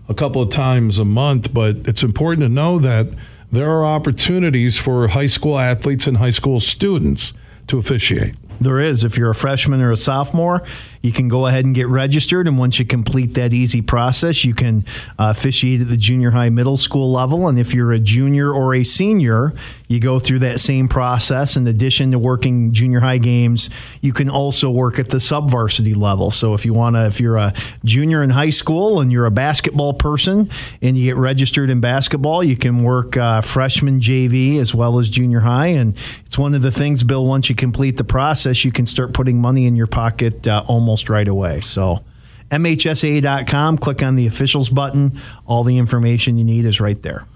a 0.09 0.15
couple 0.15 0.41
of 0.41 0.51
times 0.51 0.99
a 0.99 1.05
month, 1.05 1.53
but 1.53 1.77
it's 1.89 2.03
important 2.03 2.43
to 2.43 2.49
know 2.49 2.79
that 2.79 3.09
there 3.51 3.71
are 3.71 3.85
opportunities 3.85 4.79
for 4.79 5.09
high 5.09 5.27
school 5.27 5.59
athletes 5.59 6.07
and 6.07 6.19
high 6.19 6.31
school 6.31 6.61
students 6.61 7.33
to 7.67 7.79
officiate. 7.79 8.35
There 8.61 8.79
is. 8.79 9.05
If 9.05 9.19
you're 9.19 9.31
a 9.31 9.35
freshman 9.35 9.81
or 9.81 9.93
a 9.93 9.97
sophomore, 9.97 10.63
you 11.07 11.13
can 11.13 11.29
go 11.29 11.47
ahead 11.47 11.65
and 11.65 11.73
get 11.73 11.87
registered. 11.87 12.49
And 12.49 12.59
once 12.59 12.81
you 12.81 12.85
complete 12.85 13.35
that 13.35 13.53
easy 13.53 13.81
process, 13.81 14.45
you 14.45 14.55
can 14.55 14.85
uh, 15.19 15.33
officiate 15.37 15.81
at 15.81 15.89
the 15.89 15.97
junior 15.97 16.33
high, 16.33 16.51
middle 16.51 16.77
school 16.77 17.13
level. 17.13 17.47
And 17.47 17.61
if 17.61 17.73
you're 17.73 17.93
a 17.93 18.01
junior 18.01 18.53
or 18.53 18.75
a 18.75 18.83
senior, 18.83 19.55
you 19.87 20.01
go 20.01 20.19
through 20.19 20.41
that 20.41 20.59
same 20.59 20.89
process. 20.89 21.57
In 21.57 21.67
addition 21.69 22.11
to 22.11 22.19
working 22.19 22.73
junior 22.73 23.01
high 23.01 23.19
games, 23.19 23.71
you 24.01 24.13
can 24.13 24.29
also 24.29 24.69
work 24.69 24.99
at 24.99 25.11
the 25.11 25.21
sub 25.21 25.49
varsity 25.49 25.95
level. 25.95 26.33
So 26.33 26.55
if 26.55 26.67
you 26.67 26.75
want 26.75 26.97
to, 26.97 27.07
if 27.07 27.21
you're 27.21 27.37
a 27.37 27.55
junior 27.85 28.21
in 28.21 28.31
high 28.31 28.51
school 28.51 29.01
and 29.01 29.13
you're 29.13 29.27
a 29.27 29.31
basketball 29.31 29.95
person 29.95 30.51
and 30.83 30.99
you 30.99 31.05
get 31.05 31.17
registered 31.17 31.71
in 31.71 31.81
basketball, 31.81 32.43
you 32.43 32.57
can 32.57 32.83
work 32.83 33.17
uh, 33.17 33.43
freshman 33.43 34.01
JV 34.01 34.59
as 34.59 34.75
well 34.75 34.99
as 34.99 35.09
junior 35.09 35.41
high. 35.41 35.69
And 35.69 35.97
it's 36.25 36.37
one 36.37 36.55
of 36.55 36.63
the 36.63 36.73
things, 36.73 37.05
Bill, 37.05 37.25
once 37.25 37.49
you 37.49 37.55
complete 37.55 37.97
the 37.97 38.05
process, 38.05 38.65
you 38.65 38.73
can 38.73 38.87
start 38.87 39.15
putting 39.15 39.41
money 39.41 39.67
in 39.67 39.77
your 39.77 39.87
pocket 39.87 40.49
uh, 40.49 40.65
almost 40.67 40.96
almost 40.97 41.11
right 41.11 41.29
away. 41.29 41.61
So, 41.61 42.03
MHSAA.com, 42.51 43.79
click 43.79 44.03
on 44.03 44.17
the 44.17 44.27
officials 44.27 44.71
button. 44.71 45.21
All 45.47 45.63
the 45.63 45.77
information 45.77 46.39
you 46.39 46.45
need 46.45 46.65
is 46.65 46.81
right 46.81 47.01
there. 47.03 47.27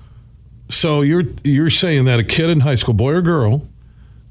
So 0.70 1.02
you're 1.02 1.24
you're 1.42 1.68
saying 1.70 2.04
that 2.06 2.20
a 2.20 2.24
kid 2.24 2.48
in 2.48 2.60
high 2.60 2.76
school, 2.76 2.94
boy 2.94 3.14
or 3.14 3.22
girl, 3.22 3.66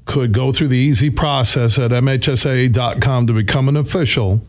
could 0.06 0.32
go 0.32 0.52
through 0.52 0.68
the 0.68 0.78
easy 0.78 1.10
process 1.10 1.78
at 1.78 1.90
MHSAA.com 1.90 3.26
to 3.26 3.32
become 3.34 3.68
an 3.68 3.76
official 3.76 4.40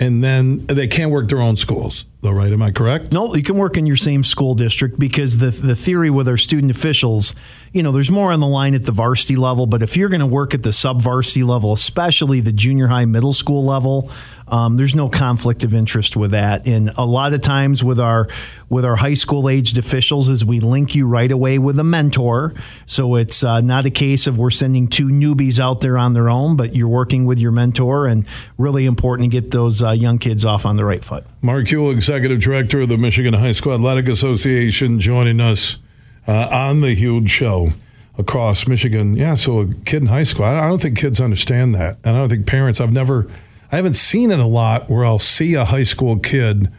and 0.00 0.24
then 0.24 0.66
they 0.66 0.88
can't 0.88 1.10
work 1.10 1.28
their 1.28 1.42
own 1.42 1.56
schools, 1.56 2.06
though, 2.22 2.30
right? 2.30 2.50
Am 2.50 2.62
I 2.62 2.70
correct? 2.70 3.12
No, 3.12 3.34
you 3.34 3.42
can 3.42 3.56
work 3.56 3.76
in 3.76 3.84
your 3.84 3.96
same 3.98 4.24
school 4.24 4.54
district 4.54 4.98
because 4.98 5.38
the 5.38 5.50
the 5.50 5.76
theory 5.76 6.08
with 6.08 6.26
our 6.26 6.38
student 6.38 6.70
officials, 6.70 7.34
you 7.72 7.84
know, 7.84 7.92
there's 7.92 8.10
more 8.10 8.32
on 8.32 8.40
the 8.40 8.48
line 8.48 8.74
at 8.74 8.84
the 8.84 8.90
varsity 8.92 9.36
level, 9.36 9.64
but 9.64 9.80
if 9.80 9.96
you're 9.96 10.08
going 10.08 10.20
to 10.20 10.26
work 10.26 10.54
at 10.54 10.64
the 10.64 10.72
sub 10.72 11.00
varsity 11.00 11.44
level, 11.44 11.72
especially 11.72 12.40
the 12.40 12.52
junior 12.52 12.88
high, 12.88 13.04
middle 13.04 13.32
school 13.32 13.64
level, 13.64 14.10
um, 14.48 14.76
there's 14.76 14.96
no 14.96 15.08
conflict 15.08 15.62
of 15.62 15.72
interest 15.72 16.16
with 16.16 16.32
that. 16.32 16.66
And 16.66 16.90
a 16.96 17.06
lot 17.06 17.32
of 17.32 17.42
times 17.42 17.84
with 17.84 18.00
our 18.00 18.26
with 18.68 18.84
our 18.84 18.96
high 18.96 19.14
school 19.14 19.48
aged 19.48 19.78
officials, 19.78 20.28
is 20.28 20.44
we 20.44 20.58
link 20.58 20.96
you 20.96 21.06
right 21.06 21.30
away 21.30 21.58
with 21.58 21.78
a 21.78 21.84
mentor. 21.84 22.54
So 22.86 23.14
it's 23.14 23.44
uh, 23.44 23.60
not 23.60 23.86
a 23.86 23.90
case 23.90 24.26
of 24.26 24.36
we're 24.36 24.50
sending 24.50 24.88
two 24.88 25.06
newbies 25.06 25.60
out 25.60 25.80
there 25.80 25.96
on 25.96 26.12
their 26.12 26.28
own, 26.28 26.56
but 26.56 26.74
you're 26.74 26.88
working 26.88 27.24
with 27.24 27.38
your 27.38 27.52
mentor, 27.52 28.08
and 28.08 28.26
really 28.58 28.84
important 28.84 29.30
to 29.30 29.40
get 29.40 29.52
those 29.52 29.80
uh, 29.80 29.92
young 29.92 30.18
kids 30.18 30.44
off 30.44 30.66
on 30.66 30.76
the 30.76 30.84
right 30.84 31.04
foot. 31.04 31.24
Mark 31.40 31.66
Uyl, 31.66 31.92
executive 31.92 32.40
director 32.40 32.80
of 32.80 32.88
the 32.88 32.96
Michigan 32.96 33.34
High 33.34 33.52
School 33.52 33.74
Athletic 33.74 34.08
Association, 34.08 34.98
joining 34.98 35.40
us 35.40 35.78
uh, 36.26 36.48
on 36.50 36.80
the 36.80 36.94
huge 36.94 37.30
show 37.30 37.72
across 38.18 38.66
Michigan. 38.66 39.16
Yeah, 39.16 39.34
so 39.34 39.60
a 39.60 39.74
kid 39.84 40.02
in 40.02 40.08
high 40.08 40.22
school. 40.22 40.44
I 40.44 40.68
don't 40.68 40.80
think 40.80 40.98
kids 40.98 41.20
understand 41.20 41.74
that, 41.74 41.98
and 42.04 42.16
I 42.16 42.18
don't 42.20 42.28
think 42.28 42.46
parents. 42.46 42.80
I've 42.80 42.92
never 42.92 43.28
I 43.72 43.76
haven't 43.76 43.94
seen 43.94 44.32
it 44.32 44.40
a 44.40 44.46
lot 44.46 44.90
where 44.90 45.04
I'll 45.04 45.20
see 45.20 45.54
a 45.54 45.64
high 45.64 45.84
school 45.84 46.18
kid 46.18 46.72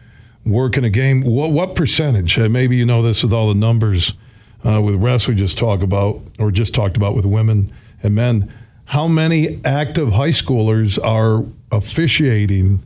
working 0.45 0.83
a 0.83 0.89
game. 0.89 1.21
What, 1.21 1.51
what 1.51 1.75
percentage? 1.75 2.37
Uh, 2.37 2.49
maybe 2.49 2.75
you 2.75 2.85
know 2.85 3.01
this 3.01 3.23
with 3.23 3.31
all 3.31 3.47
the 3.47 3.55
numbers 3.55 4.13
uh, 4.65 4.81
with 4.81 4.95
refs 4.95 5.27
we 5.27 5.35
just 5.35 5.57
talked 5.57 5.83
about, 5.83 6.21
or 6.37 6.51
just 6.51 6.75
talked 6.75 6.97
about 6.97 7.15
with 7.15 7.25
women 7.25 7.71
and 8.03 8.13
men. 8.13 8.53
How 8.85 9.07
many 9.07 9.61
active 9.63 10.11
high 10.11 10.29
schoolers 10.29 10.99
are 11.03 11.45
officiating 11.71 12.83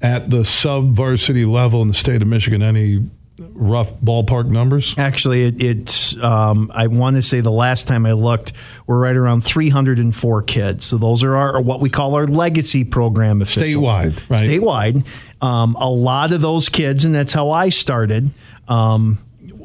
at 0.00 0.30
the 0.30 0.44
sub 0.44 0.92
varsity 0.92 1.44
level 1.44 1.82
in 1.82 1.88
the 1.88 1.94
state 1.94 2.22
of 2.22 2.28
Michigan? 2.28 2.62
Any 2.62 3.10
rough 3.38 3.92
ballpark 3.94 4.48
numbers? 4.48 4.94
Actually, 4.98 5.44
it, 5.44 5.62
it's 5.62 6.22
um, 6.22 6.70
I 6.74 6.86
want 6.86 7.16
to 7.16 7.22
say 7.22 7.40
the 7.40 7.50
last 7.50 7.86
time 7.86 8.06
I 8.06 8.12
looked, 8.12 8.52
we're 8.86 8.98
right 8.98 9.16
around 9.16 9.42
304 9.42 10.42
kids. 10.42 10.84
So 10.84 10.98
those 10.98 11.22
are 11.24 11.36
our 11.36 11.60
what 11.60 11.80
we 11.80 11.90
call 11.90 12.14
our 12.14 12.26
legacy 12.26 12.84
program 12.84 13.42
officials. 13.42 13.82
statewide, 13.82 14.30
right? 14.30 14.48
Statewide, 14.48 15.06
um, 15.42 15.76
a 15.78 15.90
lot 15.90 16.32
of 16.32 16.40
those 16.40 16.68
kids, 16.68 17.04
and 17.04 17.14
that's 17.14 17.32
how 17.32 17.50
I 17.50 17.68
started. 17.68 18.30
Um, 18.68 19.18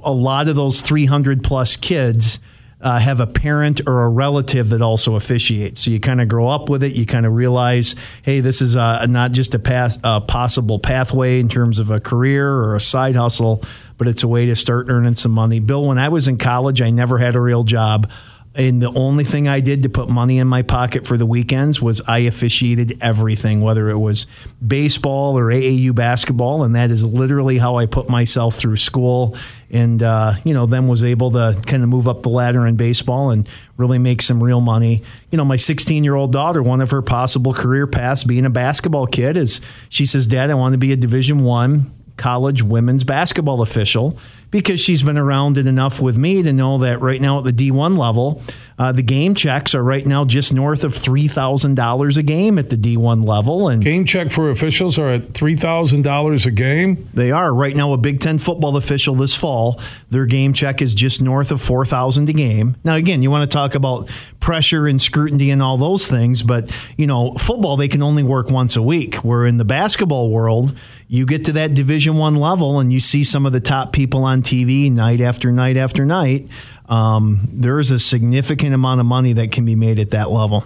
a 0.04 0.12
lot 0.12 0.48
of 0.48 0.56
those 0.56 0.82
300 0.82 1.44
plus 1.44 1.76
kids 1.76 2.40
uh, 2.82 3.00
have 3.00 3.20
a 3.20 3.28
parent 3.28 3.82
or 3.88 4.04
a 4.04 4.10
relative 4.10 4.70
that 4.70 4.82
also 4.82 5.16
officiates. 5.16 5.82
So 5.82 5.92
you 5.92 6.00
kind 6.00 6.22
of 6.22 6.28
grow 6.28 6.48
up 6.48 6.70
with 6.70 6.84
it. 6.84 6.94
You 6.94 7.06
kind 7.06 7.26
of 7.26 7.34
realize, 7.34 7.96
hey, 8.24 8.40
this 8.40 8.62
is 8.62 8.76
uh, 8.76 9.06
not 9.08 9.32
just 9.32 9.54
a, 9.54 9.60
path, 9.60 9.98
a 10.04 10.22
possible 10.22 10.80
pathway 10.80 11.40
in 11.40 11.50
terms 11.50 11.80
of 11.80 11.92
a 11.92 12.00
career 12.00 12.50
or 12.50 12.76
a 12.76 12.82
side 12.82 13.16
hustle, 13.16 13.64
but 13.98 14.08
it's 14.08 14.24
a 14.24 14.28
way 14.28 14.48
to 14.48 14.56
start 14.56 14.88
earning 14.90 15.16
some 15.16 15.32
money. 15.32 15.60
Bill, 15.60 15.86
when 15.86 15.98
I 15.98 16.10
was 16.10 16.28
in 16.28 16.38
college, 16.38 16.82
I 16.82 16.90
never 16.90 17.18
had 17.18 17.36
a 17.36 17.40
real 17.40 17.64
job. 17.64 18.10
And 18.54 18.82
the 18.82 18.92
only 18.94 19.24
thing 19.24 19.48
I 19.48 19.62
did 19.62 19.84
to 19.84 19.90
put 19.90 20.10
money 20.10 20.38
in 20.38 20.48
my 20.48 20.62
pocket 20.62 21.08
for 21.08 21.16
the 21.16 21.26
weekends 21.26 21.82
was 21.82 22.02
I 22.02 22.20
officiated 22.20 22.98
everything, 23.00 23.62
whether 23.62 23.90
it 23.90 23.98
was 23.98 24.28
baseball 24.66 25.38
or 25.38 25.46
AAU 25.46 25.96
basketball. 25.96 26.64
And 26.64 26.76
that 26.76 26.92
is 26.92 27.06
literally 27.06 27.60
how 27.60 27.78
I 27.78 27.86
put 27.86 28.10
myself 28.10 28.56
through 28.56 28.76
school. 28.76 29.38
And, 29.70 30.04
uh, 30.04 30.34
you 30.44 30.54
know, 30.54 30.66
then 30.66 30.90
was 30.90 31.02
able 31.02 31.32
to 31.32 31.62
kind 31.66 31.82
of 31.82 31.88
move 31.88 32.10
up 32.10 32.24
the 32.24 32.30
ladder 32.30 32.68
in 32.68 32.76
baseball 32.76 33.30
and 33.30 33.48
really 33.78 34.00
make 34.00 34.22
some 34.22 34.44
real 34.44 34.60
money. 34.60 35.02
You 35.32 35.38
know, 35.38 35.46
my 35.46 35.56
16 35.56 36.04
year 36.04 36.16
old 36.16 36.34
daughter, 36.34 36.62
one 36.62 36.82
of 36.82 36.92
her 36.92 37.02
possible 37.02 37.54
career 37.54 37.88
paths 37.88 38.26
being 38.26 38.46
a 38.46 38.50
basketball 38.50 39.08
kid 39.08 39.38
is 39.38 39.62
she 39.88 40.06
says, 40.06 40.28
Dad, 40.28 40.50
I 40.50 40.56
want 40.56 40.74
to 40.74 40.78
be 40.78 40.92
a 40.92 40.98
Division 40.98 41.46
One 41.46 41.90
college 42.22 42.62
women's 42.62 43.04
basketball 43.04 43.64
official 43.64 44.16
because 44.52 44.80
she's 44.80 45.02
been 45.02 45.18
around 45.18 45.58
it 45.58 45.66
enough 45.66 46.00
with 46.00 46.18
me 46.18 46.44
to 46.44 46.54
know 46.54 46.78
that 46.78 47.00
right 47.00 47.20
now 47.22 47.40
at 47.40 47.46
the 47.46 47.54
D1 47.54 47.98
level, 47.98 48.44
uh, 48.78 48.92
the 48.92 49.02
game 49.02 49.34
checks 49.34 49.74
are 49.74 49.84
right 49.84 50.06
now 50.06 50.26
just 50.26 50.54
north 50.54 50.84
of 50.84 50.94
three 50.94 51.28
thousand 51.28 51.76
dollars 51.76 52.18
a 52.18 52.24
game 52.24 52.60
at 52.60 52.70
the 52.70 52.76
D1 52.76 53.26
level, 53.28 53.70
and 53.70 53.84
game 53.84 54.06
check 54.06 54.30
for 54.32 54.50
officials 54.50 54.98
are 55.00 55.10
at 55.10 55.34
three 55.34 55.56
thousand 55.56 56.02
dollars 56.02 56.46
a 56.46 56.52
game. 56.52 57.08
They 57.14 57.32
are 57.32 57.54
right 57.54 57.76
now. 57.76 57.94
A 57.94 57.98
Big 57.98 58.20
Ten 58.20 58.40
football 58.40 58.76
official 58.78 59.16
this 59.16 59.36
fall, 59.36 59.80
their 60.10 60.26
game 60.26 60.52
check 60.54 60.82
is 60.82 60.96
just 60.96 61.22
north 61.22 61.52
of 61.52 61.62
four 61.62 61.86
thousand 61.86 62.30
a 62.30 62.34
game. 62.34 62.76
Now, 62.84 62.96
again, 62.96 63.22
you 63.22 63.32
want 63.32 63.50
to 63.50 63.56
talk 63.56 63.76
about 63.76 64.10
pressure 64.40 64.88
and 64.88 65.00
scrutiny 65.00 65.52
and 65.52 65.62
all 65.62 65.78
those 65.78 66.10
things, 66.10 66.44
but 66.44 66.72
you 66.98 67.08
know, 67.08 67.34
football 67.36 67.78
they 67.78 67.88
can 67.88 68.02
only 68.02 68.24
work 68.24 68.50
once 68.50 68.76
a 68.76 68.82
week. 68.82 69.16
Where 69.18 69.46
in 69.46 69.58
the 69.58 69.66
basketball 69.66 70.30
world, 70.32 70.76
you 71.14 71.26
get 71.26 71.44
to 71.46 71.52
that 71.52 71.74
Division 71.74 72.16
One 72.16 72.36
level 72.36 72.80
and 72.80 72.92
you 72.92 73.02
see 73.02 73.26
some 73.26 73.46
of 73.46 73.52
the 73.52 73.60
top 73.60 73.92
people 73.92 74.24
on 74.24 74.42
TV 74.42 74.90
night 74.90 75.20
after 75.20 75.52
night 75.52 75.76
after 75.76 76.06
night 76.06 76.48
um, 76.92 77.48
there 77.54 77.80
is 77.80 77.90
a 77.90 77.98
significant 77.98 78.74
amount 78.74 79.00
of 79.00 79.06
money 79.06 79.32
that 79.34 79.52
can 79.52 79.66
be 79.66 79.76
made 79.76 79.98
at 79.98 80.12
that 80.12 80.30
level. 80.30 80.66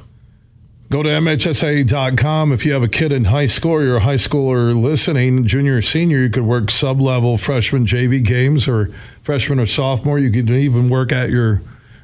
Go 0.89 1.04
to 1.04 1.10
MHSAA.com. 1.10 2.52
If 2.52 2.66
you 2.66 2.74
have 2.74 2.84
a 2.84 2.88
kid 2.88 3.12
in 3.12 3.26
high 3.26 3.46
school 3.46 3.74
or 3.74 3.84
you're 3.84 3.98
a 3.98 4.02
high 4.02 4.16
schooler 4.16 4.80
listening, 4.80 5.46
junior 5.46 5.78
or 5.78 5.82
senior, 5.84 6.20
you 6.20 6.30
could 6.30 6.46
work 6.46 6.72
sub 6.72 7.02
level 7.02 7.38
freshman 7.38 7.86
JV 7.86 8.26
games 8.26 8.68
or 8.68 8.88
freshman 9.22 9.60
or 9.60 9.68
sophomore. 9.68 10.18
You 10.18 10.32
could 10.32 10.50
even 10.50 10.89
work 10.89 11.12
at 11.12 11.30
your 11.30 11.62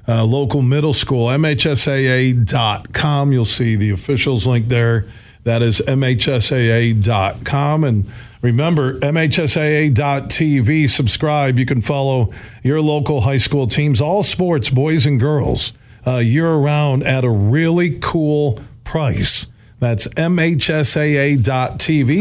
uh, 0.07 0.23
local 0.23 0.61
middle 0.61 0.93
school. 0.93 1.27
MHSAA.com. 1.27 3.31
You'll 3.31 3.45
see 3.45 3.75
the 3.75 3.91
officials 3.91 4.45
link 4.45 4.67
there. 4.67 5.07
That 5.43 5.63
is 5.63 5.81
MHSAA.com. 5.81 7.83
And 7.83 8.11
Remember, 8.41 8.99
MHSAA.tv, 8.99 10.89
subscribe. 10.89 11.59
You 11.59 11.65
can 11.65 11.81
follow 11.81 12.31
your 12.63 12.81
local 12.81 13.21
high 13.21 13.37
school 13.37 13.67
teams, 13.67 14.01
all 14.01 14.23
sports, 14.23 14.69
boys 14.69 15.05
and 15.05 15.19
girls, 15.19 15.73
uh, 16.07 16.17
year 16.17 16.53
round 16.55 17.03
at 17.03 17.23
a 17.23 17.29
really 17.29 17.99
cool 17.99 18.59
price. 18.83 19.45
That's 19.79 20.07
MHSAA.tv. 20.09 21.37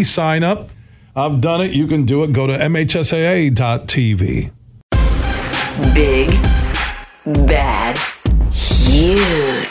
Sign 0.07 0.43
up. 0.43 0.68
I've 1.16 1.41
done 1.41 1.62
it. 1.62 1.73
You 1.73 1.87
can 1.87 2.05
do 2.05 2.23
it. 2.23 2.33
Go 2.33 2.47
to 2.47 2.53
MHSAA.tv. 2.53 4.51
Big, 5.95 6.29
bad, 7.47 7.99
huge. 8.53 9.70